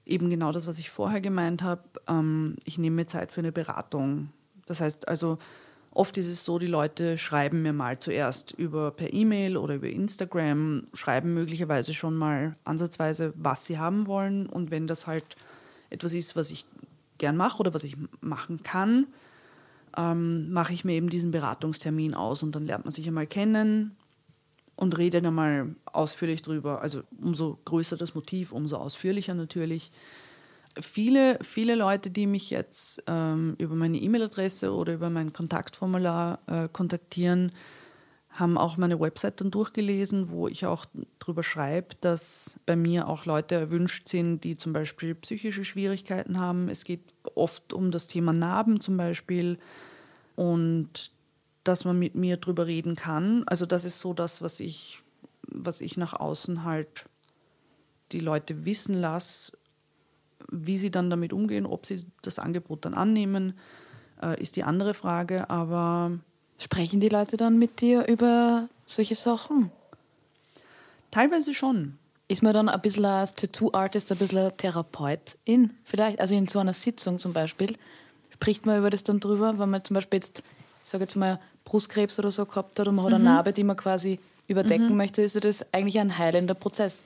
eben 0.05 0.29
genau 0.29 0.51
das, 0.51 0.67
was 0.67 0.79
ich 0.79 0.89
vorher 0.89 1.21
gemeint 1.21 1.61
habe. 1.61 1.83
Ähm, 2.07 2.55
ich 2.65 2.77
nehme 2.77 2.97
mir 2.97 3.05
Zeit 3.07 3.31
für 3.31 3.41
eine 3.41 3.51
Beratung. 3.51 4.29
Das 4.65 4.81
heißt 4.81 5.07
also, 5.07 5.37
oft 5.91 6.17
ist 6.17 6.27
es 6.27 6.43
so, 6.43 6.59
die 6.59 6.67
Leute 6.67 7.17
schreiben 7.17 7.61
mir 7.61 7.73
mal 7.73 7.99
zuerst 7.99 8.51
über 8.51 8.91
per 8.91 9.13
E-Mail 9.13 9.57
oder 9.57 9.75
über 9.75 9.87
Instagram, 9.87 10.87
schreiben 10.93 11.33
möglicherweise 11.33 11.93
schon 11.93 12.15
mal 12.15 12.55
ansatzweise, 12.63 13.33
was 13.35 13.65
sie 13.65 13.77
haben 13.77 14.07
wollen. 14.07 14.47
Und 14.47 14.71
wenn 14.71 14.87
das 14.87 15.07
halt 15.07 15.35
etwas 15.89 16.13
ist, 16.13 16.35
was 16.35 16.51
ich 16.51 16.65
gern 17.17 17.37
mache 17.37 17.59
oder 17.59 17.73
was 17.73 17.83
ich 17.83 17.97
machen 18.21 18.63
kann, 18.63 19.07
ähm, 19.97 20.51
mache 20.51 20.73
ich 20.73 20.85
mir 20.85 20.93
eben 20.93 21.09
diesen 21.09 21.31
Beratungstermin 21.31 22.13
aus 22.13 22.43
und 22.43 22.55
dann 22.55 22.65
lernt 22.65 22.85
man 22.85 22.91
sich 22.91 23.07
einmal 23.07 23.27
kennen 23.27 23.95
und 24.77 24.97
redet 24.97 25.25
einmal 25.25 25.75
ausführlich 25.85 26.41
drüber. 26.41 26.81
Also 26.81 27.01
umso 27.21 27.59
größer 27.65 27.97
das 27.97 28.15
Motiv, 28.15 28.53
umso 28.53 28.77
ausführlicher 28.77 29.33
natürlich. 29.33 29.91
Viele, 30.79 31.39
viele 31.41 31.73
Leute, 31.75 32.11
die 32.11 32.27
mich 32.27 32.51
jetzt 32.51 33.03
ähm, 33.07 33.55
über 33.57 33.73
meine 33.73 33.97
E-Mail-Adresse 33.97 34.73
oder 34.73 34.93
über 34.93 35.09
mein 35.09 35.33
Kontaktformular 35.33 36.39
äh, 36.45 36.69
kontaktieren, 36.71 37.51
haben 38.29 38.59
auch 38.59 38.77
meine 38.77 38.99
Website 38.99 39.41
dann 39.41 39.49
durchgelesen, 39.49 40.29
wo 40.29 40.47
ich 40.47 40.67
auch 40.67 40.85
drüber 41.17 41.41
schreibe, 41.41 41.95
dass 42.01 42.59
bei 42.67 42.75
mir 42.75 43.07
auch 43.07 43.25
Leute 43.25 43.55
erwünscht 43.55 44.07
sind, 44.07 44.43
die 44.43 44.57
zum 44.57 44.73
Beispiel 44.73 45.15
psychische 45.15 45.65
Schwierigkeiten 45.65 46.39
haben. 46.39 46.69
Es 46.69 46.83
geht 46.83 47.01
oft 47.33 47.73
um 47.73 47.89
das 47.89 48.07
Thema 48.07 48.33
Narben 48.33 48.79
zum 48.79 48.95
Beispiel 48.95 49.57
und 50.35 51.11
dass 51.67 51.85
man 51.85 51.97
mit 51.99 52.15
mir 52.15 52.37
drüber 52.37 52.67
reden 52.67 52.95
kann. 52.95 53.43
Also 53.47 53.65
das 53.65 53.85
ist 53.85 53.99
so 53.99 54.13
das, 54.13 54.41
was 54.41 54.59
ich, 54.59 55.01
was 55.43 55.81
ich 55.81 55.97
nach 55.97 56.13
außen 56.13 56.63
halt 56.63 57.05
die 58.11 58.19
Leute 58.19 58.65
wissen 58.65 58.95
lasse, 58.95 59.57
wie 60.49 60.77
sie 60.77 60.91
dann 60.91 61.09
damit 61.09 61.33
umgehen, 61.33 61.65
ob 61.65 61.85
sie 61.85 62.05
das 62.21 62.39
Angebot 62.39 62.85
dann 62.85 62.93
annehmen, 62.93 63.53
äh, 64.21 64.41
ist 64.41 64.55
die 64.55 64.63
andere 64.63 64.93
Frage. 64.93 65.49
Aber 65.49 66.19
Sprechen 66.59 66.99
die 66.99 67.09
Leute 67.09 67.37
dann 67.37 67.59
mit 67.59 67.81
dir 67.81 68.07
über 68.07 68.67
solche 68.85 69.15
Sachen? 69.15 69.71
teilweise 71.11 71.53
schon. 71.53 71.97
Ist 72.27 72.43
man 72.43 72.53
dann 72.53 72.67
ein 72.69 72.81
bisschen 72.81 73.05
als 73.05 73.33
Tattoo-Artist 73.33 74.11
ein 74.11 74.17
bisschen 74.17 74.55
Therapeutin 74.57 75.71
vielleicht? 75.83 76.19
Also 76.19 76.35
in 76.35 76.47
so 76.47 76.59
einer 76.59 76.73
Sitzung 76.73 77.19
zum 77.19 77.33
Beispiel, 77.33 77.77
spricht 78.29 78.65
man 78.65 78.79
über 78.79 78.89
das 78.89 79.03
dann 79.03 79.19
drüber, 79.19 79.57
wenn 79.57 79.69
man 79.69 79.83
zum 79.83 79.95
Beispiel 79.95 80.17
jetzt, 80.17 80.43
ich 80.83 80.89
sage 80.89 81.05
jetzt 81.05 81.15
mal, 81.15 81.39
Brustkrebs 81.67 82.17
oder 82.17 82.31
so 82.31 82.45
gehabt 82.45 82.79
hat 82.79 82.87
und 82.87 82.95
man 82.95 83.05
hat 83.05 83.13
eine 83.13 83.23
Narbe, 83.23 83.51
die 83.51 83.65
man 83.65 83.75
quasi 83.75 84.19
überdecken 84.47 84.95
möchte, 84.95 85.21
ist 85.21 85.43
das 85.43 85.73
eigentlich 85.73 85.99
ein 85.99 86.17
heilender 86.17 86.53
Prozess. 86.53 87.03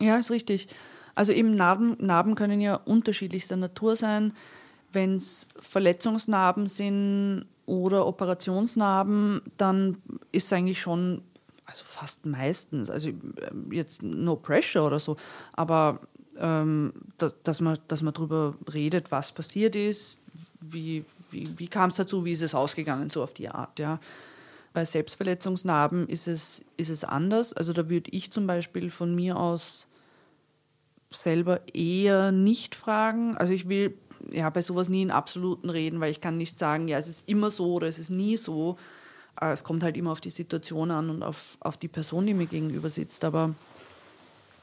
Ja, 0.00 0.16
ist 0.16 0.30
richtig. 0.30 0.68
Also 1.14 1.32
eben 1.32 1.54
Narben, 1.54 1.96
Narben 2.00 2.34
können 2.34 2.60
ja 2.60 2.76
unterschiedlichster 2.76 3.56
Natur 3.56 3.96
sein. 3.96 4.32
Wenn 4.92 5.16
es 5.16 5.46
Verletzungsnarben 5.60 6.66
sind 6.66 7.44
oder 7.66 8.06
Operationsnarben, 8.06 9.42
dann 9.58 9.98
ist 10.32 10.46
es 10.46 10.52
eigentlich 10.54 10.80
schon, 10.80 11.20
also 11.66 11.84
fast 11.84 12.24
meistens, 12.24 12.88
also 12.88 13.08
ähm, 13.10 13.70
jetzt 13.70 14.02
no 14.02 14.36
pressure 14.36 14.86
oder 14.86 14.98
so, 14.98 15.18
aber 15.52 16.00
ähm, 16.38 16.94
dass, 17.18 17.36
dass, 17.42 17.60
man, 17.60 17.78
dass 17.88 18.00
man 18.00 18.14
darüber 18.14 18.54
redet, 18.72 19.10
was 19.10 19.32
passiert 19.32 19.76
ist, 19.76 20.18
wie, 20.60 21.04
wie, 21.30 21.48
wie 21.58 21.68
kam 21.68 21.90
es 21.90 21.96
dazu, 21.96 22.24
wie 22.24 22.32
ist 22.32 22.42
es 22.42 22.54
ausgegangen, 22.54 23.10
so 23.10 23.22
auf 23.22 23.32
die 23.34 23.48
Art, 23.48 23.78
ja. 23.78 24.00
Bei 24.72 24.84
Selbstverletzungsnarben 24.84 26.08
ist 26.08 26.28
es, 26.28 26.62
ist 26.76 26.90
es 26.90 27.02
anders. 27.02 27.52
Also 27.52 27.72
da 27.72 27.88
würde 27.88 28.10
ich 28.12 28.30
zum 28.30 28.46
Beispiel 28.46 28.90
von 28.90 29.14
mir 29.14 29.36
aus 29.36 29.86
selber 31.10 31.62
eher 31.74 32.32
nicht 32.32 32.74
fragen. 32.74 33.36
Also 33.36 33.54
ich 33.54 33.68
will 33.68 33.96
ja 34.30 34.50
bei 34.50 34.60
sowas 34.60 34.88
nie 34.88 35.02
in 35.02 35.10
Absoluten 35.10 35.70
reden, 35.70 36.00
weil 36.00 36.10
ich 36.10 36.20
kann 36.20 36.36
nicht 36.36 36.58
sagen, 36.58 36.86
ja, 36.86 36.98
es 36.98 37.08
ist 37.08 37.26
immer 37.26 37.50
so 37.50 37.72
oder 37.74 37.86
es 37.86 37.98
ist 37.98 38.10
nie 38.10 38.36
so. 38.36 38.76
Äh, 39.40 39.52
Es 39.52 39.64
kommt 39.64 39.82
halt 39.82 39.96
immer 39.96 40.12
auf 40.12 40.20
die 40.20 40.30
Situation 40.30 40.90
an 40.90 41.08
und 41.10 41.22
auf, 41.22 41.56
auf 41.60 41.76
die 41.76 41.88
Person, 41.88 42.26
die 42.26 42.34
mir 42.34 42.46
gegenüber 42.46 42.90
sitzt. 42.90 43.24
Aber 43.24 43.54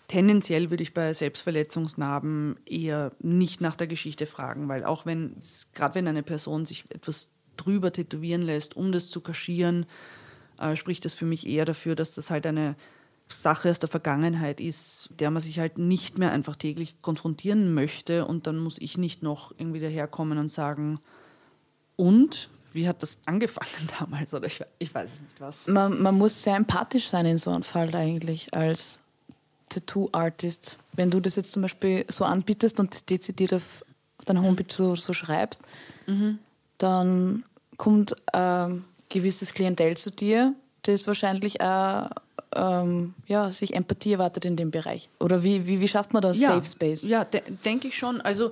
tendenziell 0.07 0.69
würde 0.69 0.83
ich 0.83 0.93
bei 0.93 1.13
Selbstverletzungsnarben 1.13 2.57
eher 2.65 3.11
nicht 3.19 3.61
nach 3.61 3.75
der 3.75 3.87
Geschichte 3.87 4.25
fragen, 4.25 4.67
weil 4.67 4.83
auch 4.83 5.05
wenn, 5.05 5.35
gerade 5.73 5.95
wenn 5.95 6.07
eine 6.07 6.23
Person 6.23 6.65
sich 6.65 6.85
etwas 6.89 7.29
drüber 7.57 7.91
tätowieren 7.91 8.41
lässt, 8.41 8.75
um 8.75 8.91
das 8.91 9.09
zu 9.09 9.21
kaschieren, 9.21 9.85
äh, 10.59 10.75
spricht 10.75 11.05
das 11.05 11.15
für 11.15 11.25
mich 11.25 11.47
eher 11.47 11.65
dafür, 11.65 11.95
dass 11.95 12.15
das 12.15 12.29
halt 12.29 12.45
eine 12.45 12.75
Sache 13.27 13.71
aus 13.71 13.79
der 13.79 13.89
Vergangenheit 13.89 14.59
ist, 14.59 15.09
der 15.19 15.31
man 15.31 15.41
sich 15.41 15.59
halt 15.59 15.77
nicht 15.77 16.17
mehr 16.17 16.31
einfach 16.31 16.55
täglich 16.55 17.01
konfrontieren 17.01 17.73
möchte 17.73 18.25
und 18.25 18.45
dann 18.45 18.57
muss 18.59 18.77
ich 18.79 18.97
nicht 18.97 19.23
noch 19.23 19.53
irgendwie 19.57 19.79
daherkommen 19.79 20.37
und 20.37 20.51
sagen, 20.51 20.99
und 21.95 22.49
wie 22.73 22.87
hat 22.87 23.01
das 23.01 23.19
angefangen 23.25 23.87
damals 23.99 24.33
oder 24.33 24.45
ich, 24.45 24.61
ich 24.77 24.93
weiß 24.93 25.21
nicht 25.21 25.41
was. 25.41 25.65
Man, 25.65 26.01
man 26.01 26.15
muss 26.15 26.43
sehr 26.43 26.55
empathisch 26.55 27.07
sein 27.07 27.25
in 27.25 27.37
so 27.37 27.49
einem 27.49 27.63
Fall 27.63 27.93
eigentlich 27.95 28.53
als 28.53 28.99
Tattoo-Artist. 29.75 30.77
Wenn 30.93 31.11
du 31.11 31.19
das 31.19 31.35
jetzt 31.35 31.51
zum 31.51 31.61
Beispiel 31.61 32.05
so 32.07 32.23
anbietest 32.23 32.79
und 32.79 32.93
das 32.93 33.05
dezidiert 33.05 33.53
auf, 33.53 33.83
deiner 34.25 34.41
Homepage 34.41 34.73
so, 34.73 34.95
so 34.95 35.13
schreibst, 35.13 35.61
dann 36.77 37.43
kommt 37.77 38.15
ein 38.33 38.83
gewisses 39.09 39.53
Klientel 39.53 39.97
zu 39.97 40.11
dir, 40.11 40.53
das 40.83 41.07
wahrscheinlich 41.07 41.61
auch 41.61 42.09
ähm, 42.55 43.13
ja, 43.27 43.51
sich 43.51 43.73
Empathie 43.73 44.13
erwartet 44.13 44.45
in 44.45 44.55
dem 44.55 44.71
Bereich. 44.71 45.09
Oder 45.19 45.43
wie, 45.43 45.67
wie, 45.67 45.81
wie 45.81 45.87
schafft 45.87 46.13
man 46.13 46.21
das 46.21 46.39
Safe 46.39 46.65
Space? 46.65 47.03
Ja, 47.03 47.25
de 47.25 47.41
denke 47.63 47.89
ich 47.89 47.97
schon. 47.97 48.21
Also, 48.21 48.51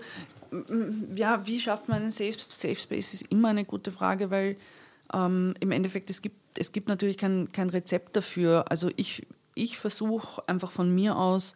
ja, 1.15 1.45
wie 1.47 1.59
schafft 1.59 1.89
man 1.89 2.03
einen 2.03 2.11
Safe, 2.11 2.34
Safe 2.49 2.76
Space, 2.76 3.13
ist 3.13 3.32
immer 3.32 3.49
eine 3.49 3.65
gute 3.65 3.91
Frage, 3.91 4.30
weil 4.30 4.57
ähm, 5.13 5.55
im 5.59 5.71
Endeffekt, 5.71 6.09
es 6.09 6.21
gibt, 6.21 6.57
es 6.57 6.71
gibt 6.71 6.88
natürlich 6.88 7.17
kein, 7.17 7.51
kein 7.51 7.69
Rezept 7.69 8.15
dafür. 8.15 8.65
Also 8.69 8.91
ich, 8.95 9.26
ich 9.56 9.78
versuche 9.78 10.47
einfach 10.47 10.72
von 10.72 10.93
mir 10.93 11.18
aus, 11.18 11.56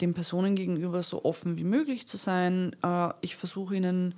den 0.00 0.14
Personen 0.14 0.54
gegenüber 0.54 1.02
so 1.02 1.24
offen 1.24 1.56
wie 1.56 1.64
möglich 1.64 2.06
zu 2.06 2.16
sein. 2.16 2.74
Äh, 2.82 3.10
ich 3.20 3.36
versuche 3.36 3.76
ihnen 3.76 4.14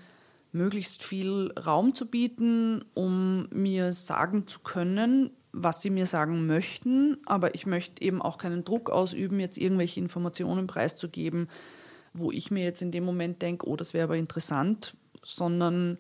möglichst 0.53 1.03
viel 1.03 1.53
Raum 1.53 1.95
zu 1.95 2.07
bieten, 2.07 2.85
um 2.95 3.49
mir 3.51 3.93
sagen 3.93 4.47
zu 4.47 4.61
können, 4.61 5.31
was 5.53 5.83
sie 5.83 5.91
mir 5.91 6.07
sagen 6.07 6.47
möchten. 6.47 7.19
Aber 7.27 7.55
ich 7.55 7.67
möchte 7.67 8.03
eben 8.03 8.23
auch 8.23 8.39
keinen 8.39 8.65
Druck 8.65 8.91
ausüben, 8.91 9.41
jetzt 9.41 9.59
irgendwelche 9.59 10.01
Informationen 10.01 10.67
preiszugeben, 10.67 11.49
wo 12.13 12.31
ich 12.31 12.51
mir 12.51 12.65
jetzt 12.65 12.83
in 12.83 12.93
dem 12.93 13.05
Moment 13.05 13.43
denke, 13.43 13.67
oh, 13.67 13.77
das 13.77 13.95
wäre 13.95 14.05
aber 14.05 14.17
interessant, 14.17 14.95
sondern 15.25 15.99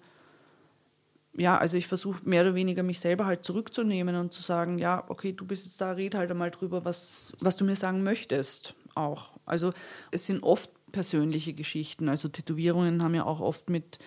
ja, 1.34 1.56
also 1.56 1.76
ich 1.76 1.86
versuche 1.86 2.20
mehr 2.24 2.42
oder 2.42 2.54
weniger 2.54 2.82
mich 2.82 3.00
selber 3.00 3.26
halt 3.26 3.44
zurückzunehmen 3.44 4.16
und 4.16 4.32
zu 4.32 4.42
sagen, 4.42 4.78
ja, 4.78 5.04
okay, 5.08 5.32
du 5.32 5.46
bist 5.46 5.64
jetzt 5.64 5.80
da, 5.80 5.92
red 5.92 6.14
halt 6.14 6.30
einmal 6.30 6.50
drüber, 6.50 6.84
was, 6.84 7.32
was 7.40 7.56
du 7.56 7.64
mir 7.64 7.76
sagen 7.76 8.02
möchtest 8.02 8.74
auch. 8.94 9.30
Also 9.46 9.72
es 10.10 10.26
sind 10.26 10.42
oft 10.42 10.70
persönliche 10.92 11.54
Geschichten. 11.54 12.08
Also 12.08 12.28
Tätowierungen 12.28 13.02
haben 13.02 13.14
ja 13.14 13.24
auch 13.24 13.40
oft 13.40 13.70
mit 13.70 13.98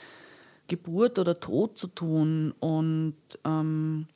Geburt 0.68 1.20
oder 1.20 1.40
Tod 1.40 1.78
zu 1.78 1.88
tun 1.88 2.54
und 2.60 3.16
ähm, 3.44 4.08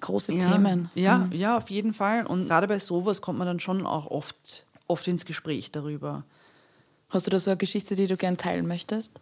Große 0.00 0.34
ja, 0.34 0.52
Themen. 0.52 0.90
Ja, 0.94 1.18
Mhm. 1.18 1.32
ja, 1.32 1.56
auf 1.56 1.70
jeden 1.70 1.94
Fall. 1.94 2.26
Und 2.26 2.48
gerade 2.48 2.68
bei 2.68 2.78
sowas 2.78 3.22
kommt 3.22 3.38
man 3.38 3.46
dann 3.46 3.60
schon 3.60 3.86
auch 3.86 4.06
oft, 4.06 4.66
oft 4.86 5.08
ins 5.08 5.24
Gespräch 5.24 5.70
darüber. 5.72 6.24
Hast 7.08 7.26
du 7.26 7.30
da 7.30 7.38
so 7.38 7.50
eine 7.50 7.58
Geschichte, 7.58 7.96
die 7.96 8.06
du 8.06 8.16
gern 8.16 8.36
teilen 8.36 8.66
möchtest? 8.66 9.12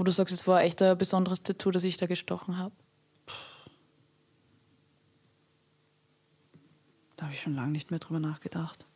Wo 0.00 0.04
du 0.04 0.12
sagst, 0.12 0.32
es 0.32 0.46
war 0.46 0.62
echt 0.62 0.80
ein 0.80 0.96
besonderes 0.96 1.42
Tattoo, 1.42 1.70
das 1.70 1.84
ich 1.84 1.98
da 1.98 2.06
gestochen 2.06 2.56
habe? 2.56 2.72
Da 7.18 7.24
habe 7.26 7.34
ich 7.34 7.42
schon 7.42 7.54
lange 7.54 7.72
nicht 7.72 7.90
mehr 7.90 8.00
drüber 8.00 8.18
nachgedacht. 8.18 8.86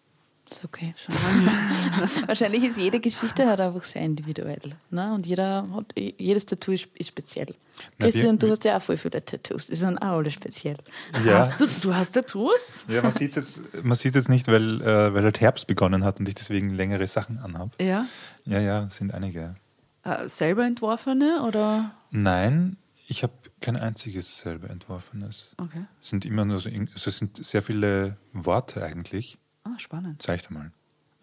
Das 0.49 0.59
ist 0.61 0.65
okay. 0.65 0.95
Schon 0.97 1.15
lange. 1.15 1.47
Wahrscheinlich 2.27 2.65
ist 2.65 2.79
jede 2.79 3.01
Geschichte 3.01 3.47
halt 3.47 3.61
einfach 3.61 3.85
sehr 3.85 4.01
individuell. 4.01 4.77
Ne? 4.89 5.13
Und 5.13 5.27
jeder 5.27 5.69
hat, 5.75 5.93
jedes 5.95 6.47
Tattoo 6.47 6.73
ist, 6.73 6.89
ist 6.95 7.09
speziell. 7.09 7.55
Na, 7.99 8.07
Christian, 8.07 8.37
wir- 8.37 8.39
du 8.39 8.51
hast 8.53 8.65
ja 8.65 8.79
auch 8.79 8.83
voll 8.83 8.97
viele 8.97 9.23
Tattoos. 9.23 9.67
Die 9.67 9.77
sind 9.77 9.99
auch 9.99 10.17
alle 10.17 10.31
speziell. 10.31 10.79
Ja, 11.27 11.41
Hast 11.41 11.61
du, 11.61 11.67
du 11.83 11.95
hast 11.95 12.13
Tattoos? 12.13 12.85
ja 12.89 13.03
man 13.03 13.13
sieht 13.13 13.37
es 13.37 13.59
jetzt, 13.59 13.85
man 13.85 13.99
sieht's 13.99 14.17
jetzt 14.17 14.31
nicht, 14.31 14.49
weil, 14.49 14.81
äh, 14.81 15.13
weil 15.13 15.23
halt 15.25 15.39
Herbst 15.43 15.67
begonnen 15.67 16.03
hat 16.03 16.19
und 16.19 16.27
ich 16.31 16.35
deswegen 16.35 16.71
längere 16.71 17.07
Sachen 17.09 17.37
anhabe. 17.41 17.73
Ja. 17.79 18.07
Ja, 18.47 18.59
ja, 18.61 18.89
sind 18.91 19.13
einige. 19.13 19.57
Äh, 20.05 20.29
selber 20.29 20.65
entworfene 20.67 21.43
oder? 21.43 21.93
Nein, 22.11 22.77
ich 23.07 23.23
habe 23.23 23.33
kein 23.61 23.77
einziges 23.77 24.39
selber 24.41 24.69
entworfenes. 24.71 25.55
Okay. 25.59 25.85
Es 26.01 26.09
sind 26.11 26.25
immer 26.25 26.45
nur 26.45 26.61
so, 26.61 26.69
also 26.69 27.09
es 27.11 27.17
sind 27.19 27.45
sehr 27.45 27.63
viele 27.63 28.17
Worte 28.33 28.83
eigentlich. 28.85 29.39
Ah, 29.65 29.79
spannend. 29.79 30.21
Zeig 30.23 30.47
dir 30.47 30.53
mal. 30.55 30.71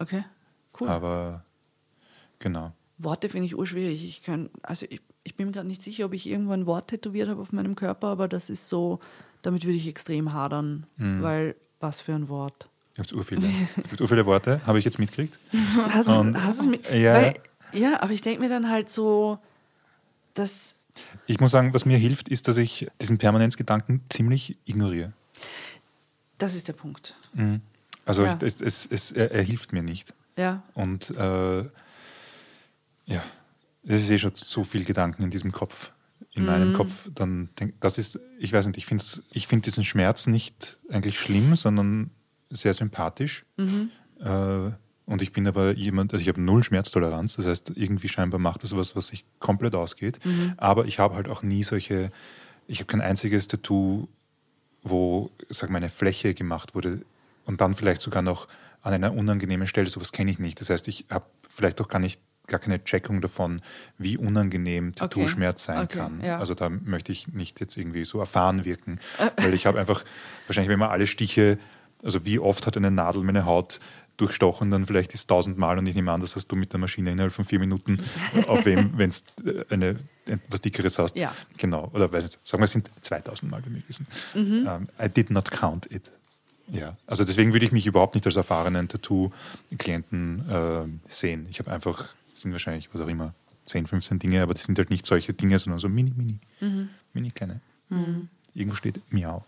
Okay. 0.00 0.24
Cool. 0.80 0.88
Aber 0.88 1.44
genau. 2.40 2.72
Worte 2.98 3.28
finde 3.28 3.46
ich 3.46 3.56
urschwierig. 3.56 4.04
Ich 4.04 4.22
kann, 4.22 4.50
also 4.62 4.86
ich, 4.88 5.00
ich 5.22 5.36
bin 5.36 5.46
mir 5.46 5.52
gerade 5.52 5.68
nicht 5.68 5.82
sicher, 5.82 6.06
ob 6.06 6.14
ich 6.14 6.26
irgendwo 6.26 6.52
ein 6.52 6.66
Wort 6.66 6.88
tätowiert 6.88 7.28
habe 7.28 7.40
auf 7.40 7.52
meinem 7.52 7.76
Körper, 7.76 8.08
aber 8.08 8.26
das 8.28 8.50
ist 8.50 8.68
so, 8.68 8.98
damit 9.42 9.64
würde 9.64 9.76
ich 9.76 9.86
extrem 9.86 10.32
hadern, 10.32 10.86
Mhm. 10.96 11.22
weil 11.22 11.56
was 11.80 12.00
für 12.00 12.14
ein 12.14 12.28
Wort. 12.28 12.68
Ich 12.94 12.98
habe 13.00 13.14
ur 13.16 13.24
viele. 13.24 13.46
Es 13.76 13.88
gibt 13.90 14.00
ur 14.00 14.08
viele 14.08 14.26
Worte, 14.26 14.60
habe 14.66 14.78
ich 14.78 14.84
jetzt 14.84 14.98
mitgekriegt. 14.98 15.38
Hast 15.88 16.08
du 16.08 16.12
es 16.36 16.62
mit, 16.66 16.90
Ja. 16.92 17.14
weil, 17.14 17.34
ja, 17.72 18.00
aber 18.02 18.12
ich 18.12 18.20
denke 18.20 18.40
mir 18.40 18.48
dann 18.48 18.68
halt 18.68 18.90
so, 18.90 19.38
dass 20.34 20.74
Ich 21.26 21.40
muss 21.40 21.50
sagen, 21.52 21.72
was 21.74 21.84
mir 21.84 21.98
hilft, 21.98 22.28
ist, 22.28 22.48
dass 22.48 22.56
ich 22.56 22.86
diesen 23.00 23.18
Permanenzgedanken 23.18 24.02
ziemlich 24.10 24.56
ignoriere. 24.64 25.12
das 26.38 26.54
ist 26.54 26.68
der 26.68 26.72
Punkt. 26.74 27.14
Also 28.04 28.24
Ja. 28.24 28.36
es, 28.40 28.60
es, 28.60 28.86
es, 28.86 29.12
er, 29.12 29.30
er 29.30 29.42
hilft 29.42 29.72
mir 29.72 29.82
nicht. 29.82 30.12
Ja, 30.36 30.62
Und 30.74 31.10
äh, 31.10 31.62
ja, 33.06 33.22
es 33.84 34.02
ist 34.02 34.10
eh 34.10 34.18
schon 34.18 34.32
so 34.34 34.64
viel 34.64 34.84
Gedanken 34.84 35.22
in 35.22 35.30
diesem 35.30 35.52
Kopf, 35.52 35.92
in 36.32 36.42
Mhm. 36.42 36.48
meinem 36.48 36.72
Kopf. 36.72 37.08
Dann 37.14 37.48
denk, 37.58 37.80
das 37.80 37.98
ist, 37.98 38.18
ich 38.38 38.52
weiß 38.52 38.66
nicht, 38.66 38.76
ich 38.78 38.86
finde 38.86 39.04
ich 39.32 39.46
find 39.46 39.66
diesen 39.66 39.84
Schmerz 39.84 40.26
nicht 40.26 40.78
eigentlich 40.90 41.18
schlimm, 41.18 41.54
sondern 41.56 42.10
sehr 42.50 42.74
sympathisch. 42.74 43.44
Mhm. 43.56 43.90
Äh, 44.20 44.70
und 45.04 45.22
ich 45.22 45.32
bin 45.32 45.46
aber 45.46 45.72
jemand, 45.72 46.12
also 46.12 46.22
ich 46.22 46.28
habe 46.28 46.40
null 46.40 46.62
Schmerztoleranz, 46.62 47.36
das 47.36 47.46
heißt, 47.46 47.72
irgendwie 47.76 48.08
scheinbar 48.08 48.38
macht 48.40 48.62
das 48.62 48.76
was, 48.76 48.94
was 48.94 49.08
sich 49.08 49.24
komplett 49.40 49.74
ausgeht. 49.74 50.20
Mhm. 50.24 50.54
Aber 50.56 50.86
ich 50.86 50.98
habe 50.98 51.16
halt 51.16 51.28
auch 51.28 51.42
nie 51.42 51.64
solche, 51.64 52.10
ich 52.66 52.78
habe 52.78 52.86
kein 52.86 53.00
einziges 53.00 53.48
Tattoo, 53.48 54.08
wo, 54.82 55.30
sag 55.48 55.70
mal, 55.70 55.78
eine 55.78 55.90
Fläche 55.90 56.34
gemacht 56.34 56.74
wurde 56.74 57.02
und 57.44 57.60
dann 57.60 57.74
vielleicht 57.74 58.02
sogar 58.02 58.22
noch 58.22 58.48
an 58.82 58.92
einer 58.92 59.12
unangenehmen 59.12 59.66
Stelle, 59.66 59.88
sowas 59.88 60.12
kenne 60.12 60.30
ich 60.30 60.38
nicht. 60.38 60.60
Das 60.60 60.70
heißt, 60.70 60.88
ich 60.88 61.06
habe 61.10 61.26
vielleicht 61.48 61.80
auch 61.80 61.88
gar 61.88 61.98
nicht 61.98 62.20
gar 62.48 62.58
keine 62.58 62.82
Checkung 62.82 63.20
davon, 63.20 63.62
wie 63.98 64.16
unangenehm 64.16 64.94
Tattoo-Schmerz 64.94 65.64
sein 65.64 65.84
Okay, 65.84 65.98
kann. 65.98 66.20
ja. 66.22 66.38
Also 66.38 66.54
da 66.54 66.68
möchte 66.68 67.12
ich 67.12 67.28
nicht 67.28 67.60
jetzt 67.60 67.76
irgendwie 67.76 68.04
so 68.04 68.18
erfahren 68.18 68.64
wirken, 68.64 68.98
weil 69.36 69.54
ich 69.54 69.66
habe 69.66 69.78
einfach, 69.78 70.04
wahrscheinlich 70.46 70.70
wenn 70.70 70.80
man 70.80 70.90
alle 70.90 71.06
Stiche, 71.06 71.58
also 72.02 72.24
wie 72.24 72.40
oft 72.40 72.66
hat 72.66 72.76
eine 72.76 72.90
Nadel 72.90 73.22
meine 73.22 73.46
Haut 73.46 73.78
durchstochen, 74.16 74.70
dann 74.70 74.86
vielleicht 74.86 75.14
ist 75.14 75.26
tausendmal 75.26 75.78
und 75.78 75.86
ich 75.86 75.94
nehme 75.94 76.12
an, 76.12 76.20
das 76.20 76.36
hast 76.36 76.48
du 76.48 76.56
mit 76.56 76.72
der 76.72 76.80
Maschine 76.80 77.12
innerhalb 77.12 77.32
von 77.32 77.44
vier 77.44 77.58
Minuten, 77.58 77.98
auf 78.46 78.64
wem, 78.64 78.90
wenn 78.96 79.10
es 79.10 79.24
eine 79.70 79.96
etwas 80.26 80.60
dickeres 80.60 80.98
hast. 80.98 81.16
Ja. 81.16 81.34
Genau, 81.56 81.90
oder 81.92 82.12
weiß 82.12 82.24
nicht, 82.24 82.38
sagen 82.46 82.60
wir, 82.60 82.66
es 82.66 82.72
sind 82.72 82.90
2000 83.00 83.50
Mal 83.50 83.62
bei 83.62 83.70
mir 83.70 83.80
gewesen. 83.80 84.06
Ähm, 84.66 84.88
I 85.00 85.08
did 85.08 85.30
not 85.30 85.50
count 85.50 85.90
it. 85.90 86.10
Ja, 86.68 86.96
also 87.06 87.24
deswegen 87.24 87.52
würde 87.52 87.66
ich 87.66 87.72
mich 87.72 87.86
überhaupt 87.86 88.14
nicht 88.14 88.26
als 88.26 88.36
erfahrenen 88.36 88.88
Tattoo-Klienten 88.88 90.48
äh, 90.48 91.12
sehen. 91.12 91.46
Ich 91.50 91.58
habe 91.58 91.72
einfach, 91.72 92.08
sind 92.32 92.52
wahrscheinlich, 92.52 92.88
was 92.92 93.02
auch 93.02 93.08
immer, 93.08 93.34
10, 93.66 93.86
15 93.86 94.18
Dinge, 94.18 94.42
aber 94.42 94.54
das 94.54 94.64
sind 94.64 94.78
halt 94.78 94.90
nicht 94.90 95.06
solche 95.06 95.32
Dinge, 95.32 95.58
sondern 95.58 95.80
so 95.80 95.88
mini, 95.88 96.12
mini, 96.16 96.38
mini 97.12 97.30
kleine. 97.30 97.60
Irgendwo 98.54 98.76
steht 98.76 99.00
Miau. 99.12 99.44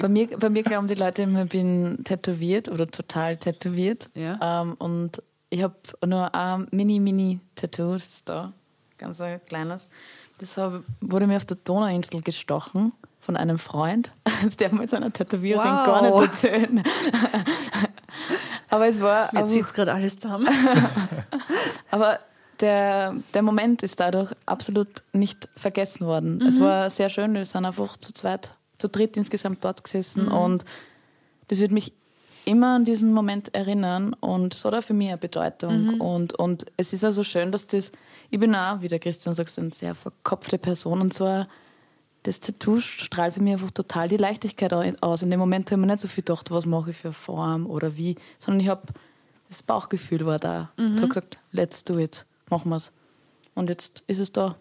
Bei 0.00 0.08
mir, 0.08 0.26
bei 0.38 0.50
mir 0.50 0.62
glauben 0.62 0.86
die 0.86 0.94
Leute 0.94 1.22
immer, 1.22 1.44
ich 1.44 1.50
bin 1.50 2.04
tätowiert 2.04 2.68
oder 2.68 2.86
total 2.86 3.36
tätowiert. 3.36 4.10
Ja. 4.14 4.62
Ähm, 4.62 4.74
und 4.78 5.22
ich 5.50 5.62
habe 5.62 5.76
nur 6.06 6.34
ein 6.34 6.66
Mini-Mini-Tattoo, 6.70 7.94
das 7.94 8.08
ist 8.08 8.28
da, 8.28 8.52
ganz 8.98 9.20
ein 9.20 9.40
kleines. 9.46 9.88
Das 10.38 10.56
hab, 10.56 10.82
wurde 11.00 11.26
mir 11.26 11.36
auf 11.36 11.46
der 11.46 11.56
Donauinsel 11.64 12.22
gestochen 12.22 12.92
von 13.20 13.36
einem 13.36 13.58
Freund. 13.58 14.12
Das 14.44 14.56
darf 14.56 14.72
man 14.72 14.82
jetzt 14.82 14.94
einer 14.94 15.12
Tätowiererin 15.12 15.72
Wow. 15.72 15.86
gar 15.86 16.02
nicht 16.02 16.32
erzählen. 16.32 16.82
Aber 18.70 18.86
es 18.86 19.00
war. 19.00 19.30
Mir 19.32 19.46
zieht 19.46 19.72
gerade 19.74 19.92
alles 19.92 20.18
zusammen. 20.18 20.48
aber 21.90 22.20
der, 22.60 23.14
der 23.34 23.42
Moment 23.42 23.82
ist 23.82 24.00
dadurch 24.00 24.32
absolut 24.46 24.88
nicht 25.12 25.48
vergessen 25.56 26.06
worden. 26.06 26.42
Es 26.42 26.60
war 26.60 26.90
sehr 26.90 27.08
schön, 27.08 27.34
wir 27.34 27.44
sind 27.44 27.64
einfach 27.64 27.96
zu 27.96 28.12
zweit, 28.12 28.54
zu 28.78 28.88
dritt 28.88 29.16
insgesamt 29.16 29.64
dort 29.64 29.82
gesessen 29.84 30.28
und 30.28 30.64
das 31.48 31.58
wird 31.60 31.70
mich 31.72 31.92
immer 32.44 32.76
an 32.76 32.84
diesen 32.84 33.12
Moment 33.12 33.54
erinnern 33.54 34.14
und 34.14 34.54
es 34.54 34.64
hat 34.64 34.74
auch 34.74 34.82
für 34.82 34.94
mich 34.94 35.08
eine 35.08 35.18
Bedeutung. 35.18 36.00
Und, 36.00 36.34
und 36.38 36.66
es 36.76 36.92
ist 36.92 37.04
also 37.04 37.22
schön, 37.24 37.52
dass 37.52 37.66
das, 37.66 37.92
ich 38.30 38.38
bin 38.40 38.54
auch, 38.54 38.80
wie 38.80 38.88
der 38.88 38.98
Christian 38.98 39.34
sagt, 39.34 39.58
eine 39.58 39.70
sehr 39.70 39.94
verkopfte 39.94 40.56
Person 40.58 41.00
und 41.00 41.12
zwar 41.12 41.48
das 42.22 42.40
Tattoo 42.40 42.80
strahlt 42.80 43.34
für 43.34 43.42
mich 43.42 43.52
einfach 43.54 43.70
total 43.70 44.08
die 44.08 44.16
Leichtigkeit 44.16 44.72
au- 44.72 44.92
aus. 45.00 45.22
In 45.22 45.30
dem 45.30 45.38
Moment 45.40 45.70
habe 45.70 45.80
ich 45.80 45.86
mir 45.86 45.92
nicht 45.92 46.00
so 46.00 46.08
viel 46.08 46.24
gedacht, 46.24 46.50
was 46.50 46.66
mache 46.66 46.90
ich 46.90 46.96
für 46.96 47.08
eine 47.08 47.14
Form 47.14 47.66
oder 47.66 47.96
wie, 47.96 48.16
sondern 48.38 48.60
ich 48.60 48.68
habe, 48.68 48.82
das 49.48 49.62
Bauchgefühl 49.62 50.26
war 50.26 50.38
da. 50.38 50.70
Ich 50.76 50.84
habe 50.96 51.08
gesagt, 51.08 51.38
let's 51.52 51.84
do 51.84 51.98
it, 51.98 52.24
machen 52.50 52.70
wir 52.70 52.76
es. 52.76 52.92
Und 53.54 53.68
jetzt 53.70 54.02
ist 54.06 54.18
es 54.18 54.32
da. 54.32 54.56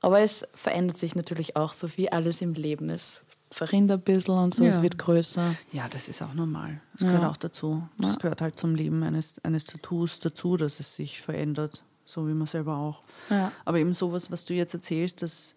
Aber 0.00 0.20
es 0.20 0.44
verändert 0.54 0.98
sich 0.98 1.14
natürlich 1.14 1.56
auch, 1.56 1.72
so 1.72 1.88
wie 1.96 2.10
alles 2.10 2.40
im 2.40 2.54
Leben. 2.54 2.88
Es 2.90 3.20
verrinnt 3.50 3.90
ein 3.90 4.00
bisschen 4.00 4.34
und 4.38 4.54
so, 4.54 4.64
es 4.64 4.76
Ja. 4.76 4.82
wird 4.82 4.96
größer. 4.98 5.54
Ja, 5.72 5.88
das 5.90 6.08
ist 6.08 6.22
auch 6.22 6.34
normal. 6.34 6.80
Das 6.94 7.02
gehört 7.08 7.24
auch 7.24 7.36
dazu. 7.36 7.82
Das 7.98 8.18
gehört 8.18 8.40
halt 8.40 8.58
zum 8.58 8.74
Leben 8.74 9.02
eines, 9.02 9.34
eines 9.44 9.64
Tattoos 9.64 10.20
dazu, 10.20 10.56
dass 10.56 10.78
es 10.80 10.94
sich 10.94 11.20
verändert, 11.20 11.82
so 12.04 12.26
wie 12.28 12.32
man 12.32 12.46
selber 12.46 12.76
auch. 12.76 13.02
Ja. 13.28 13.50
Aber 13.64 13.78
eben 13.78 13.92
sowas, 13.92 14.30
was 14.30 14.44
du 14.44 14.54
jetzt 14.54 14.72
erzählst, 14.74 15.22
das, 15.22 15.54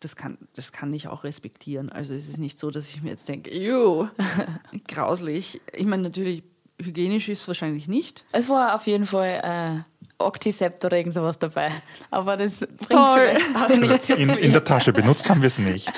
das, 0.00 0.16
kann, 0.16 0.38
das 0.54 0.72
kann 0.72 0.92
ich 0.94 1.08
auch 1.08 1.24
respektieren. 1.24 1.90
Also 1.90 2.14
es 2.14 2.28
ist 2.28 2.38
nicht 2.38 2.58
so, 2.58 2.70
dass 2.70 2.88
ich 2.88 3.02
mir 3.02 3.10
jetzt 3.10 3.28
denke, 3.28 3.54
juh, 3.56 4.08
grauslich. 4.88 5.60
Ich 5.74 5.86
meine, 5.86 6.04
natürlich, 6.04 6.42
hygienisch 6.82 7.28
ist 7.28 7.42
es 7.42 7.48
wahrscheinlich 7.48 7.86
nicht. 7.88 8.24
Es 8.32 8.48
war 8.48 8.74
auf 8.74 8.86
jeden 8.86 9.06
Fall 9.06 9.40
äh, 9.42 9.95
Octicept 10.18 10.84
oder 10.84 10.96
irgend 10.96 11.14
sowas 11.14 11.38
dabei. 11.38 11.70
Aber 12.10 12.36
das 12.36 12.60
bringt 12.60 12.88
Toll. 12.90 13.34
vielleicht 13.36 13.56
auch 13.56 13.68
nicht 13.68 14.04
so 14.04 14.14
In, 14.14 14.30
in 14.30 14.52
der 14.52 14.64
Tasche 14.64 14.92
benutzt 14.92 15.28
haben 15.28 15.42
wir 15.42 15.48
es 15.48 15.58
nicht. 15.58 15.90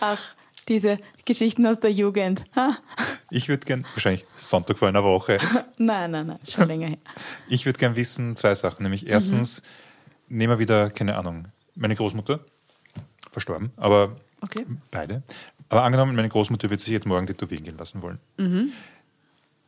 Ach, 0.00 0.20
diese 0.68 0.98
Geschichten 1.24 1.66
aus 1.66 1.80
der 1.80 1.90
Jugend. 1.92 2.44
Ha? 2.56 2.76
Ich 3.30 3.48
würde 3.48 3.64
gern, 3.66 3.84
wahrscheinlich 3.94 4.24
Sonntag 4.36 4.78
vor 4.78 4.88
einer 4.88 5.02
Woche, 5.04 5.38
Nein, 5.78 6.10
nein, 6.10 6.26
nein, 6.28 6.38
schon 6.48 6.68
länger 6.68 6.88
her. 6.88 6.98
ich 7.48 7.66
würde 7.66 7.78
gern 7.78 7.96
wissen, 7.96 8.36
zwei 8.36 8.54
Sachen. 8.54 8.82
Nämlich 8.82 9.06
erstens, 9.08 9.62
nehmen 10.28 10.52
wir 10.54 10.58
wieder, 10.58 10.90
keine 10.90 11.16
Ahnung, 11.16 11.48
meine 11.74 11.96
Großmutter, 11.96 12.40
verstorben, 13.30 13.70
aber 13.76 14.14
Okay. 14.42 14.66
beide. 14.90 15.22
Aber 15.68 15.84
angenommen, 15.84 16.14
meine 16.16 16.28
Großmutter 16.28 16.68
wird 16.68 16.80
sich 16.80 16.90
jetzt 16.90 17.06
morgen 17.06 17.26
tätowieren 17.26 17.64
gehen 17.64 17.78
lassen 17.78 18.02
wollen. 18.02 18.18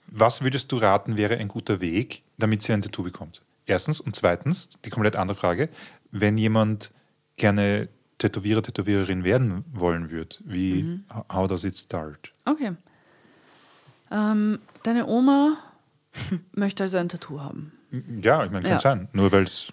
Was 0.08 0.42
würdest 0.42 0.70
du 0.72 0.78
raten, 0.78 1.16
wäre 1.16 1.36
ein 1.38 1.48
guter 1.48 1.80
Weg, 1.80 2.22
damit 2.38 2.62
sie 2.62 2.72
ein 2.72 2.82
Tattoo 2.82 3.02
bekommt? 3.02 3.42
Erstens. 3.66 4.00
Und 4.00 4.14
zweitens, 4.16 4.68
die 4.84 4.90
komplett 4.90 5.16
andere 5.16 5.36
Frage, 5.36 5.68
wenn 6.10 6.36
jemand 6.38 6.92
gerne 7.36 7.88
Tätowierer, 8.18 8.62
Tätowiererin 8.62 9.24
werden 9.24 9.64
wollen 9.72 10.10
würde, 10.10 10.36
wie, 10.44 11.00
how 11.32 11.48
does 11.48 11.64
it 11.64 11.76
start? 11.76 12.32
Okay. 12.44 12.72
Ähm, 14.10 14.58
deine 14.82 15.06
Oma 15.06 15.56
möchte 16.52 16.84
also 16.84 16.96
ein 16.98 17.08
Tattoo 17.08 17.40
haben. 17.40 17.72
Ja, 18.22 18.44
ich 18.44 18.50
meine, 18.50 18.62
kann 18.62 18.72
Ja. 18.72 18.80
sein. 18.80 19.08
Nur 19.12 19.32
weil 19.32 19.44
es 19.44 19.72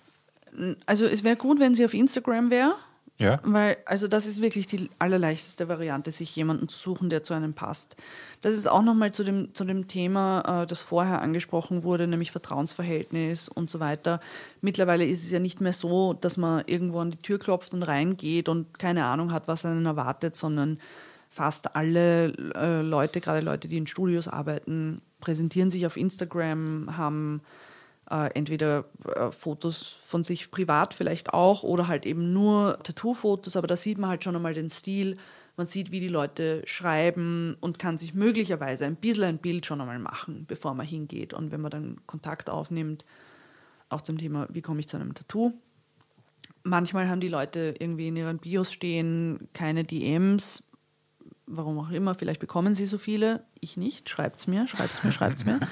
Also 0.86 1.06
es 1.06 1.24
wäre 1.24 1.36
gut, 1.36 1.60
wenn 1.60 1.76
sie 1.76 1.86
auf 1.86 1.94
Instagram 1.94 2.50
wäre. 2.50 2.76
Ja? 3.18 3.40
Weil, 3.44 3.78
also 3.86 4.08
das 4.08 4.26
ist 4.26 4.42
wirklich 4.42 4.66
die 4.66 4.90
allerleichteste 4.98 5.68
Variante, 5.68 6.12
sich 6.12 6.36
jemanden 6.36 6.68
zu 6.68 6.78
suchen, 6.78 7.10
der 7.10 7.24
zu 7.24 7.36
einem 7.36 7.54
passt. 7.54 7.96
Das 8.42 8.56
ist 8.56 8.68
auch 8.68 8.82
nochmal 8.82 9.14
zu 9.14 9.24
dem, 9.24 9.54
zu 9.54 9.64
dem 9.64 9.88
Thema, 9.88 10.64
äh, 10.64 10.68
das 10.68 10.82
vorher 10.82 11.22
angesprochen 11.22 11.84
wurde, 11.84 12.08
nämlich 12.08 12.32
Vertrauensverhältnis 12.32 13.48
und 13.48 13.70
so 13.70 13.80
weiter. 13.80 14.20
Mittlerweile 14.62 15.06
ist 15.06 15.24
es 15.24 15.32
ja 15.32 15.40
nicht 15.40 15.62
mehr 15.62 15.74
so, 15.74 16.14
dass 16.14 16.38
man 16.38 16.64
irgendwo 16.66 17.00
an 17.00 17.12
die 17.12 17.18
Tür 17.18 17.38
klopft 17.38 17.76
und 17.76 17.84
reingeht 17.84 18.50
und 18.50 18.80
keine 18.80 19.06
Ahnung 19.06 19.32
hat, 19.32 19.48
was 19.48 19.66
einen 19.66 19.86
erwartet, 19.86 20.36
sondern 20.36 20.80
fast 21.30 21.76
alle 21.76 22.34
äh, 22.56 22.82
Leute, 22.82 23.22
gerade 23.22 23.42
Leute, 23.42 23.68
die 23.68 23.78
in 23.78 23.88
Studios 23.88 24.28
arbeiten, 24.28 25.02
präsentieren 25.22 25.70
sich 25.70 25.86
auf 25.86 25.96
Instagram, 25.96 26.98
haben 26.98 27.42
äh, 28.12 28.30
entweder 28.34 28.86
äh, 29.16 29.32
Fotos 29.32 29.88
von 29.88 30.24
sich 30.24 30.52
privat 30.52 30.94
vielleicht 30.94 31.34
auch 31.34 31.64
oder 31.64 31.88
halt 31.88 32.06
eben 32.06 32.34
nur 32.34 32.78
Tattoo-Fotos, 32.84 33.56
aber 33.56 33.68
da 33.68 33.78
sieht 33.78 33.98
man 33.98 34.10
halt 34.10 34.24
schon 34.24 34.36
einmal 34.36 34.54
den 34.54 34.70
Stil. 34.70 35.18
Man 35.56 35.66
sieht, 35.66 35.92
wie 35.92 36.00
die 36.00 36.08
Leute 36.08 36.62
schreiben 36.66 37.56
und 37.62 37.80
kann 37.80 37.98
sich 37.98 38.14
möglicherweise 38.14 38.86
ein 38.86 38.96
bisschen 38.96 39.24
ein 39.24 39.38
Bild 39.38 39.66
schon 39.66 39.80
einmal 39.80 40.00
machen, 40.00 40.46
bevor 40.48 40.74
man 40.74 40.86
hingeht. 40.86 41.34
Und 41.34 41.52
wenn 41.52 41.62
man 41.62 41.72
dann 41.72 41.98
Kontakt 42.06 42.50
aufnimmt, 42.50 43.06
auch 43.90 44.02
zum 44.02 44.18
Thema, 44.18 44.48
wie 44.50 44.62
komme 44.62 44.80
ich 44.80 44.88
zu 44.88 44.98
einem 44.98 45.14
Tattoo. 45.14 45.54
Manchmal 46.64 47.10
haben 47.10 47.22
die 47.22 47.28
Leute 47.30 47.76
irgendwie 47.80 48.08
in 48.10 48.16
ihren 48.16 48.38
Bios 48.38 48.72
stehen 48.72 49.48
keine 49.54 49.84
DMs, 49.84 50.64
warum 51.48 51.80
auch 51.80 51.90
immer, 51.90 52.16
vielleicht 52.16 52.40
bekommen 52.40 52.76
sie 52.76 52.86
so 52.86 52.98
viele, 52.98 53.44
ich 53.60 53.78
nicht, 53.78 54.10
schreibt 54.10 54.40
es 54.40 54.48
mir, 54.48 54.68
schreibt 54.68 54.96
es 54.96 55.04
mir, 55.04 55.12
schreibt 55.12 55.38
es 55.38 55.46
mir. 55.46 55.60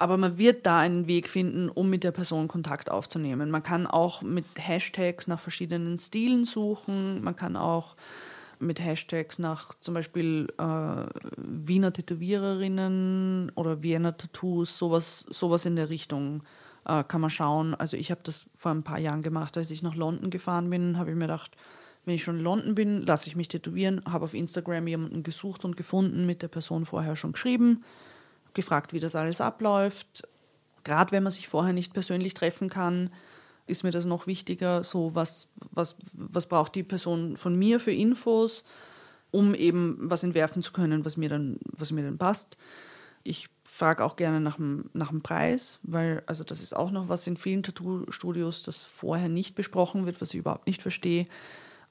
Aber 0.00 0.16
man 0.16 0.38
wird 0.38 0.64
da 0.64 0.78
einen 0.78 1.06
Weg 1.08 1.28
finden, 1.28 1.68
um 1.68 1.90
mit 1.90 2.04
der 2.04 2.10
Person 2.10 2.48
Kontakt 2.48 2.90
aufzunehmen. 2.90 3.50
Man 3.50 3.62
kann 3.62 3.86
auch 3.86 4.22
mit 4.22 4.46
Hashtags 4.56 5.26
nach 5.26 5.38
verschiedenen 5.38 5.98
Stilen 5.98 6.46
suchen. 6.46 7.22
Man 7.22 7.36
kann 7.36 7.54
auch 7.54 7.96
mit 8.58 8.80
Hashtags 8.80 9.38
nach 9.38 9.74
zum 9.80 9.92
Beispiel 9.92 10.48
äh, 10.56 11.04
Wiener 11.36 11.92
Tätowiererinnen 11.92 13.52
oder 13.56 13.82
Wiener 13.82 14.16
Tattoos, 14.16 14.78
sowas, 14.78 15.26
sowas 15.28 15.66
in 15.66 15.76
der 15.76 15.90
Richtung 15.90 16.44
äh, 16.86 17.04
kann 17.04 17.20
man 17.20 17.28
schauen. 17.28 17.74
Also 17.74 17.98
ich 17.98 18.10
habe 18.10 18.22
das 18.24 18.48
vor 18.56 18.70
ein 18.70 18.82
paar 18.82 18.98
Jahren 18.98 19.20
gemacht, 19.20 19.58
als 19.58 19.70
ich 19.70 19.82
nach 19.82 19.96
London 19.96 20.30
gefahren 20.30 20.70
bin, 20.70 20.96
habe 20.96 21.10
ich 21.10 21.16
mir 21.16 21.26
gedacht, 21.26 21.58
wenn 22.06 22.14
ich 22.14 22.24
schon 22.24 22.38
in 22.38 22.44
London 22.44 22.74
bin, 22.74 23.02
lasse 23.02 23.28
ich 23.28 23.36
mich 23.36 23.48
tätowieren, 23.48 24.00
habe 24.10 24.24
auf 24.24 24.32
Instagram 24.32 24.86
jemanden 24.86 25.22
gesucht 25.22 25.66
und 25.66 25.76
gefunden, 25.76 26.24
mit 26.24 26.40
der 26.40 26.48
Person 26.48 26.86
vorher 26.86 27.16
schon 27.16 27.32
geschrieben 27.32 27.84
gefragt, 28.54 28.92
wie 28.92 29.00
das 29.00 29.16
alles 29.16 29.40
abläuft. 29.40 30.26
Gerade 30.84 31.12
wenn 31.12 31.22
man 31.22 31.32
sich 31.32 31.48
vorher 31.48 31.72
nicht 31.72 31.92
persönlich 31.92 32.34
treffen 32.34 32.68
kann, 32.68 33.10
ist 33.66 33.84
mir 33.84 33.90
das 33.90 34.04
noch 34.04 34.26
wichtiger, 34.26 34.84
so 34.84 35.14
was, 35.14 35.48
was, 35.70 35.96
was 36.12 36.46
braucht 36.46 36.74
die 36.74 36.82
Person 36.82 37.36
von 37.36 37.56
mir 37.56 37.80
für 37.80 37.92
Infos, 37.92 38.64
um 39.30 39.54
eben 39.54 39.98
was 40.00 40.22
entwerfen 40.22 40.62
zu 40.62 40.72
können, 40.72 41.04
was 41.04 41.16
mir 41.16 41.28
dann, 41.28 41.58
was 41.64 41.92
mir 41.92 42.02
dann 42.02 42.18
passt. 42.18 42.56
Ich 43.22 43.48
frage 43.62 44.04
auch 44.04 44.16
gerne 44.16 44.40
nach 44.40 44.56
dem, 44.56 44.90
nach 44.92 45.10
dem 45.10 45.22
Preis, 45.22 45.78
weil 45.82 46.22
also 46.26 46.42
das 46.42 46.62
ist 46.62 46.74
auch 46.74 46.90
noch 46.90 47.08
was 47.08 47.26
in 47.26 47.36
vielen 47.36 47.62
Tattoo-Studios, 47.62 48.62
das 48.62 48.82
vorher 48.82 49.28
nicht 49.28 49.54
besprochen 49.54 50.06
wird, 50.06 50.20
was 50.20 50.30
ich 50.30 50.40
überhaupt 50.40 50.66
nicht 50.66 50.82
verstehe, 50.82 51.26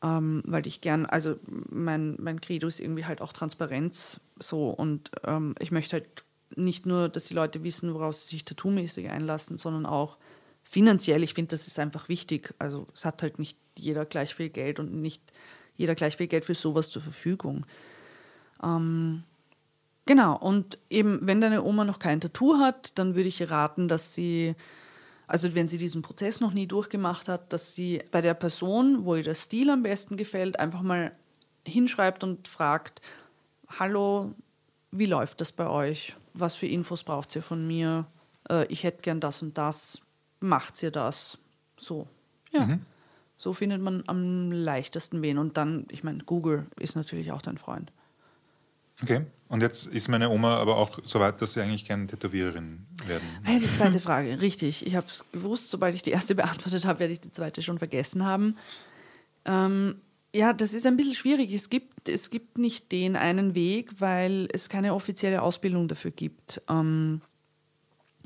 ähm, 0.04 0.44
weil 0.46 0.68
ich 0.68 0.82
gern, 0.82 1.06
also 1.06 1.36
mein, 1.70 2.16
mein 2.20 2.42
Credo 2.42 2.68
ist 2.68 2.80
irgendwie 2.80 3.06
halt 3.06 3.22
auch 3.22 3.34
Transparenz 3.34 4.20
so 4.40 4.70
und 4.70 5.12
ähm, 5.24 5.56
ich 5.60 5.72
möchte 5.72 5.98
halt 5.98 6.24
nicht 6.56 6.86
nur, 6.86 7.10
dass 7.10 7.26
die 7.26 7.34
Leute 7.34 7.64
wissen, 7.64 7.94
worauf 7.94 8.16
sie 8.16 8.30
sich 8.30 8.46
tattoomäßig 8.46 9.10
einlassen, 9.10 9.58
sondern 9.58 9.86
auch 9.86 10.18
finanziell. 10.64 11.24
Ich 11.24 11.34
finde, 11.34 11.50
das 11.50 11.68
ist 11.68 11.80
einfach 11.80 12.10
wichtig. 12.10 12.54
Also 12.60 12.88
es 12.94 13.06
hat 13.06 13.22
halt 13.22 13.40
nicht 13.40 13.58
jeder 13.78 14.06
gleich 14.06 14.36
viel 14.36 14.50
Geld 14.50 14.80
und 14.80 14.94
nicht 14.94 15.34
jeder 15.76 15.96
gleich 15.96 16.18
viel 16.18 16.28
Geld 16.28 16.46
für 16.46 16.56
sowas 16.56 16.90
zur 16.90 17.02
Verfügung. 17.02 17.66
Ähm, 18.62 19.24
genau, 20.06 20.38
und 20.38 20.78
eben, 20.90 21.20
wenn 21.22 21.42
deine 21.42 21.64
Oma 21.64 21.86
noch 21.86 22.00
kein 22.00 22.22
Tattoo 22.22 22.58
hat, 22.58 22.98
dann 23.00 23.16
würde 23.16 23.30
ich 23.30 23.40
ihr 23.40 23.50
raten, 23.50 23.88
dass 23.88 24.14
sie, 24.14 24.56
also 25.26 25.56
wenn 25.56 25.70
sie 25.70 25.78
diesen 25.78 26.02
Prozess 26.02 26.42
noch 26.42 26.54
nie 26.54 26.68
durchgemacht 26.68 27.30
hat, 27.30 27.54
dass 27.54 27.74
sie 27.74 28.04
bei 28.12 28.22
der 28.22 28.34
Person, 28.34 29.06
wo 29.06 29.16
ihr 29.16 29.24
der 29.24 29.36
Stil 29.36 29.70
am 29.70 29.84
besten 29.84 30.18
gefällt, 30.18 30.60
einfach 30.60 30.82
mal 30.82 31.14
hinschreibt 31.66 32.24
und 32.24 32.48
fragt, 32.48 33.02
hallo, 33.70 34.36
wie 34.92 35.06
läuft 35.06 35.40
das 35.40 35.52
bei 35.52 35.68
euch? 35.68 36.16
Was 36.40 36.56
für 36.56 36.68
Infos 36.68 37.04
braucht 37.04 37.36
ihr 37.36 37.42
von 37.42 37.66
mir? 37.66 38.06
Äh, 38.50 38.66
ich 38.68 38.84
hätte 38.84 39.02
gern 39.02 39.20
das 39.20 39.42
und 39.42 39.58
das. 39.58 40.02
Macht 40.40 40.82
ihr 40.84 40.92
das? 40.92 41.38
So. 41.78 42.08
Ja. 42.52 42.66
Mhm. 42.66 42.86
So 43.38 43.54
findet 43.54 43.82
man 43.82 44.04
am 44.08 44.52
leichtesten 44.52 45.22
wen. 45.22 45.38
Und 45.38 45.56
dann, 45.58 45.86
ich 45.90 46.04
meine, 46.04 46.24
Google 46.24 46.68
ist 46.78 46.96
natürlich 46.96 47.32
auch 47.32 47.42
dein 47.42 47.58
Freund. 47.58 47.92
Okay. 49.02 49.26
Und 49.48 49.62
jetzt 49.62 49.88
ist 49.88 50.10
meine 50.10 50.30
Oma 50.30 50.58
aber 50.58 50.78
auch 50.78 51.00
so 51.04 51.20
weit, 51.20 51.42
dass 51.42 51.54
sie 51.54 51.62
eigentlich 51.62 51.86
gerne 51.86 52.06
Tätowiererin 52.06 52.86
werden. 53.06 53.28
Ah 53.46 53.54
ja, 53.54 53.60
die 53.60 53.72
zweite 53.72 54.00
Frage, 54.00 54.42
richtig. 54.42 54.86
Ich 54.86 54.96
habe 54.96 55.08
es 55.08 55.26
gewusst, 55.32 55.70
sobald 55.70 55.96
ich 55.96 56.04
die 56.04 56.12
erste 56.12 56.36
beantwortet 56.36 56.86
habe, 56.86 57.00
werde 57.00 57.14
ich 57.14 57.22
die 57.22 57.32
zweite 57.32 57.64
schon 57.64 57.80
vergessen 57.80 58.26
haben. 58.26 58.58
Ähm, 59.46 59.96
ja, 60.34 60.54
das 60.54 60.74
ist 60.74 60.86
ein 60.86 60.98
bisschen 60.98 61.16
schwierig. 61.16 61.54
Es 61.54 61.70
gibt, 61.70 62.08
es 62.08 62.30
gibt 62.30 62.58
nicht 62.58 62.92
den 62.92 63.16
einen 63.16 63.56
Weg, 63.56 64.00
weil 64.00 64.48
es 64.54 64.70
keine 64.70 64.94
offizielle 64.94 65.42
Ausbildung 65.42 65.88
dafür 65.88 66.12
gibt. 66.12 66.62
Ähm, 66.70 67.22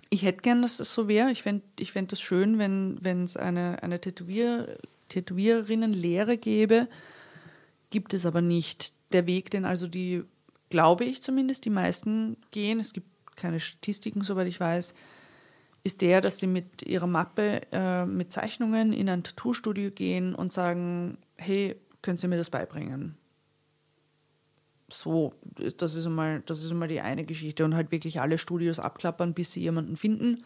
ich 0.09 0.23
hätte 0.23 0.41
gern, 0.41 0.61
dass 0.61 0.77
das 0.77 0.93
so 0.93 1.07
wäre. 1.07 1.31
Ich 1.31 1.41
fände 1.43 1.63
ich 1.79 1.91
fänd 1.91 2.11
das 2.11 2.21
schön, 2.21 2.59
wenn 2.59 3.23
es 3.23 3.37
eine, 3.37 3.81
eine 3.81 3.99
Tätowier, 3.99 4.77
Tätowiererinnenlehre 5.09 6.37
gäbe. 6.37 6.87
Gibt 7.89 8.13
es 8.13 8.25
aber 8.25 8.41
nicht. 8.41 8.93
Der 9.11 9.25
Weg, 9.25 9.49
den 9.51 9.65
also 9.65 9.87
die, 9.87 10.23
glaube 10.69 11.05
ich 11.05 11.21
zumindest, 11.21 11.65
die 11.65 11.69
meisten 11.69 12.37
gehen, 12.51 12.79
es 12.79 12.93
gibt 12.93 13.07
keine 13.35 13.59
Statistiken, 13.59 14.23
soweit 14.23 14.47
ich 14.47 14.59
weiß, 14.59 14.93
ist 15.83 16.01
der, 16.01 16.21
dass 16.21 16.39
sie 16.39 16.47
mit 16.47 16.81
ihrer 16.83 17.07
Mappe 17.07 17.61
äh, 17.71 18.05
mit 18.05 18.31
Zeichnungen 18.31 18.93
in 18.93 19.09
ein 19.09 19.23
Tattoo-Studio 19.23 19.91
gehen 19.91 20.33
und 20.33 20.53
sagen, 20.53 21.17
hey, 21.35 21.75
können 22.03 22.19
Sie 22.19 22.27
mir 22.27 22.37
das 22.37 22.51
beibringen? 22.51 23.17
So, 24.89 25.33
das 25.77 25.95
ist, 25.95 26.05
einmal, 26.05 26.43
das 26.45 26.63
ist 26.63 26.69
einmal 26.69 26.87
die 26.87 27.01
eine 27.01 27.25
Geschichte 27.25 27.65
und 27.65 27.73
halt 27.73 27.91
wirklich 27.91 28.21
alle 28.21 28.37
Studios 28.37 28.77
abklappern, 28.77 29.33
bis 29.33 29.51
sie 29.53 29.61
jemanden 29.61 29.97
finden, 29.97 30.43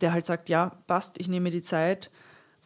der 0.00 0.12
halt 0.12 0.26
sagt, 0.26 0.48
ja, 0.48 0.72
passt, 0.88 1.20
ich 1.20 1.28
nehme 1.28 1.50
die 1.50 1.62
Zeit. 1.62 2.10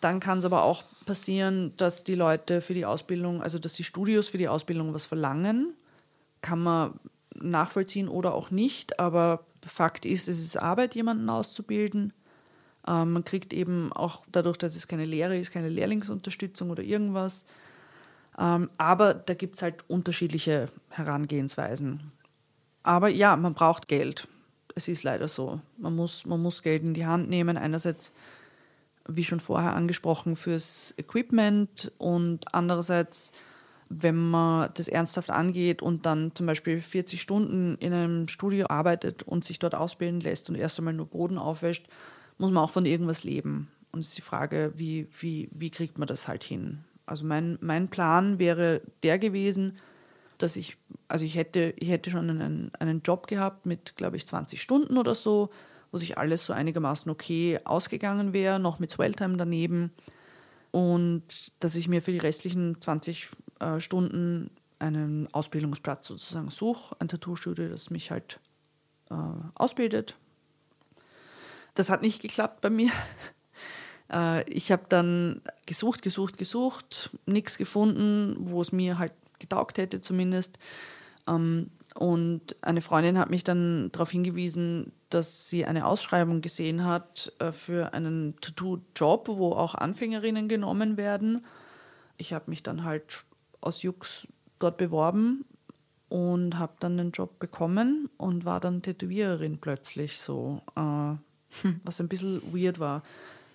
Dann 0.00 0.20
kann 0.20 0.38
es 0.38 0.46
aber 0.46 0.62
auch 0.62 0.84
passieren, 1.04 1.74
dass 1.76 2.04
die 2.04 2.14
Leute 2.14 2.62
für 2.62 2.72
die 2.72 2.86
Ausbildung, 2.86 3.42
also 3.42 3.58
dass 3.58 3.74
die 3.74 3.84
Studios 3.84 4.28
für 4.28 4.38
die 4.38 4.48
Ausbildung 4.48 4.94
was 4.94 5.04
verlangen. 5.04 5.74
Kann 6.40 6.62
man 6.62 6.98
nachvollziehen 7.34 8.08
oder 8.08 8.32
auch 8.32 8.50
nicht, 8.50 8.98
aber 8.98 9.44
Fakt 9.64 10.06
ist, 10.06 10.28
es 10.28 10.38
ist 10.38 10.56
Arbeit, 10.56 10.94
jemanden 10.94 11.28
auszubilden. 11.28 12.12
Ähm, 12.86 13.12
man 13.12 13.24
kriegt 13.24 13.52
eben 13.52 13.92
auch 13.92 14.24
dadurch, 14.30 14.56
dass 14.56 14.76
es 14.76 14.88
keine 14.88 15.04
Lehre 15.04 15.36
ist, 15.36 15.50
keine 15.50 15.68
Lehrlingsunterstützung 15.68 16.70
oder 16.70 16.82
irgendwas, 16.82 17.44
aber 18.38 19.14
da 19.14 19.34
gibt 19.34 19.56
es 19.56 19.62
halt 19.62 19.88
unterschiedliche 19.88 20.68
Herangehensweisen. 20.90 22.12
Aber 22.84 23.08
ja, 23.08 23.34
man 23.36 23.54
braucht 23.54 23.88
Geld. 23.88 24.28
Es 24.76 24.86
ist 24.86 25.02
leider 25.02 25.26
so. 25.26 25.60
Man 25.76 25.96
muss, 25.96 26.24
man 26.24 26.40
muss 26.40 26.62
Geld 26.62 26.84
in 26.84 26.94
die 26.94 27.04
Hand 27.04 27.28
nehmen. 27.28 27.56
Einerseits, 27.56 28.12
wie 29.08 29.24
schon 29.24 29.40
vorher 29.40 29.74
angesprochen, 29.74 30.36
fürs 30.36 30.94
Equipment 30.96 31.90
und 31.98 32.54
andererseits, 32.54 33.32
wenn 33.88 34.30
man 34.30 34.70
das 34.74 34.86
ernsthaft 34.86 35.30
angeht 35.30 35.82
und 35.82 36.06
dann 36.06 36.32
zum 36.36 36.46
Beispiel 36.46 36.80
40 36.80 37.20
Stunden 37.20 37.76
in 37.78 37.92
einem 37.92 38.28
Studio 38.28 38.66
arbeitet 38.68 39.24
und 39.24 39.44
sich 39.44 39.58
dort 39.58 39.74
ausbilden 39.74 40.20
lässt 40.20 40.48
und 40.48 40.54
erst 40.54 40.78
einmal 40.78 40.94
nur 40.94 41.06
Boden 41.06 41.38
aufwäscht, 41.38 41.88
muss 42.36 42.52
man 42.52 42.62
auch 42.62 42.70
von 42.70 42.86
irgendwas 42.86 43.24
leben. 43.24 43.68
Und 43.90 44.00
es 44.00 44.10
ist 44.10 44.18
die 44.18 44.22
Frage, 44.22 44.72
wie, 44.76 45.08
wie, 45.18 45.48
wie 45.50 45.70
kriegt 45.70 45.98
man 45.98 46.06
das 46.06 46.28
halt 46.28 46.44
hin? 46.44 46.84
Also 47.08 47.24
mein, 47.24 47.58
mein 47.60 47.88
Plan 47.88 48.38
wäre 48.38 48.82
der 49.02 49.18
gewesen, 49.18 49.78
dass 50.38 50.56
ich, 50.56 50.76
also 51.08 51.24
ich 51.24 51.34
hätte, 51.34 51.74
ich 51.76 51.88
hätte 51.88 52.10
schon 52.10 52.30
einen, 52.30 52.70
einen 52.78 53.02
Job 53.02 53.26
gehabt 53.26 53.66
mit, 53.66 53.96
glaube 53.96 54.16
ich, 54.16 54.26
20 54.26 54.62
Stunden 54.62 54.96
oder 54.96 55.14
so, 55.14 55.50
wo 55.90 55.98
sich 55.98 56.18
alles 56.18 56.46
so 56.46 56.52
einigermaßen 56.52 57.10
okay 57.10 57.58
ausgegangen 57.64 58.32
wäre, 58.32 58.58
noch 58.60 58.78
mit 58.78 58.90
Swelltime 58.90 59.36
daneben. 59.36 59.92
Und 60.70 61.24
dass 61.60 61.74
ich 61.74 61.88
mir 61.88 62.02
für 62.02 62.12
die 62.12 62.18
restlichen 62.18 62.80
20 62.80 63.28
äh, 63.58 63.80
Stunden 63.80 64.50
einen 64.78 65.32
Ausbildungsplatz 65.32 66.06
sozusagen 66.06 66.50
suche, 66.50 66.94
ein 67.00 67.08
Tattoo-Studio, 67.08 67.68
das 67.68 67.90
mich 67.90 68.10
halt 68.10 68.38
äh, 69.10 69.14
ausbildet. 69.54 70.14
Das 71.74 71.90
hat 71.90 72.02
nicht 72.02 72.22
geklappt 72.22 72.60
bei 72.60 72.70
mir. 72.70 72.90
Äh, 74.12 74.48
ich 74.50 74.72
habe 74.72 74.84
dann 74.88 75.42
gesucht, 75.66 76.02
gesucht, 76.02 76.38
gesucht, 76.38 77.10
nichts 77.26 77.58
gefunden, 77.58 78.36
wo 78.38 78.60
es 78.60 78.72
mir 78.72 78.98
halt 78.98 79.12
getaugt 79.38 79.78
hätte 79.78 80.00
zumindest. 80.00 80.58
Ähm, 81.26 81.70
und 81.94 82.56
eine 82.60 82.80
Freundin 82.80 83.18
hat 83.18 83.30
mich 83.30 83.44
dann 83.44 83.90
darauf 83.92 84.10
hingewiesen, 84.10 84.92
dass 85.10 85.48
sie 85.48 85.64
eine 85.64 85.86
Ausschreibung 85.86 86.40
gesehen 86.40 86.84
hat 86.84 87.32
äh, 87.38 87.52
für 87.52 87.92
einen 87.92 88.36
Tattoo-Job, 88.40 89.28
wo 89.28 89.52
auch 89.52 89.74
Anfängerinnen 89.74 90.48
genommen 90.48 90.96
werden. 90.96 91.44
Ich 92.16 92.32
habe 92.32 92.50
mich 92.50 92.62
dann 92.62 92.84
halt 92.84 93.24
aus 93.60 93.82
Jux 93.82 94.28
dort 94.58 94.76
beworben 94.76 95.44
und 96.08 96.58
habe 96.58 96.74
dann 96.80 96.96
den 96.96 97.10
Job 97.10 97.38
bekommen 97.38 98.08
und 98.16 98.44
war 98.44 98.60
dann 98.60 98.82
Tätowiererin 98.82 99.58
plötzlich 99.58 100.20
so, 100.20 100.62
äh, 100.76 101.14
was 101.84 102.00
ein 102.00 102.08
bisschen 102.08 102.42
weird 102.52 102.78
war. 102.78 103.02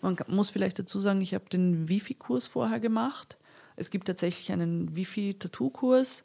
Man 0.03 0.17
muss 0.27 0.49
vielleicht 0.49 0.77
dazu 0.77 0.99
sagen, 0.99 1.21
ich 1.21 1.33
habe 1.33 1.45
den 1.49 1.87
Wifi-Kurs 1.87 2.47
vorher 2.47 2.79
gemacht. 2.79 3.37
Es 3.75 3.89
gibt 3.89 4.05
tatsächlich 4.07 4.51
einen 4.51 4.95
Wifi-Tattoo-Kurs. 4.95 6.23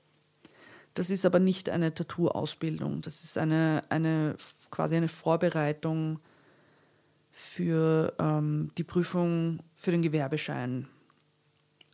Das 0.94 1.10
ist 1.10 1.24
aber 1.24 1.38
nicht 1.38 1.70
eine 1.70 1.94
Tattoo-Ausbildung. 1.94 3.02
Das 3.02 3.22
ist 3.22 3.38
eine, 3.38 3.84
eine 3.88 4.36
quasi 4.70 4.96
eine 4.96 5.08
Vorbereitung 5.08 6.18
für 7.30 8.14
ähm, 8.18 8.72
die 8.76 8.84
Prüfung 8.84 9.60
für 9.76 9.92
den 9.92 10.02
Gewerbeschein. 10.02 10.88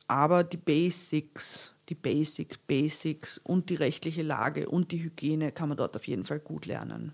Aber 0.06 0.42
die 0.42 0.56
Basics, 0.56 1.74
die 1.90 1.94
Basic 1.94 2.66
Basics 2.66 3.38
und 3.38 3.68
die 3.68 3.74
rechtliche 3.74 4.22
Lage 4.22 4.68
und 4.70 4.90
die 4.90 5.02
Hygiene 5.02 5.52
kann 5.52 5.68
man 5.68 5.76
dort 5.76 5.96
auf 5.96 6.06
jeden 6.06 6.24
Fall 6.24 6.40
gut 6.40 6.64
lernen. 6.64 7.12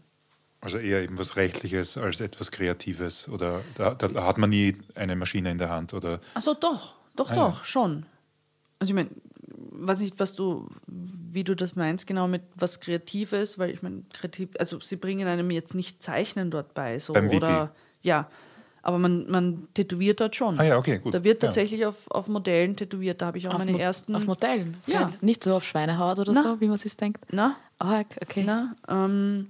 Also 0.63 0.77
eher 0.79 1.03
eben 1.03 1.17
was 1.19 1.37
Rechtliches 1.37 1.97
als 1.97 2.21
etwas 2.21 2.51
Kreatives 2.51 3.29
oder 3.29 3.63
da, 3.77 3.95
da 3.95 4.27
hat 4.27 4.37
man 4.39 4.51
nie 4.51 4.77
eine 4.95 5.17
Maschine 5.17 5.51
in 5.51 5.59
der 5.59 5.71
Hand 5.71 5.95
oder 5.95 6.21
Also 6.35 6.53
doch, 6.55 6.95
doch, 7.17 7.31
Ah, 7.31 7.35
ja. 7.35 7.49
doch, 7.49 7.65
schon. 7.65 8.05
Also 8.79 8.91
ich 8.91 8.95
meine, 8.95 9.11
weiß 9.73 10.01
nicht, 10.01 10.21
was 10.21 10.35
du, 10.35 10.69
wie 10.87 11.45
du 11.45 11.55
das 11.57 11.77
meinst, 11.77 12.07
genau 12.07 12.29
mit 12.29 12.43
was 12.57 12.81
Kreatives, 12.81 13.59
weil 13.59 13.71
ich 13.71 13.83
meine, 13.83 14.03
kreativ, 14.13 14.51
also 14.59 14.81
sie 14.81 14.97
bringen 14.97 15.27
einem 15.27 15.51
jetzt 15.51 15.75
nicht 15.75 16.03
Zeichnen 16.03 16.51
dort 16.51 16.75
bei, 16.75 16.99
so 16.99 17.15
Beim 17.15 17.27
Wifi? 17.31 17.37
oder 17.39 17.75
ja. 18.03 18.29
Aber 18.83 18.99
man, 18.99 19.31
man 19.31 19.69
tätowiert 19.75 20.21
dort 20.21 20.37
schon. 20.37 20.59
Ah 20.59 20.65
ja, 20.65 20.79
okay, 20.79 20.99
gut. 20.99 21.13
Da 21.13 21.23
wird 21.23 21.43
Ja. 21.43 21.49
tatsächlich 21.49 21.85
auf, 21.85 22.11
auf 22.11 22.29
Modellen 22.29 22.77
tätowiert. 22.77 23.21
Da 23.21 23.27
habe 23.27 23.37
ich 23.39 23.47
auch 23.49 23.53
Auf, 23.53 23.59
meine 23.59 23.73
Mo- 23.73 23.79
ersten. 23.79 24.17
auf 24.17 24.25
Modellen. 24.27 24.79
Ja. 24.87 25.13
Nicht 25.21 25.45
so 25.45 25.55
auf 25.55 25.65
Schweinehaut 25.65 26.19
oder 26.19 26.33
Na. 26.33 26.43
so, 26.43 26.61
wie 26.63 26.67
man 26.69 26.77
sich 26.79 26.97
denkt. 26.97 27.25
Na, 27.31 27.57
Ah, 27.79 28.01
okay. 28.23 28.43
Na, 28.45 28.75
ähm, 28.89 29.49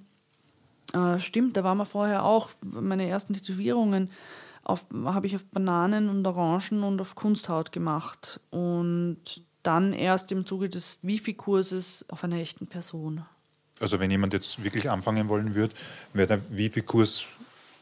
äh, 0.95 1.19
stimmt, 1.21 1.57
da 1.57 1.65
waren 1.65 1.79
wir 1.79 1.87
vorher 1.87 2.25
auch. 2.25 2.51
Meine 2.63 3.07
ersten 3.09 3.35
Tätowierungen 3.35 4.11
auf- 4.65 4.85
habe 5.05 5.27
ich 5.27 5.37
auf 5.37 5.45
Bananen 5.45 6.09
und 6.09 6.27
Orangen 6.27 6.83
und 6.83 7.01
auf 7.01 7.15
Kunsthaut 7.15 7.73
gemacht. 7.73 8.41
Und 8.51 9.19
dann 9.63 9.93
erst 9.93 10.33
im 10.33 10.47
Zuge 10.47 10.69
des 10.69 11.01
Wifi-Kurses 11.03 12.05
auf 12.09 12.25
einer 12.25 12.37
echten 12.37 12.67
Person. 12.67 13.25
also 13.81 13.99
wenn 14.01 14.11
jemand 14.11 14.33
jetzt 14.35 14.63
wirklich 14.63 14.91
anfangen 14.91 15.29
wollen 15.29 15.55
würde, 15.55 15.75
wäre 16.13 16.27
der 16.27 16.41
Wifi-Kurs 16.51 17.25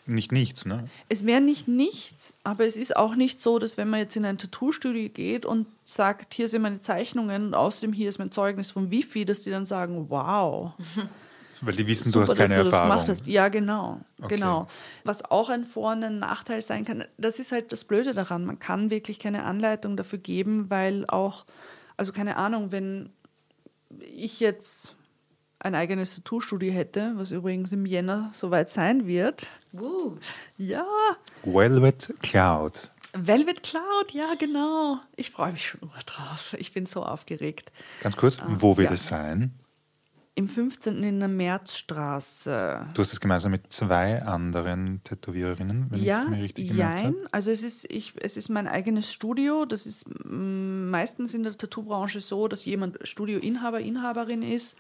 nicht 0.06 0.32
nichts, 0.32 0.64
ne? 0.64 0.88
Es 1.10 1.26
wäre 1.26 1.40
nicht 1.42 1.68
nichts, 1.68 2.32
aber 2.42 2.64
es 2.64 2.76
ist 2.78 2.96
auch 2.96 3.14
nicht 3.14 3.40
so, 3.40 3.58
dass 3.58 3.76
wenn 3.76 3.90
man 3.90 4.00
jetzt 4.00 4.16
in 4.16 4.24
ein 4.24 4.38
Tattoo-Studio 4.38 5.08
geht 5.10 5.44
und 5.44 5.66
sagt, 5.84 6.32
hier 6.34 6.48
sind 6.48 6.62
meine 6.62 6.80
Zeichnungen 6.80 7.48
und 7.48 7.54
außerdem 7.54 7.92
hier 7.92 8.08
ist 8.08 8.18
mein 8.18 8.30
Zeugnis 8.32 8.70
vom 8.70 8.90
Wifi, 8.90 9.24
dass 9.26 9.40
die 9.42 9.50
dann 9.50 9.66
sagen, 9.66 10.06
wow, 10.08 10.72
Weil 11.60 11.74
die 11.74 11.86
wissen, 11.86 12.12
Super, 12.12 12.26
du 12.26 12.30
hast 12.32 12.38
keine 12.38 12.48
dass 12.48 12.56
du 12.58 12.64
das 12.64 12.72
Erfahrung. 12.72 12.90
gemacht 12.90 13.08
hast. 13.08 13.26
Ja, 13.26 13.48
genau. 13.48 14.00
Okay. 14.20 14.36
genau. 14.36 14.66
Was 15.04 15.24
auch 15.24 15.48
ein 15.50 15.64
Vor- 15.64 15.92
und 15.92 16.04
ein 16.04 16.18
Nachteil 16.18 16.62
sein 16.62 16.84
kann, 16.84 17.04
das 17.16 17.38
ist 17.38 17.52
halt 17.52 17.72
das 17.72 17.84
Blöde 17.84 18.14
daran. 18.14 18.44
Man 18.44 18.58
kann 18.58 18.90
wirklich 18.90 19.18
keine 19.18 19.42
Anleitung 19.44 19.96
dafür 19.96 20.18
geben, 20.18 20.70
weil 20.70 21.04
auch, 21.08 21.44
also 21.96 22.12
keine 22.12 22.36
Ahnung, 22.36 22.70
wenn 22.72 23.10
ich 24.00 24.40
jetzt 24.40 24.94
ein 25.60 25.74
eigenes 25.74 26.14
Tattoo-Studio 26.14 26.72
hätte, 26.72 27.12
was 27.16 27.32
übrigens 27.32 27.72
im 27.72 27.84
Jänner 27.86 28.30
soweit 28.32 28.70
sein 28.70 29.06
wird. 29.06 29.48
Ja, 30.56 30.84
Velvet 31.42 32.14
Cloud. 32.22 32.90
Velvet 33.14 33.62
Cloud, 33.64 34.12
ja, 34.12 34.34
genau. 34.38 34.98
Ich 35.16 35.30
freue 35.30 35.52
mich 35.52 35.66
schon 35.66 35.80
drauf. 36.06 36.54
Ich 36.58 36.72
bin 36.72 36.86
so 36.86 37.02
aufgeregt. 37.04 37.72
Ganz 38.02 38.16
kurz, 38.16 38.38
wo 38.46 38.76
wird 38.76 38.88
Ah, 38.88 38.90
ja. 38.90 38.94
es 38.94 39.08
sein? 39.08 39.52
Im 40.38 40.48
15. 40.48 41.02
in 41.02 41.18
der 41.18 41.28
Märzstraße. 41.28 42.86
Du 42.94 43.02
hast 43.02 43.12
es 43.12 43.18
gemeinsam 43.18 43.50
mit 43.50 43.72
zwei 43.72 44.22
anderen 44.22 45.02
Tätowiererinnen, 45.02 45.90
wenn 45.90 45.98
ich 46.00 46.06
es 46.08 46.28
mir 46.28 46.40
richtig 46.40 46.68
gemerkt 46.68 47.02
habe. 47.02 47.26
Also 47.32 47.50
es 47.50 47.64
ist, 47.64 47.90
ich, 47.90 48.14
es 48.20 48.36
ist 48.36 48.48
mein 48.48 48.68
eigenes 48.68 49.12
Studio. 49.12 49.64
Das 49.64 49.84
ist 49.84 50.06
mm, 50.06 50.90
meistens 50.90 51.34
in 51.34 51.42
der 51.42 51.58
Tattoo-Branche 51.58 52.20
so, 52.20 52.46
dass 52.46 52.64
jemand 52.66 53.00
Studioinhaber, 53.02 53.80
Inhaberin 53.80 54.42
ist 54.42 54.76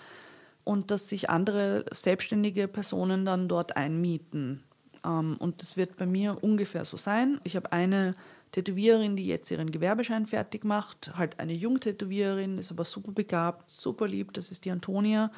und 0.62 0.92
dass 0.92 1.08
sich 1.08 1.28
andere 1.28 1.86
selbstständige 1.90 2.68
Personen 2.68 3.24
dann 3.24 3.48
dort 3.48 3.76
einmieten. 3.76 4.62
Ähm, 5.04 5.38
und 5.40 5.60
das 5.60 5.76
wird 5.76 5.96
bei 5.96 6.06
mir 6.06 6.38
ungefähr 6.40 6.84
so 6.84 6.96
sein. 6.96 7.40
Ich 7.42 7.56
habe 7.56 7.72
eine 7.72 8.14
Tätowiererin, 8.52 9.16
die 9.16 9.26
jetzt 9.26 9.50
ihren 9.50 9.70
Gewerbeschein 9.70 10.26
fertig 10.26 10.64
macht, 10.64 11.12
halt 11.16 11.38
eine 11.38 11.52
Jungtätowiererin, 11.52 12.58
ist 12.58 12.70
aber 12.70 12.84
super 12.84 13.12
begabt, 13.12 13.70
super 13.70 14.08
lieb, 14.08 14.32
das 14.32 14.50
ist 14.50 14.64
die 14.64 14.70
Antonia. 14.70 15.30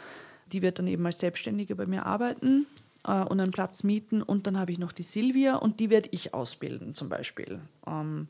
Die 0.52 0.62
wird 0.62 0.78
dann 0.78 0.86
eben 0.86 1.04
als 1.06 1.18
Selbstständige 1.20 1.76
bei 1.76 1.86
mir 1.86 2.06
arbeiten 2.06 2.66
äh, 3.06 3.22
und 3.22 3.40
einen 3.40 3.52
Platz 3.52 3.82
mieten. 3.84 4.22
Und 4.22 4.46
dann 4.46 4.58
habe 4.58 4.72
ich 4.72 4.78
noch 4.78 4.92
die 4.92 5.02
Silvia 5.02 5.56
und 5.56 5.80
die 5.80 5.90
werde 5.90 6.08
ich 6.12 6.34
ausbilden 6.34 6.94
zum 6.94 7.08
Beispiel. 7.08 7.60
Ähm, 7.86 8.28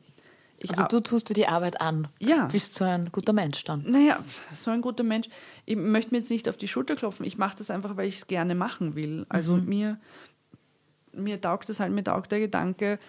ich 0.63 0.69
Also 0.69 0.83
du 0.83 0.99
tust 0.99 1.29
dir 1.29 1.33
die 1.33 1.47
Arbeit 1.47 1.81
an. 1.81 2.07
Ja. 2.19 2.45
Bist 2.45 2.75
so 2.75 2.83
ein 2.83 3.11
guter 3.11 3.33
Mensch 3.33 3.63
dann. 3.63 3.83
naja, 3.89 4.23
so 4.55 4.69
ein 4.69 4.81
guter 4.81 5.03
Mensch. 5.03 5.27
Ich 5.65 5.75
möchte 5.75 6.11
mir 6.11 6.19
jetzt 6.19 6.29
nicht 6.29 6.47
auf 6.47 6.57
die 6.57 6.67
Schulter 6.67 6.95
klopfen. 6.95 7.25
Ich 7.25 7.37
mache 7.37 7.57
das 7.57 7.71
einfach, 7.71 7.97
weil 7.97 8.07
ich 8.07 8.17
es 8.17 8.27
gerne 8.27 8.53
machen 8.53 8.95
will. 8.95 9.25
Also 9.29 9.55
mir, 9.55 9.99
mir 11.13 11.41
taugt 11.41 11.69
das 11.69 11.79
halt, 11.79 11.91
mir 11.91 12.03
taugt 12.03 12.31
der 12.31 12.39
Gedanke, 12.39 12.99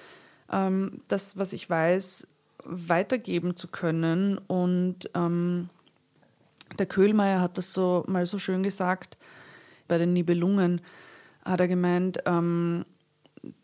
ähm, 0.53 1.01
das, 1.09 1.37
was 1.37 1.53
ich 1.53 1.69
weiß, 1.69 2.27
weitergeben 2.65 3.57
zu 3.57 3.69
können. 3.69 4.39
Und 4.39 5.11
ähm, 5.15 5.69
der 6.79 6.87
Köhlmeier 6.87 7.41
hat 7.41 7.59
das 7.59 7.73
so 7.73 8.05
mal 8.07 8.27
so 8.27 8.39
schön 8.39 8.63
gesagt 8.63 9.17
bei 9.89 9.99
den 9.99 10.13
Nibelungen, 10.13 10.81
hat 11.45 11.61
er 11.61 11.69
gemeint, 11.69 12.19
ähm, 12.25 12.85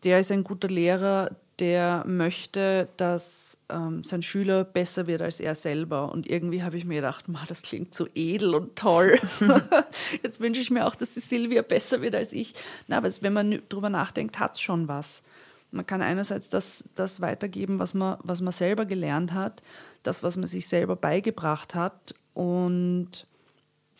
der 0.03 0.19
ist 0.19 0.31
ein 0.31 0.43
guter 0.43 0.67
Lehrer, 0.67 1.31
der 1.59 2.03
möchte, 2.07 2.87
dass 2.97 3.57
ähm, 3.69 4.03
sein 4.03 4.21
Schüler 4.21 4.63
besser 4.63 5.07
wird 5.07 5.21
als 5.21 5.39
er 5.39 5.55
selber. 5.55 6.11
Und 6.11 6.29
irgendwie 6.29 6.63
habe 6.63 6.77
ich 6.77 6.85
mir 6.85 6.95
gedacht, 6.95 7.27
"Ma, 7.27 7.43
das 7.47 7.61
klingt 7.61 7.93
so 7.93 8.07
edel 8.15 8.55
und 8.55 8.75
toll. 8.75 9.19
Jetzt 10.23 10.39
wünsche 10.39 10.61
ich 10.61 10.71
mir 10.71 10.85
auch, 10.85 10.95
dass 10.95 11.13
die 11.13 11.19
Silvia 11.19 11.61
besser 11.61 12.01
wird 12.01 12.15
als 12.15 12.33
ich. 12.33 12.53
Na, 12.87 12.97
aber 12.97 13.09
wenn 13.21 13.33
man 13.33 13.61
drüber 13.69 13.89
nachdenkt, 13.89 14.39
hat 14.39 14.55
es 14.55 14.61
schon 14.61 14.87
was. 14.87 15.21
Man 15.71 15.85
kann 15.85 16.01
einerseits 16.01 16.49
das, 16.49 16.83
das 16.95 17.21
weitergeben, 17.21 17.79
was 17.79 17.93
man, 17.93 18.17
was 18.23 18.41
man 18.41 18.51
selber 18.51 18.85
gelernt 18.85 19.33
hat, 19.33 19.61
das, 20.03 20.23
was 20.23 20.35
man 20.37 20.47
sich 20.47 20.67
selber 20.67 20.95
beigebracht 20.95 21.75
hat. 21.75 22.15
Und 22.33 23.27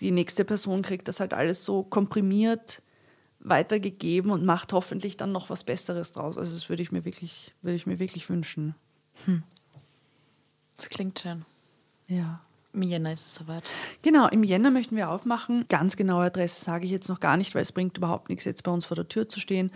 die 0.01 0.11
nächste 0.11 0.45
Person 0.45 0.82
kriegt 0.82 1.07
das 1.07 1.20
halt 1.20 1.34
alles 1.34 1.63
so 1.63 1.84
komprimiert 1.84 2.82
weitergegeben 3.39 4.32
und 4.32 4.45
macht 4.45 4.74
hoffentlich 4.74 5.17
dann 5.17 5.32
noch 5.32 5.49
was 5.49 5.63
Besseres 5.63 6.11
draus. 6.11 6.38
Also 6.38 6.53
das 6.53 6.70
würde 6.70 6.84
ich 6.84 6.91
mir 6.91 7.05
wirklich, 7.05 7.53
würde 7.61 7.76
ich 7.76 7.88
mir 7.88 7.99
wirklich 7.99 8.30
wünschen. 8.30 8.76
Das 10.78 10.89
klingt 10.89 11.20
schön. 11.20 11.45
Ja. 12.07 12.41
Im 12.72 12.84
Jänner 12.84 13.13
ist 13.13 13.26
es 13.26 13.36
soweit. 13.36 13.63
Genau, 14.03 14.28
im 14.28 14.43
Jänner 14.43 14.70
möchten 14.70 14.95
wir 14.95 15.09
aufmachen. 15.09 15.65
Ganz 15.70 15.95
genaue 15.95 16.26
Adresse 16.26 16.63
sage 16.63 16.86
ich 16.86 16.91
jetzt 16.91 17.09
noch 17.09 17.20
gar 17.20 17.36
nicht, 17.36 17.55
weil 17.55 17.63
es 17.63 17.72
bringt 17.72 17.97
überhaupt 17.97 18.30
nichts, 18.30 18.45
jetzt 18.45 18.63
bei 18.63 18.72
uns 18.72 18.86
vor 18.86 18.95
der 18.95 19.07
Tür 19.07 19.28
zu 19.28 19.39
stehen. 19.39 19.72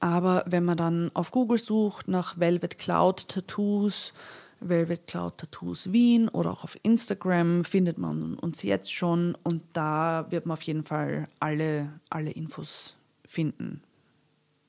Aber 0.00 0.44
wenn 0.46 0.64
man 0.64 0.78
dann 0.78 1.10
auf 1.14 1.30
Google 1.30 1.58
sucht 1.58 2.08
nach 2.08 2.38
Velvet 2.38 2.78
Cloud 2.78 3.28
Tattoos, 3.28 4.14
Velvet 4.60 5.06
Cloud 5.06 5.38
Tattoos 5.38 5.92
Wien 5.92 6.28
oder 6.28 6.50
auch 6.50 6.64
auf 6.64 6.76
Instagram 6.82 7.64
findet 7.64 7.98
man 7.98 8.34
uns 8.34 8.62
jetzt 8.62 8.92
schon 8.92 9.36
und 9.42 9.62
da 9.74 10.26
wird 10.30 10.46
man 10.46 10.54
auf 10.54 10.62
jeden 10.62 10.84
Fall 10.84 11.28
alle, 11.38 11.90
alle 12.08 12.30
Infos 12.30 12.94
finden. 13.24 13.82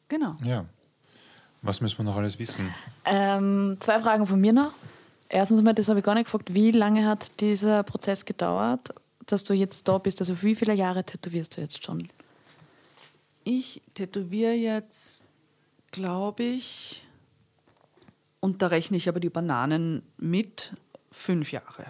Genau. 0.10 0.36
Ja. 0.44 0.66
Was 1.62 1.80
müssen 1.80 2.00
wir 2.00 2.06
noch 2.06 2.18
alles 2.18 2.40
wissen? 2.40 2.74
Ähm, 3.06 3.78
zwei 3.80 4.00
Fragen 4.00 4.26
von 4.26 4.40
mir 4.40 4.52
noch. 4.52 4.74
Erstens 5.30 5.60
einmal, 5.60 5.74
das 5.74 5.88
habe 5.88 6.00
ich 6.00 6.06
gar 6.06 6.16
nicht 6.16 6.26
gefragt, 6.26 6.54
wie 6.54 6.72
lange 6.72 7.06
hat 7.06 7.40
dieser 7.40 7.84
Prozess 7.84 8.26
gedauert, 8.26 8.94
dass 9.28 9.46
du 9.46 9.54
jetzt 9.54 9.88
da 9.88 9.98
bist? 9.98 10.20
Also 10.20 10.42
wie 10.42 10.56
viele 10.56 10.74
Jahre 10.74 11.06
tätowierst 11.06 11.56
du 11.56 11.62
jetzt 11.62 11.86
schon? 11.86 12.08
Ich 13.44 13.82
tätowiere 13.94 14.54
jetzt, 14.54 15.26
glaube 15.92 16.44
ich, 16.44 17.04
und 18.40 18.62
da 18.62 18.68
rechne 18.68 18.98
ich 18.98 19.08
aber 19.10 19.20
die 19.20 19.30
Bananen 19.30 20.04
mit, 20.18 20.74
fünf 21.12 21.52
Jahre. 21.52 21.86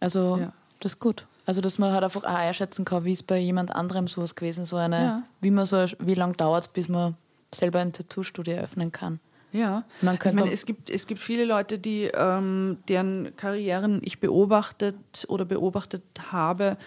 Also 0.00 0.36
Ja. 0.38 0.52
das 0.80 0.92
ist 0.94 0.98
gut. 0.98 1.26
Also 1.44 1.60
dass 1.60 1.78
man 1.78 1.92
halt 1.92 2.04
einfach 2.04 2.22
auch 2.24 2.28
einschätzen 2.34 2.84
kann, 2.84 3.04
wie 3.04 3.12
es 3.12 3.22
bei 3.22 3.38
jemand 3.38 3.72
anderem 3.72 4.06
sowas 4.08 4.34
gewesen 4.34 4.64
so 4.64 4.76
eine, 4.76 4.96
Ja. 5.02 5.22
wie 5.40 5.50
man 5.50 5.66
so, 5.66 5.84
wie 5.98 6.14
lange 6.14 6.34
dauert 6.34 6.64
es, 6.64 6.68
bis 6.68 6.88
man 6.88 7.16
selber 7.52 7.80
ein 7.80 7.92
Tattoo-Studio 7.92 8.54
eröffnen 8.54 8.92
kann. 8.92 9.20
Ja, 9.52 9.84
Man 10.00 10.16
ich 10.16 10.32
meine, 10.32 10.50
es 10.50 10.64
gibt, 10.64 10.88
es 10.88 11.06
gibt 11.06 11.20
viele 11.20 11.44
Leute, 11.44 11.78
die, 11.78 12.04
ähm, 12.04 12.78
deren 12.88 13.36
Karrieren 13.36 14.00
ich 14.02 14.18
beobachtet 14.18 14.96
oder 15.28 15.44
beobachtet 15.44 16.02
habe, 16.30 16.78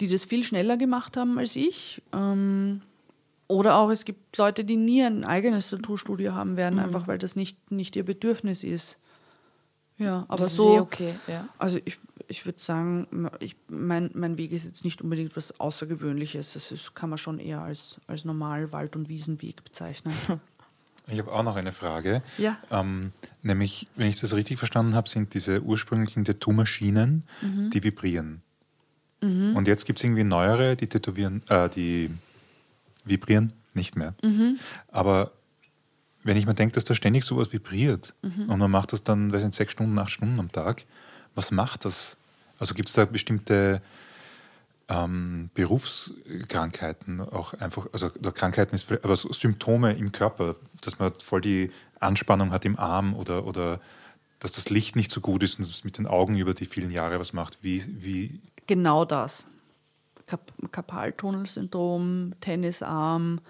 die 0.00 0.08
das 0.08 0.24
viel 0.24 0.44
schneller 0.44 0.76
gemacht 0.76 1.16
haben 1.16 1.38
als 1.38 1.56
ich. 1.56 2.02
Ähm, 2.12 2.82
Oder 3.48 3.76
auch, 3.76 3.90
es 3.90 4.04
gibt 4.04 4.36
Leute, 4.36 4.64
die 4.64 4.76
nie 4.76 5.02
ein 5.02 5.24
eigenes 5.24 5.70
Tattoo-Studio 5.70 6.34
haben 6.34 6.56
werden, 6.56 6.78
einfach 6.78 7.06
weil 7.08 7.18
das 7.18 7.34
nicht, 7.36 7.70
nicht 7.70 7.96
ihr 7.96 8.04
Bedürfnis 8.04 8.62
ist. 8.62 8.98
Ja, 9.96 10.26
aber 10.28 10.36
Das 10.36 10.48
ist 10.48 10.56
so. 10.56 10.76
eh 10.76 10.80
okay, 10.80 11.14
ja. 11.26 11.48
Also 11.58 11.78
ich, 11.84 11.98
ich 12.28 12.44
würde 12.46 12.60
sagen, 12.60 13.28
ich, 13.40 13.56
mein, 13.68 14.10
mein 14.14 14.36
Weg 14.36 14.52
ist 14.52 14.64
jetzt 14.66 14.84
nicht 14.84 15.02
unbedingt 15.02 15.34
was 15.36 15.58
Außergewöhnliches. 15.58 16.52
Das 16.52 16.70
ist, 16.70 16.94
kann 16.94 17.08
man 17.10 17.18
schon 17.18 17.38
eher 17.40 17.62
als, 17.62 17.98
als 18.06 18.24
normal 18.24 18.70
Wald- 18.70 18.94
und 18.96 19.08
Wiesenweg 19.08 19.64
bezeichnen. 19.64 20.14
Ich 21.10 21.18
habe 21.18 21.32
auch 21.32 21.42
noch 21.42 21.56
eine 21.56 21.72
Frage. 21.72 22.22
Ja. 22.36 22.58
Ähm, 22.70 23.12
nämlich, 23.40 23.88
wenn 23.96 24.08
ich 24.08 24.20
das 24.20 24.34
richtig 24.34 24.58
verstanden 24.58 24.94
habe, 24.94 25.08
sind 25.08 25.32
diese 25.32 25.62
ursprünglichen 25.62 26.26
Tattoo-Maschinen, 26.26 27.22
Mhm. 27.40 27.70
die 27.70 27.82
vibrieren. 27.82 28.42
Und 29.56 29.66
jetzt 29.66 29.84
gibt 29.84 29.98
es 29.98 30.04
irgendwie 30.04 30.24
neuere, 30.24 30.76
die 30.76 30.86
tätowieren, 30.86 31.42
äh, 31.48 31.68
die 31.68 32.10
vibrieren 33.04 33.52
nicht 33.74 33.96
mehr. 33.96 34.14
Mhm. 34.22 34.58
Aber 34.92 35.32
wenn 36.22 36.36
ich 36.36 36.46
mir 36.46 36.54
denke, 36.54 36.74
dass 36.74 36.84
da 36.84 36.94
ständig 36.94 37.24
sowas 37.24 37.52
vibriert 37.52 38.14
Mhm. 38.22 38.50
und 38.50 38.58
man 38.58 38.70
macht 38.70 38.92
das 38.92 39.02
dann, 39.02 39.32
weiß 39.32 39.42
nicht, 39.42 39.54
sechs 39.54 39.72
Stunden, 39.72 39.98
acht 39.98 40.10
Stunden 40.10 40.38
am 40.38 40.52
Tag, 40.52 40.84
was 41.34 41.50
macht 41.50 41.84
das? 41.84 42.16
Also 42.58 42.74
gibt 42.74 42.88
es 42.88 42.94
da 42.94 43.04
bestimmte 43.04 43.80
ähm, 44.88 45.50
Berufskrankheiten 45.54 47.20
auch 47.20 47.54
einfach, 47.54 47.88
also 47.92 48.10
Krankheiten 48.10 48.74
ist, 48.74 48.90
aber 48.90 49.16
so 49.16 49.32
Symptome 49.32 49.92
im 49.92 50.12
Körper, 50.12 50.56
dass 50.80 50.98
man 50.98 51.12
voll 51.22 51.40
die 51.40 51.70
Anspannung 52.00 52.52
hat 52.52 52.64
im 52.64 52.78
Arm 52.78 53.14
oder, 53.14 53.44
oder 53.44 53.80
dass 54.40 54.52
das 54.52 54.70
Licht 54.70 54.96
nicht 54.96 55.10
so 55.10 55.20
gut 55.20 55.42
ist 55.42 55.58
und 55.58 55.68
es 55.68 55.84
mit 55.84 55.98
den 55.98 56.06
Augen 56.06 56.36
über 56.36 56.54
die 56.54 56.66
vielen 56.66 56.90
Jahre 56.90 57.20
was 57.20 57.32
macht. 57.32 57.58
Wie, 57.62 57.84
wie 58.02 58.40
genau 58.68 59.04
das. 59.04 59.48
Kap 60.28 60.52
Karpaltunnelsyndrom, 60.72 62.34
Tennisarm, 62.40 63.40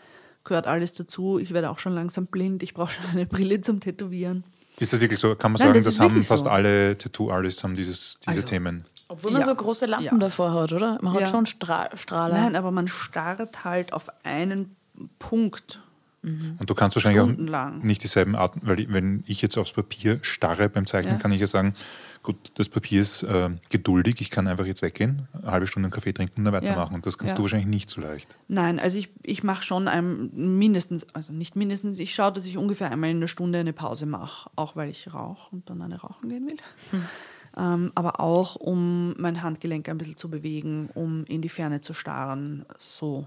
gehört 0.44 0.66
alles 0.66 0.94
dazu. 0.94 1.38
Ich 1.38 1.52
werde 1.52 1.68
auch 1.70 1.78
schon 1.78 1.92
langsam 1.92 2.26
blind. 2.26 2.62
Ich 2.62 2.72
brauche 2.74 2.92
schon 2.92 3.04
eine 3.10 3.26
Brille 3.26 3.60
zum 3.60 3.80
Tätowieren. 3.80 4.44
ist 4.78 4.92
das 4.92 5.00
wirklich 5.00 5.18
so? 5.20 5.34
Kann 5.34 5.52
man 5.52 5.58
Nein, 5.58 5.68
sagen, 5.74 5.84
das 5.84 5.96
das, 5.96 5.98
haben 6.00 6.22
fast 6.22 6.44
so. 6.44 6.50
alle 6.50 6.96
Tattoo-Artists 6.96 7.64
haben 7.64 7.74
dieses, 7.76 8.18
diese 8.20 8.30
Also, 8.30 8.42
Themen. 8.46 8.84
Obwohl 9.08 9.32
man 9.32 9.40
Ja. 9.40 9.46
so 9.48 9.54
große 9.54 9.86
Lampen 9.86 10.04
Ja. 10.06 10.16
davor 10.18 10.52
hat, 10.52 10.72
oder? 10.72 10.98
Man 11.02 11.14
hat 11.14 11.22
Ja. 11.22 11.26
schon 11.26 11.46
Stra 11.46 11.88
Strahler. 11.96 12.34
Nein, 12.42 12.54
aber 12.56 12.70
man 12.70 12.86
starrt 12.86 13.64
halt 13.64 13.92
auf 13.92 14.06
einen 14.24 14.76
Punkt. 15.18 15.80
Und 16.22 16.58
du 16.68 16.74
kannst 16.74 16.94
wahrscheinlich 16.96 17.22
auch 17.22 17.82
nicht 17.82 18.02
dieselben 18.02 18.36
Arten, 18.36 18.60
weil 18.64 18.80
ich- 18.80 18.92
wenn 18.92 19.24
ich 19.26 19.40
jetzt 19.40 19.56
aufs 19.56 19.72
Papier 19.72 20.18
starre 20.22 20.68
beim 20.68 20.86
Zeichnen, 20.86 21.14
Ja. 21.14 21.18
kann 21.20 21.32
ich 21.32 21.40
ja 21.40 21.46
sagen, 21.46 21.74
gut, 22.28 22.52
das 22.56 22.68
Papier 22.68 23.00
ist 23.00 23.22
äh, 23.22 23.48
geduldig, 23.70 24.16
ich 24.20 24.28
kann 24.30 24.46
einfach 24.48 24.66
jetzt 24.66 24.82
weggehen, 24.82 25.26
eine 25.32 25.50
halbe 25.50 25.66
Stunde 25.66 25.86
einen 25.86 25.92
Kaffee 25.92 26.12
trinken 26.12 26.40
und 26.40 26.44
dann 26.44 26.52
weitermachen. 26.52 26.94
Und 26.94 27.06
das 27.06 27.16
kannst 27.16 27.32
Ja. 27.32 27.36
du 27.36 27.42
wahrscheinlich 27.42 27.68
nicht 27.68 27.88
so 27.88 28.02
leicht. 28.02 28.36
Nein, 28.48 28.78
also 28.78 28.98
ich, 28.98 29.08
ich 29.22 29.42
mache 29.42 29.62
schon 29.62 29.88
ein, 29.88 30.30
mindestens, 30.34 31.06
also 31.14 31.32
nicht 31.32 31.56
mindestens, 31.56 31.98
ich 31.98 32.14
schaue, 32.14 32.30
dass 32.32 32.44
ich 32.44 32.58
ungefähr 32.58 32.90
einmal 32.92 33.08
in 33.08 33.20
der 33.20 33.28
Stunde 33.28 33.58
eine 33.58 33.72
Pause 33.72 34.04
mache, 34.04 34.50
auch 34.56 34.76
weil 34.76 34.90
ich 34.90 35.14
rauche 35.14 35.48
und 35.56 35.70
dann 35.70 35.80
eine 35.80 35.98
rauchen 35.98 36.28
gehen 36.28 36.46
will. 36.48 36.56
Ähm, 37.56 37.92
aber 37.94 38.20
auch, 38.20 38.56
um 38.56 39.14
mein 39.18 39.42
Handgelenk 39.42 39.88
ein 39.88 39.96
bisschen 39.96 40.18
zu 40.18 40.28
bewegen, 40.28 40.90
um 40.92 41.24
in 41.24 41.40
die 41.40 41.48
Ferne 41.48 41.80
zu 41.80 41.94
starren, 41.94 42.66
so, 42.76 43.26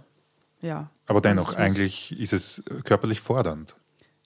ja. 0.62 0.92
Aber 1.08 1.22
dennoch, 1.22 1.56
eigentlich 1.56 2.18
ist 2.20 2.34
es 2.34 2.64
körperlich 2.84 3.20
fordernd. 3.20 3.76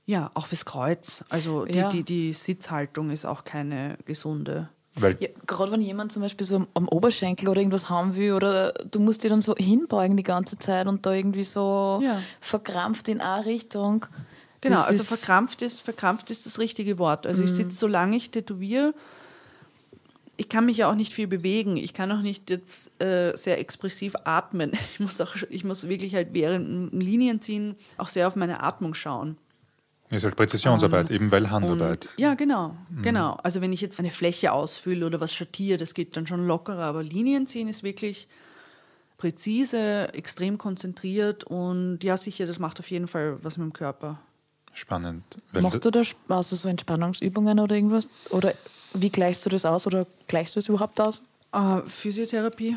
Ja, 0.06 0.30
auch 0.36 0.46
fürs 0.48 0.66
Kreuz. 0.66 1.24
Also 1.30 1.66
die, 1.66 1.78
Ja. 1.80 1.90
die, 1.90 2.04
die 2.04 2.34
Sitzhaltung 2.34 3.10
ist 3.10 3.26
auch 3.26 3.44
keine 3.44 3.98
gesunde. 4.06 4.70
Weil 4.98 5.18
Ja, 5.20 5.28
Gerade 5.48 5.72
wenn 5.74 5.82
jemand 5.82 6.12
zum 6.14 6.22
Beispiel 6.22 6.46
so 6.46 6.56
am- 6.58 6.68
am 6.74 6.88
Oberschenkel 6.88 7.50
oder 7.50 7.60
irgendwas 7.60 7.90
haben 7.90 8.16
will, 8.16 8.34
oder 8.34 8.72
du 8.74 9.00
musst 9.00 9.24
dir 9.24 9.30
dann 9.30 9.42
so 9.42 9.56
hinbeugen 9.56 10.16
die 10.16 10.24
ganze 10.24 10.58
Zeit 10.60 10.88
und 10.88 11.06
da 11.06 11.12
irgendwie 11.14 11.44
so 11.44 12.00
Ja. 12.04 12.22
verkrampft 12.40 13.10
in 13.10 13.20
eine 13.20 13.46
Richtung. 13.46 14.06
Genau, 14.62 14.78
Das 14.78 14.88
also 14.88 15.02
ist- 15.04 15.10
verkrampft 15.10 15.62
ist, 15.64 15.82
verkrampft 15.82 16.32
ist 16.32 16.46
das 16.46 16.60
richtige 16.60 16.98
Wort. 16.98 17.28
Also 17.28 17.44
ich 17.44 17.52
Mhm. 17.52 17.56
sitze, 17.56 17.78
solange 17.78 18.16
ich 18.16 18.32
tätowiere, 18.32 18.94
ich 20.38 20.50
kann 20.50 20.66
mich 20.66 20.78
ja 20.78 20.90
auch 20.90 20.96
nicht 20.96 21.14
viel 21.14 21.28
bewegen. 21.28 21.78
Ich 21.78 21.94
kann 21.94 22.12
auch 22.12 22.22
nicht 22.22 22.50
jetzt 22.50 22.90
äh, 23.02 23.36
sehr 23.36 23.60
expressiv 23.60 24.16
atmen. 24.24 24.72
Ich 24.94 25.00
muss, 25.00 25.20
auch, 25.22 25.36
ich 25.50 25.64
muss 25.64 25.88
wirklich 25.90 26.14
halt 26.16 26.30
während 26.34 26.92
dem 26.94 27.00
Linienziehen 27.00 27.76
auch 27.98 28.10
sehr 28.10 28.28
auf 28.28 28.36
meine 28.36 28.62
Atmung 28.62 28.94
schauen. 28.94 29.38
Es 30.10 30.18
ist 30.18 30.24
halt 30.24 30.36
Präzisionsarbeit, 30.36 31.10
eben 31.10 31.32
weil 31.32 31.50
Handarbeit. 31.50 32.06
Und, 32.06 32.20
ja, 32.20 32.36
genau, 32.36 32.76
genau. 33.02 33.40
Also 33.44 33.62
wenn 33.62 33.74
ich 33.74 33.82
jetzt 33.82 33.98
eine 34.00 34.12
Fläche 34.12 34.52
ausfülle 34.52 35.06
oder 35.06 35.20
was 35.20 35.34
schattiere, 35.34 35.78
das 35.78 35.94
geht 35.94 36.16
dann 36.16 36.28
schon 36.28 36.46
lockerer. 36.46 36.84
Aber 36.84 37.02
Linienziehen 37.02 37.68
ist 37.68 37.82
wirklich 37.82 38.28
präzise, 39.18 40.14
extrem 40.14 40.58
konzentriert 40.58 41.44
und 41.46 42.04
ja, 42.04 42.18
sicher, 42.18 42.46
das 42.46 42.60
macht 42.60 42.80
auf 42.80 42.92
jeden 42.92 43.08
Fall 43.08 43.40
was 43.42 43.58
mit 43.58 43.66
dem 43.66 43.74
Körper. 43.74 44.20
Spannend. 44.74 45.24
Weil 45.54 45.62
Machst 45.62 45.86
du 45.86 45.90
da 45.90 46.02
du 46.02 46.42
so 46.42 46.68
Entspannungsübungen 46.68 47.60
oder 47.60 47.76
irgendwas? 47.76 48.10
Oder 48.30 48.54
wie 48.94 49.10
gleichst 49.10 49.46
du 49.46 49.50
das 49.50 49.66
aus 49.66 49.88
oder 49.88 50.06
gleichst 50.28 50.56
du 50.56 50.60
es 50.60 50.68
überhaupt 50.68 51.00
aus? 51.00 51.24
Äh, 51.54 51.82
Physiotherapie, 51.86 52.76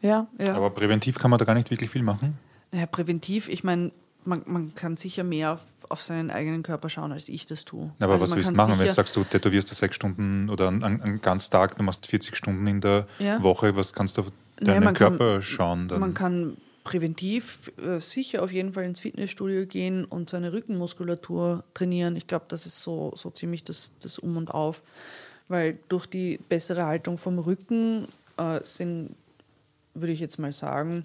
Ja. 0.00 0.26
ja. 0.38 0.54
aber 0.54 0.70
präventiv 0.70 1.18
kann 1.18 1.30
man 1.30 1.38
da 1.38 1.44
gar 1.44 1.54
nicht 1.54 1.70
wirklich 1.70 1.90
viel 1.90 2.02
machen. 2.02 2.38
Naja, 2.72 2.86
präventiv, 2.86 3.48
ich 3.48 3.64
meine, 3.64 3.92
man, 4.26 4.42
man 4.46 4.74
kann 4.74 4.96
sicher 4.96 5.24
mehr 5.24 5.52
auf, 5.54 5.64
auf 5.88 6.02
seinen 6.02 6.30
eigenen 6.30 6.62
Körper 6.62 6.88
schauen, 6.88 7.12
als 7.12 7.28
ich 7.28 7.46
das 7.46 7.64
tue. 7.64 7.90
Aber 8.00 8.14
Also 8.14 8.24
was 8.24 8.34
willst 8.36 8.50
du 8.50 8.54
kann 8.54 8.68
machen, 8.68 8.78
wenn 8.80 8.86
du 8.86 8.92
sagst, 8.92 9.16
du 9.16 9.24
tätowierst 9.24 9.70
da 9.70 9.74
sechs 9.74 9.96
Stunden 9.96 10.50
oder 10.50 10.68
einen, 10.68 10.82
einen 10.82 11.20
ganzen 11.22 11.50
Tag, 11.50 11.76
du 11.78 11.82
machst 11.82 12.06
40 12.06 12.36
Stunden 12.36 12.66
in 12.66 12.80
der 12.80 13.06
Ja. 13.18 13.42
Woche, 13.42 13.76
was 13.76 13.92
kannst 13.92 14.16
du 14.18 14.22
auf 14.22 14.32
deinen 14.60 14.84
kann- 14.84 14.94
Körper 14.94 15.42
schauen? 15.42 15.88
Dann? 15.88 16.00
Man 16.00 16.14
kann 16.14 16.56
präventiv 16.84 17.72
äh, 17.84 17.98
sicher 17.98 18.42
auf 18.42 18.52
jeden 18.52 18.72
Fall 18.72 18.84
ins 18.84 19.00
Fitnessstudio 19.00 19.66
gehen 19.66 20.04
und 20.04 20.30
seine 20.30 20.52
Rückenmuskulatur 20.52 21.64
trainieren. 21.74 22.14
Ich 22.16 22.26
glaube, 22.26 22.44
das 22.48 22.64
ist 22.66 22.80
so, 22.82 23.12
so 23.16 23.30
ziemlich 23.30 23.64
das, 23.64 23.92
das 24.00 24.18
Um 24.18 24.36
und 24.36 24.52
Auf. 24.52 24.82
Weil 25.48 25.78
durch 25.88 26.06
die 26.06 26.38
bessere 26.48 26.86
Haltung 26.86 27.18
vom 27.18 27.38
Rücken 27.38 28.08
äh, 28.36 28.60
sind, 28.64 29.14
würde 29.94 30.12
ich 30.12 30.20
jetzt 30.20 30.38
mal 30.38 30.52
sagen, 30.52 31.04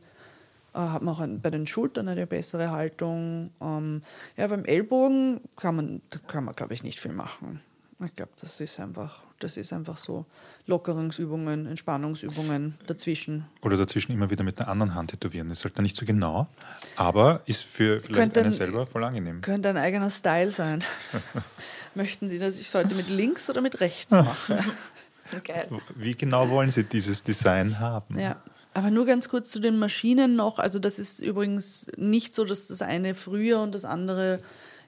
hat 0.73 1.01
man 1.01 1.13
auch 1.15 1.41
bei 1.41 1.49
den 1.49 1.67
Schultern 1.67 2.07
eine 2.07 2.25
bessere 2.27 2.71
Haltung. 2.71 3.51
Ähm, 3.61 4.01
ja, 4.37 4.47
beim 4.47 4.65
Ellbogen 4.65 5.41
kann 5.57 5.75
man, 5.75 6.01
kann 6.27 6.45
man, 6.45 6.55
glaube 6.55 6.73
ich, 6.73 6.83
nicht 6.83 6.99
viel 6.99 7.13
machen. 7.13 7.61
Ich 8.03 8.15
glaube, 8.15 8.31
das 8.41 8.59
ist 8.59 8.79
einfach, 8.79 9.21
das 9.39 9.57
ist 9.57 9.71
einfach 9.73 9.95
so 9.95 10.25
Lockerungsübungen, 10.65 11.67
Entspannungsübungen 11.67 12.75
dazwischen. 12.87 13.45
Oder 13.61 13.77
dazwischen 13.77 14.11
immer 14.11 14.31
wieder 14.31 14.43
mit 14.43 14.59
einer 14.59 14.69
anderen 14.69 14.95
Hand 14.95 15.11
tätowieren. 15.11 15.49
Das 15.49 15.59
ist 15.59 15.65
halt 15.65 15.77
dann 15.77 15.83
nicht 15.83 15.95
so 15.97 16.03
genau, 16.05 16.47
aber 16.95 17.41
ist 17.45 17.61
für 17.63 17.99
vielleicht 18.01 18.35
einen 18.37 18.47
ein- 18.47 18.51
selber 18.51 18.87
voll 18.87 19.03
angenehm. 19.03 19.41
Könnte 19.41 19.69
ein 19.69 19.77
eigener 19.77 20.09
Style 20.09 20.49
sein. 20.49 20.83
Möchten 21.95 22.27
Sie, 22.29 22.39
dass 22.39 22.55
ich 22.59 22.67
es 22.69 22.73
heute 22.73 22.95
mit 22.95 23.07
links 23.09 23.49
oder 23.51 23.61
mit 23.61 23.79
rechts 23.81 24.09
mache? 24.11 24.63
Geil. 25.43 25.67
Wie 25.95 26.15
genau 26.15 26.49
wollen 26.49 26.71
Sie 26.71 26.83
dieses 26.83 27.23
Design 27.23 27.79
haben? 27.79 28.17
Ja. 28.19 28.35
Aber 28.73 28.89
nur 28.89 29.05
ganz 29.05 29.27
kurz 29.27 29.51
zu 29.51 29.59
den 29.59 29.77
Maschinen 29.79 30.35
noch. 30.35 30.59
Also 30.59 30.79
das 30.79 30.97
ist 30.97 31.19
übrigens 31.19 31.87
nicht 31.97 32.33
so, 32.35 32.45
dass 32.45 32.67
das 32.67 32.81
eine 32.81 33.15
früher 33.15 33.59
und 33.59 33.75
das 33.75 33.85
andere 33.85 34.39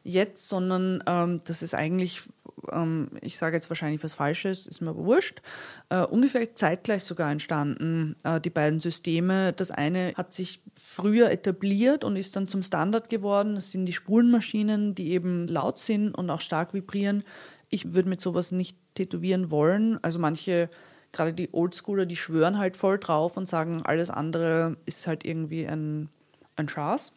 jetzt, 0.04 0.48
sondern 0.48 1.04
ähm, 1.08 1.42
das 1.46 1.62
ist 1.64 1.74
eigentlich, 1.74 2.22
ähm, 2.72 3.10
ich 3.22 3.38
sage 3.38 3.56
jetzt 3.56 3.70
wahrscheinlich 3.70 4.04
was 4.04 4.14
Falsches, 4.14 4.68
ist 4.68 4.82
mir 4.82 4.90
aber 4.90 5.06
wurscht, 5.06 5.42
äh, 5.90 6.02
ungefähr 6.02 6.56
zeitgleich 6.56 7.04
sogar 7.04 7.32
entstanden, 7.32 8.16
äh, 8.24 8.40
die 8.40 8.50
beiden 8.50 8.80
Systeme. 8.80 9.54
Das 9.54 9.72
eine 9.72 10.14
hat 10.16 10.34
sich 10.34 10.62
früher 10.76 11.32
etabliert 11.32 12.04
und 12.04 12.16
ist 12.16 12.36
dann 12.36 12.48
zum 12.48 12.64
Standard 12.64 13.10
geworden. 13.10 13.56
Das 13.56 13.72
sind 13.72 13.86
die 13.86 13.94
Spulenmaschinen, 13.94 14.96
die 14.96 15.12
eben 15.12 15.48
laut 15.48 15.80
sind 15.80 16.12
und 16.12 16.30
auch 16.30 16.42
stark 16.42 16.74
vibrieren. 16.74 17.24
Ich 17.70 17.94
würde 17.94 18.10
mit 18.10 18.22
sowas 18.22 18.52
nicht 18.52 18.78
tätowieren 18.96 19.52
wollen. 19.52 20.00
Also 20.04 20.20
manche 20.20 20.70
gerade 21.14 21.34
die 21.34 21.54
Oldschooler, 21.54 22.06
die 22.06 22.16
schwören 22.16 22.58
halt 22.58 22.76
voll 22.76 23.00
drauf 23.00 23.38
und 23.38 23.48
sagen, 23.48 23.84
alles 23.84 24.10
andere 24.10 24.76
ist 24.86 25.08
halt 25.08 25.24
irgendwie 25.24 25.66
ein, 25.66 26.10
ein 26.56 26.68
Schaß. 26.68 27.14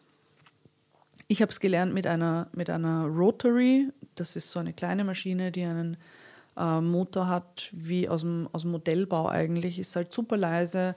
Ich 1.27 1.41
habe 1.41 1.51
es 1.51 1.59
gelernt 1.59 1.93
mit 1.93 2.07
einer, 2.07 2.47
mit 2.53 2.69
einer 2.69 3.05
Rotary. 3.05 3.89
Das 4.15 4.35
ist 4.35 4.51
so 4.51 4.59
eine 4.59 4.71
kleine 4.71 5.03
Maschine, 5.03 5.51
die 5.51 5.63
einen 5.63 5.97
äh, 6.55 6.79
Motor 6.79 7.27
hat, 7.27 7.69
wie 7.73 8.07
aus 8.07 8.21
dem, 8.21 8.47
aus 8.53 8.61
dem 8.61 8.71
Modellbau 8.71 9.27
eigentlich. 9.27 9.79
Ist 9.79 9.95
halt 9.95 10.13
super 10.13 10.37
leise. 10.37 10.95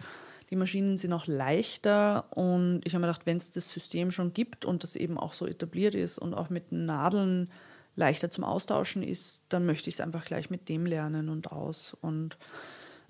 Die 0.50 0.56
Maschinen 0.56 0.98
sind 0.98 1.12
auch 1.12 1.26
leichter. 1.26 2.26
Und 2.36 2.82
ich 2.84 2.94
habe 2.94 3.00
mir 3.00 3.08
gedacht, 3.08 3.26
wenn 3.26 3.38
es 3.38 3.50
das 3.50 3.70
System 3.70 4.10
schon 4.10 4.32
gibt 4.32 4.64
und 4.64 4.82
das 4.82 4.94
eben 4.94 5.18
auch 5.18 5.34
so 5.34 5.46
etabliert 5.46 5.94
ist 5.94 6.18
und 6.18 6.34
auch 6.34 6.50
mit 6.50 6.70
Nadeln 6.70 7.50
leichter 7.96 8.30
zum 8.30 8.44
Austauschen 8.44 9.02
ist, 9.02 9.42
dann 9.48 9.66
möchte 9.66 9.88
ich 9.88 9.96
es 9.96 10.00
einfach 10.00 10.24
gleich 10.24 10.48
mit 10.50 10.68
dem 10.68 10.86
lernen 10.86 11.28
und 11.28 11.50
aus. 11.50 11.96
Und 12.00 12.36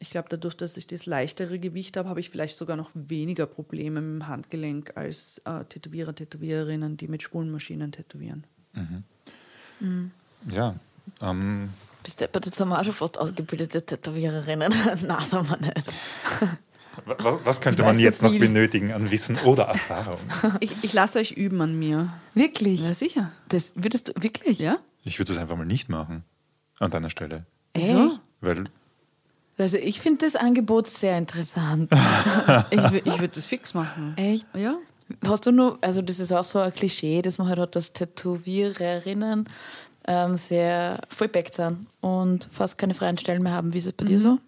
ich 0.00 0.10
glaube, 0.10 0.28
dadurch, 0.30 0.56
dass 0.56 0.76
ich 0.78 0.86
das 0.86 1.04
leichtere 1.04 1.58
Gewicht 1.58 1.96
habe, 1.98 2.08
habe 2.08 2.20
ich 2.20 2.30
vielleicht 2.30 2.56
sogar 2.56 2.76
noch 2.76 2.90
weniger 2.94 3.46
Probleme 3.46 4.00
mit 4.00 4.22
dem 4.22 4.28
Handgelenk 4.28 4.96
als 4.96 5.42
äh, 5.44 5.64
Tätowierer, 5.66 6.14
Tätowiererinnen, 6.14 6.96
die 6.96 7.06
mit 7.06 7.22
Spulenmaschinen 7.22 7.92
tätowieren. 7.92 8.44
Ja, 10.48 10.74
ähm, 11.20 11.68
Bist 12.02 12.20
du 12.20 12.24
jetzt 12.24 12.60
haben 12.60 12.70
wir 12.70 12.80
auch 12.80 12.84
schon 12.84 12.94
fast 12.94 13.18
ausgebildete 13.18 13.84
Tätowiererinnen? 13.84 14.72
Nein, 15.06 15.24
sind 15.28 15.50
wir 15.50 15.56
nicht. 15.58 15.84
Was, 17.44 17.60
könnte 17.60 17.82
man 17.82 17.96
so 17.96 18.02
jetzt 18.02 18.22
noch 18.22 18.32
benötigen 18.32 18.92
an 18.92 19.10
Wissen 19.10 19.38
oder 19.38 19.64
Erfahrung? 19.64 20.18
Ich, 20.60 20.82
ich 20.82 20.92
lasse 20.92 21.18
euch 21.18 21.32
üben 21.32 21.60
an 21.60 21.78
mir. 21.78 22.12
Wirklich? 22.34 22.82
Ja, 22.82 22.94
sicher. 22.94 23.32
Das 23.48 23.72
würdest 23.76 24.08
du 24.08 24.22
wirklich? 24.22 24.58
Ja? 24.58 24.78
Ich 25.04 25.18
würde 25.18 25.32
das 25.32 25.40
einfach 25.40 25.56
mal 25.56 25.66
nicht 25.66 25.88
machen. 25.88 26.24
An 26.78 26.90
deiner 26.90 27.10
Stelle. 27.10 27.44
Echt? 27.74 28.20
Weil, 28.40 28.64
Also 29.60 29.76
ich 29.76 30.00
finde 30.00 30.24
das 30.24 30.36
Angebot 30.36 30.86
sehr 30.86 31.18
interessant. 31.18 31.90
Ich, 32.70 32.80
ich 32.80 33.20
würde 33.20 33.28
das 33.28 33.48
fix 33.48 33.74
machen. 33.74 34.14
Echt? 34.16 34.46
Ja? 34.54 34.76
Hast 35.26 35.46
du 35.46 35.52
nur, 35.52 35.78
also 35.80 36.02
das 36.02 36.20
ist 36.20 36.32
auch 36.32 36.44
so 36.44 36.58
ein 36.58 36.74
Klischee, 36.74 37.22
dass 37.22 37.38
man 37.38 37.48
halt 37.48 37.58
hat, 37.58 37.76
dass 37.76 37.92
Tätowiererinnen 37.92 39.48
ähm, 40.06 40.36
sehr 40.36 41.00
vollpackt 41.08 41.54
sind 41.54 41.86
und 42.00 42.48
fast 42.50 42.78
keine 42.78 42.94
freien 42.94 43.18
Stellen 43.18 43.42
mehr 43.42 43.52
haben. 43.52 43.72
Wie 43.72 43.78
ist 43.78 43.86
es 43.86 43.92
bei 43.92 44.04
dir 44.04 44.18
so? 44.18 44.38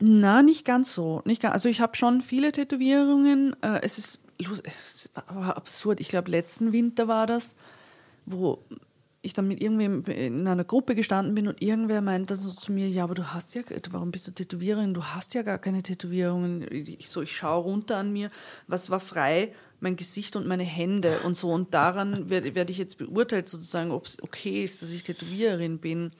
Na, 0.00 0.42
nicht 0.42 0.64
ganz 0.64 0.94
so. 0.94 1.22
Nicht 1.24 1.42
ganz, 1.42 1.54
also 1.54 1.68
ich 1.68 1.80
habe 1.80 1.96
schon 1.96 2.20
viele 2.20 2.52
Tätowierungen. 2.52 3.56
Äh, 3.62 3.80
es 3.82 3.98
ist 3.98 4.20
los, 4.38 4.62
es 4.64 5.10
war 5.32 5.56
absurd. 5.56 6.00
Ich 6.00 6.08
glaube, 6.08 6.30
letzten 6.30 6.72
Winter 6.72 7.08
war 7.08 7.26
das, 7.26 7.54
wo 8.26 8.58
ich 9.26 9.32
dann 9.32 9.48
mit 9.48 9.60
irgendwem 9.60 10.04
in 10.04 10.46
einer 10.48 10.64
Gruppe 10.64 10.94
gestanden 10.94 11.34
bin 11.34 11.48
und 11.48 11.60
irgendwer 11.60 12.00
meinte 12.00 12.36
so 12.36 12.50
zu 12.50 12.72
mir, 12.72 12.88
ja, 12.88 13.04
aber 13.04 13.14
du 13.14 13.34
hast 13.34 13.54
ja, 13.54 13.62
warum 13.90 14.10
bist 14.10 14.26
du 14.26 14.30
Tätowiererin? 14.30 14.94
Du 14.94 15.04
hast 15.04 15.34
ja 15.34 15.42
gar 15.42 15.58
keine 15.58 15.82
Tätowierungen. 15.82 16.66
Ich 16.70 17.10
so, 17.10 17.22
ich 17.22 17.36
schaue 17.36 17.64
runter 17.64 17.98
an 17.98 18.12
mir, 18.12 18.30
was 18.66 18.88
war 18.88 19.00
frei? 19.00 19.52
Mein 19.80 19.96
Gesicht 19.96 20.36
und 20.36 20.46
meine 20.46 20.64
Hände 20.64 21.20
und 21.24 21.36
so. 21.36 21.52
Und 21.52 21.74
daran 21.74 22.30
werde 22.30 22.54
werd 22.54 22.70
ich 22.70 22.78
jetzt 22.78 22.98
beurteilt, 22.98 23.48
sozusagen, 23.48 23.90
ob 23.90 24.06
es 24.06 24.22
okay 24.22 24.64
ist, 24.64 24.80
dass 24.80 24.92
ich 24.92 25.02
Tätowiererin 25.02 25.78
bin. 25.78 26.12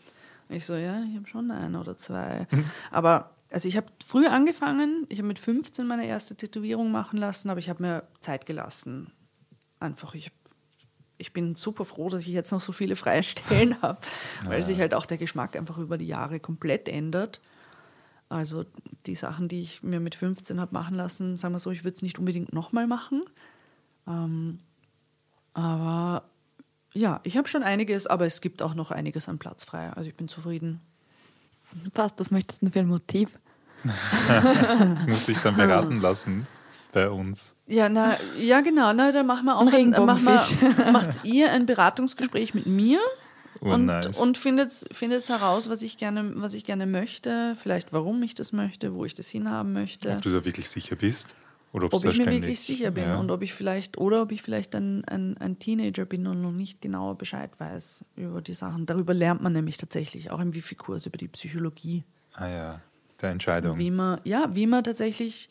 Ich 0.49 0.67
so, 0.67 0.75
ja, 0.75 1.03
ich 1.09 1.17
habe 1.17 1.27
schon 1.27 1.51
eine 1.51 1.81
oder 1.81 1.97
zwei. 1.97 2.47
Aber 2.91 3.31
also 3.51 3.69
ich 3.69 3.77
habe 3.77 3.87
früh 4.05 4.27
angefangen, 4.27 5.07
ich 5.09 5.19
habe 5.19 5.29
mit 5.29 5.39
15 5.39 5.87
meine 5.87 6.07
erste 6.07 6.37
Tätowierung 6.37 6.91
machen 6.91 7.19
lassen, 7.19 7.49
aber 7.51 7.61
ich 7.61 7.69
habe 7.69 7.83
mir 7.83 8.03
Zeit 8.21 8.47
gelassen. 8.47 9.13
Einfach, 9.79 10.15
ich, 10.15 10.31
ich 11.19 11.33
bin 11.33 11.55
super 11.57 11.85
froh, 11.85 12.09
dass 12.09 12.23
ich 12.23 12.29
jetzt 12.29 12.53
noch 12.53 12.61
so 12.61 12.73
viele 12.73 12.97
freie 12.97 13.23
Stellen 13.23 13.81
habe, 13.83 13.99
weil 14.45 14.63
sich 14.63 14.81
halt 14.81 14.95
auch 14.95 15.07
der 15.07 15.19
Geschmack 15.19 15.57
einfach 15.57 15.79
über 15.79 15.99
die 15.99 16.07
Jahre 16.07 16.41
komplett 16.41 16.89
ändert. 16.89 17.41
Also 18.29 18.65
die 19.07 19.15
Sachen, 19.15 19.49
die 19.49 19.61
ich 19.61 19.83
mir 19.83 20.01
mit 20.01 20.17
15 20.17 20.61
habe 20.61 20.75
machen 20.75 20.97
lassen, 20.97 21.37
sagen 21.37 21.55
wir 21.55 21.61
so, 21.61 21.71
ich 21.71 21.85
würde 21.85 21.95
es 21.95 22.03
nicht 22.03 22.19
unbedingt 22.19 22.53
nochmal 22.53 22.87
machen. 22.87 23.23
Ähm, 24.09 24.59
aber 25.55 26.25
ja, 26.93 27.21
ich 27.23 27.37
habe 27.37 27.49
schon 27.49 27.63
einiges, 27.63 28.07
aber 28.07 28.27
es 28.27 28.41
gibt 28.41 28.63
auch 28.63 28.75
noch 28.75 28.91
einiges 28.91 29.29
an 29.29 29.39
Platz 29.39 29.65
frei. 29.65 29.91
Also 29.91 30.09
ich 30.09 30.17
bin 30.17 30.29
zufrieden. 30.29 30.81
Passt, 31.95 32.19
was 32.19 32.31
möchtest 32.31 32.63
du 32.63 32.67
denn 32.67 32.73
für 32.73 32.81
ein 32.81 32.89
Motiv? 32.89 33.39
ich 35.29 35.39
dann 35.39 35.57
beraten 35.57 36.01
lassen 36.01 36.47
bei 36.93 37.09
uns. 37.11 37.55
Ja, 37.67 37.89
na, 37.89 38.17
ja 38.39 38.61
genau. 38.61 38.93
Na, 38.93 39.13
dann 39.13 39.27
machen 39.27 39.45
wir 39.47 39.57
auch 39.57 39.73
Ein 39.73 39.95
ein, 39.95 40.07
machen 40.07 40.25
wir, 40.25 40.93
macht 40.93 41.25
ihr 41.25 41.51
ein 41.53 41.67
Beratungsgespräch 41.67 42.55
mit 42.55 42.67
mir 42.67 43.01
Oh, 43.63 43.71
und, 43.73 43.87
nice. 43.87 44.19
und 44.19 44.37
findet, 44.37 44.73
findet 44.93 45.27
heraus, 45.29 45.69
was 45.71 45.81
ich, 45.81 45.97
gerne, 45.97 46.33
was 46.35 46.53
ich 46.53 46.65
gerne 46.65 46.87
möchte, 46.87 47.57
vielleicht 47.61 47.91
warum 47.93 48.23
ich 48.23 48.35
das 48.35 48.53
möchte, 48.53 48.93
wo 48.95 49.07
ich 49.07 49.15
das 49.15 49.29
hinhaben 49.29 49.73
möchte. 49.73 50.11
Ob 50.11 50.23
du 50.23 50.29
da 50.31 50.45
wirklich 50.45 50.69
sicher 50.69 50.95
bist? 50.95 51.35
Oder 51.73 51.93
ob 51.93 52.05
ich 52.05 52.19
mir 52.19 52.31
wirklich 52.31 52.61
sicher 52.61 52.91
bin 52.91 53.05
Ja. 53.05 53.17
und 53.19 53.31
ob 53.31 53.43
ich 53.43 53.53
vielleicht 53.53 53.99
oder 53.99 54.23
ob 54.23 54.33
ich 54.33 54.43
vielleicht 54.43 54.75
ein, 54.75 55.05
ein, 55.07 55.37
ein 55.39 55.59
Teenager 55.59 56.05
bin 56.05 56.27
und 56.27 56.41
noch 56.43 56.53
nicht 56.53 56.81
genauer 56.81 57.17
Bescheid 57.19 57.51
weiß 57.59 58.05
über 58.17 58.41
die 58.41 58.55
Sachen. 58.55 58.87
Darüber 58.87 59.13
lernt 59.15 59.43
man 59.43 59.53
nämlich 59.53 59.77
tatsächlich 59.79 60.31
auch 60.31 60.41
im 60.41 60.55
Wifi-Kurs 60.55 61.07
über 61.07 61.19
die 61.19 61.29
Psychologie. 61.29 62.05
Ah 62.35 62.49
ja, 62.49 62.81
der 63.21 63.31
Entscheidung. 63.31 63.79
Wie 63.79 63.91
man, 63.91 64.21
ja, 64.25 64.49
wie 64.55 64.67
man 64.67 64.85
tatsächlich, 64.85 65.49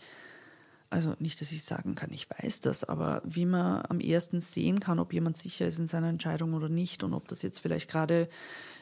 also 0.96 1.16
nicht, 1.20 1.40
dass 1.42 1.52
ich 1.52 1.64
sagen 1.64 1.94
kann, 1.96 2.12
ich 2.12 2.28
weiß 2.30 2.62
das, 2.62 2.84
aber 2.84 3.22
wie 3.26 3.46
man 3.46 3.84
am 3.90 4.00
ehesten 4.00 4.42
sehen 4.42 4.80
kann, 4.80 4.98
ob 5.00 5.14
jemand 5.14 5.38
sicher 5.38 5.68
ist 5.68 5.78
in 5.78 5.88
seiner 5.88 6.08
Entscheidung 6.10 6.54
oder 6.54 6.70
nicht 6.70 7.04
und 7.04 7.14
ob 7.14 7.28
das 7.28 7.42
jetzt 7.42 7.60
vielleicht 7.60 7.90
gerade 7.92 8.28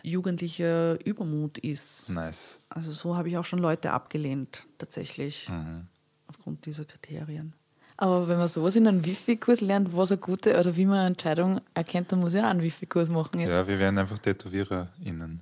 jugendlicher 0.03 1.03
Übermut 1.05 1.57
ist. 1.57 2.09
Nice. 2.09 2.59
Also 2.70 2.91
so 2.91 3.16
habe 3.18 3.30
ich 3.30 3.38
auch 3.38 3.45
schon 3.45 3.59
Leute 3.59 3.91
abgelehnt, 3.91 4.66
tatsächlich, 4.78 5.49
Mhm. 5.49 5.88
aufgrund 6.28 6.66
dieser 6.66 6.86
Kriterien. 6.86 7.53
Aber 7.97 8.28
wenn 8.28 8.38
man 8.38 8.47
sowas 8.47 8.76
in 8.76 8.88
einem 8.88 9.05
Wifi-Kurs 9.05 9.61
lernt, 9.61 9.95
was 9.95 10.11
eine 10.11 10.20
gute 10.20 10.59
oder 10.59 10.76
wie 10.76 10.86
man 10.86 10.97
eine 10.97 11.07
Entscheidung 11.07 11.61
erkennt, 11.74 12.11
dann 12.11 12.20
muss 12.20 12.34
ich 12.34 12.41
auch 12.41 12.45
einen 12.45 12.61
Wifi-Kurs 12.61 13.09
machen 13.09 13.39
jetzt. 13.39 13.49
Ja, 13.49 13.68
wir 13.68 13.80
werden 13.80 13.97
einfach 13.97 14.18
TätowiererInnen. 14.20 15.41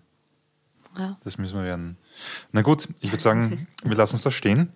Ja. 0.98 1.18
Das 1.24 1.38
müssen 1.38 1.56
wir 1.58 1.64
werden. 1.64 1.98
Na 2.52 2.62
gut, 2.62 2.90
ich 3.00 3.12
würde 3.12 3.24
sagen, 3.24 3.68
wir 3.84 3.96
lassen 3.96 4.16
uns 4.16 4.24
da 4.24 4.32
stehen. 4.32 4.70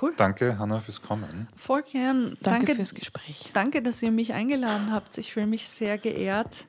Cool. 0.00 0.12
Danke, 0.16 0.58
Hanna, 0.58 0.80
fürs 0.80 1.00
Kommen. 1.02 1.48
Voll 1.56 1.82
gern. 1.82 2.36
Danke, 2.42 2.74
fürs 2.74 2.94
Gespräch. 2.94 3.50
Danke, 3.52 3.80
dass 3.82 4.02
ihr 4.02 4.10
mich 4.10 4.32
eingeladen 4.32 4.90
habt. 4.92 5.18
Ich 5.18 5.32
fühle 5.32 5.46
mich 5.46 5.68
sehr 5.68 5.98
geehrt 5.98 6.66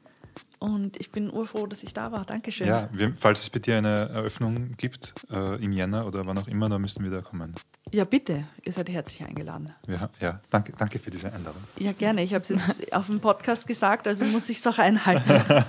und 0.59 0.99
ich 0.99 1.11
bin 1.11 1.31
urfroh, 1.31 1.65
dass 1.65 1.81
ich 1.83 1.93
da 1.93 2.11
war. 2.11 2.23
Dankeschön. 2.25 2.67
Ja, 2.67 2.87
wir, 2.93 3.13
falls 3.19 3.41
es 3.41 3.49
bei 3.49 3.59
dir 3.59 3.77
eine 3.77 4.09
Eröffnung 4.09 4.71
gibt, 4.77 5.13
äh, 5.31 5.63
im 5.63 5.71
Jänner 5.71 6.05
oder 6.05 6.25
wann 6.27 6.37
auch 6.37 6.47
immer, 6.47 6.69
dann 6.69 6.81
müssen 6.81 7.03
wir 7.03 7.09
da 7.11 7.21
kommen. 7.21 7.53
ja, 7.91 8.03
bitte. 8.03 8.43
Ihr 8.63 8.71
seid 8.71 8.89
herzlich 8.89 9.23
eingeladen. 9.27 9.73
Ha- 9.99 10.09
ja, 10.21 10.39
danke, 10.51 10.73
danke 10.77 10.99
für 10.99 11.09
diese 11.09 11.31
Einladung. 11.33 11.61
Ja, 11.79 11.93
gerne. 11.93 12.23
Ich 12.23 12.33
habe 12.33 12.43
es 12.43 12.49
jetzt 12.49 12.93
auf 12.93 13.07
dem 13.07 13.19
Podcast 13.19 13.65
gesagt, 13.67 14.07
also 14.07 14.25
muss 14.25 14.49
ich 14.49 14.59
es 14.59 14.67
auch 14.67 14.77
einhalten. 14.77 15.23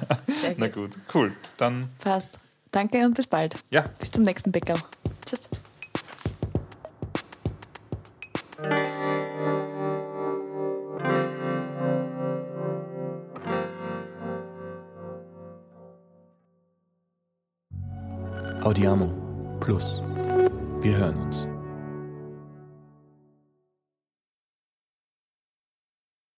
Na 0.58 0.66
gut. 0.68 0.74
gut, 0.92 0.98
cool. 1.14 1.32
Dann, 1.56 1.88
Passt. 2.00 2.38
Danke 2.70 3.04
und 3.06 3.14
bis 3.14 3.26
bald. 3.26 3.58
ja, 3.70 3.80
Bis 3.98 4.10
zum 4.10 4.24
nächsten 4.24 4.52
Bäcker. 4.52 4.74
Audiamo 18.66 19.08
Plus. 19.60 20.02
Wir 20.82 20.96
hören 20.96 21.16
uns. 21.18 21.46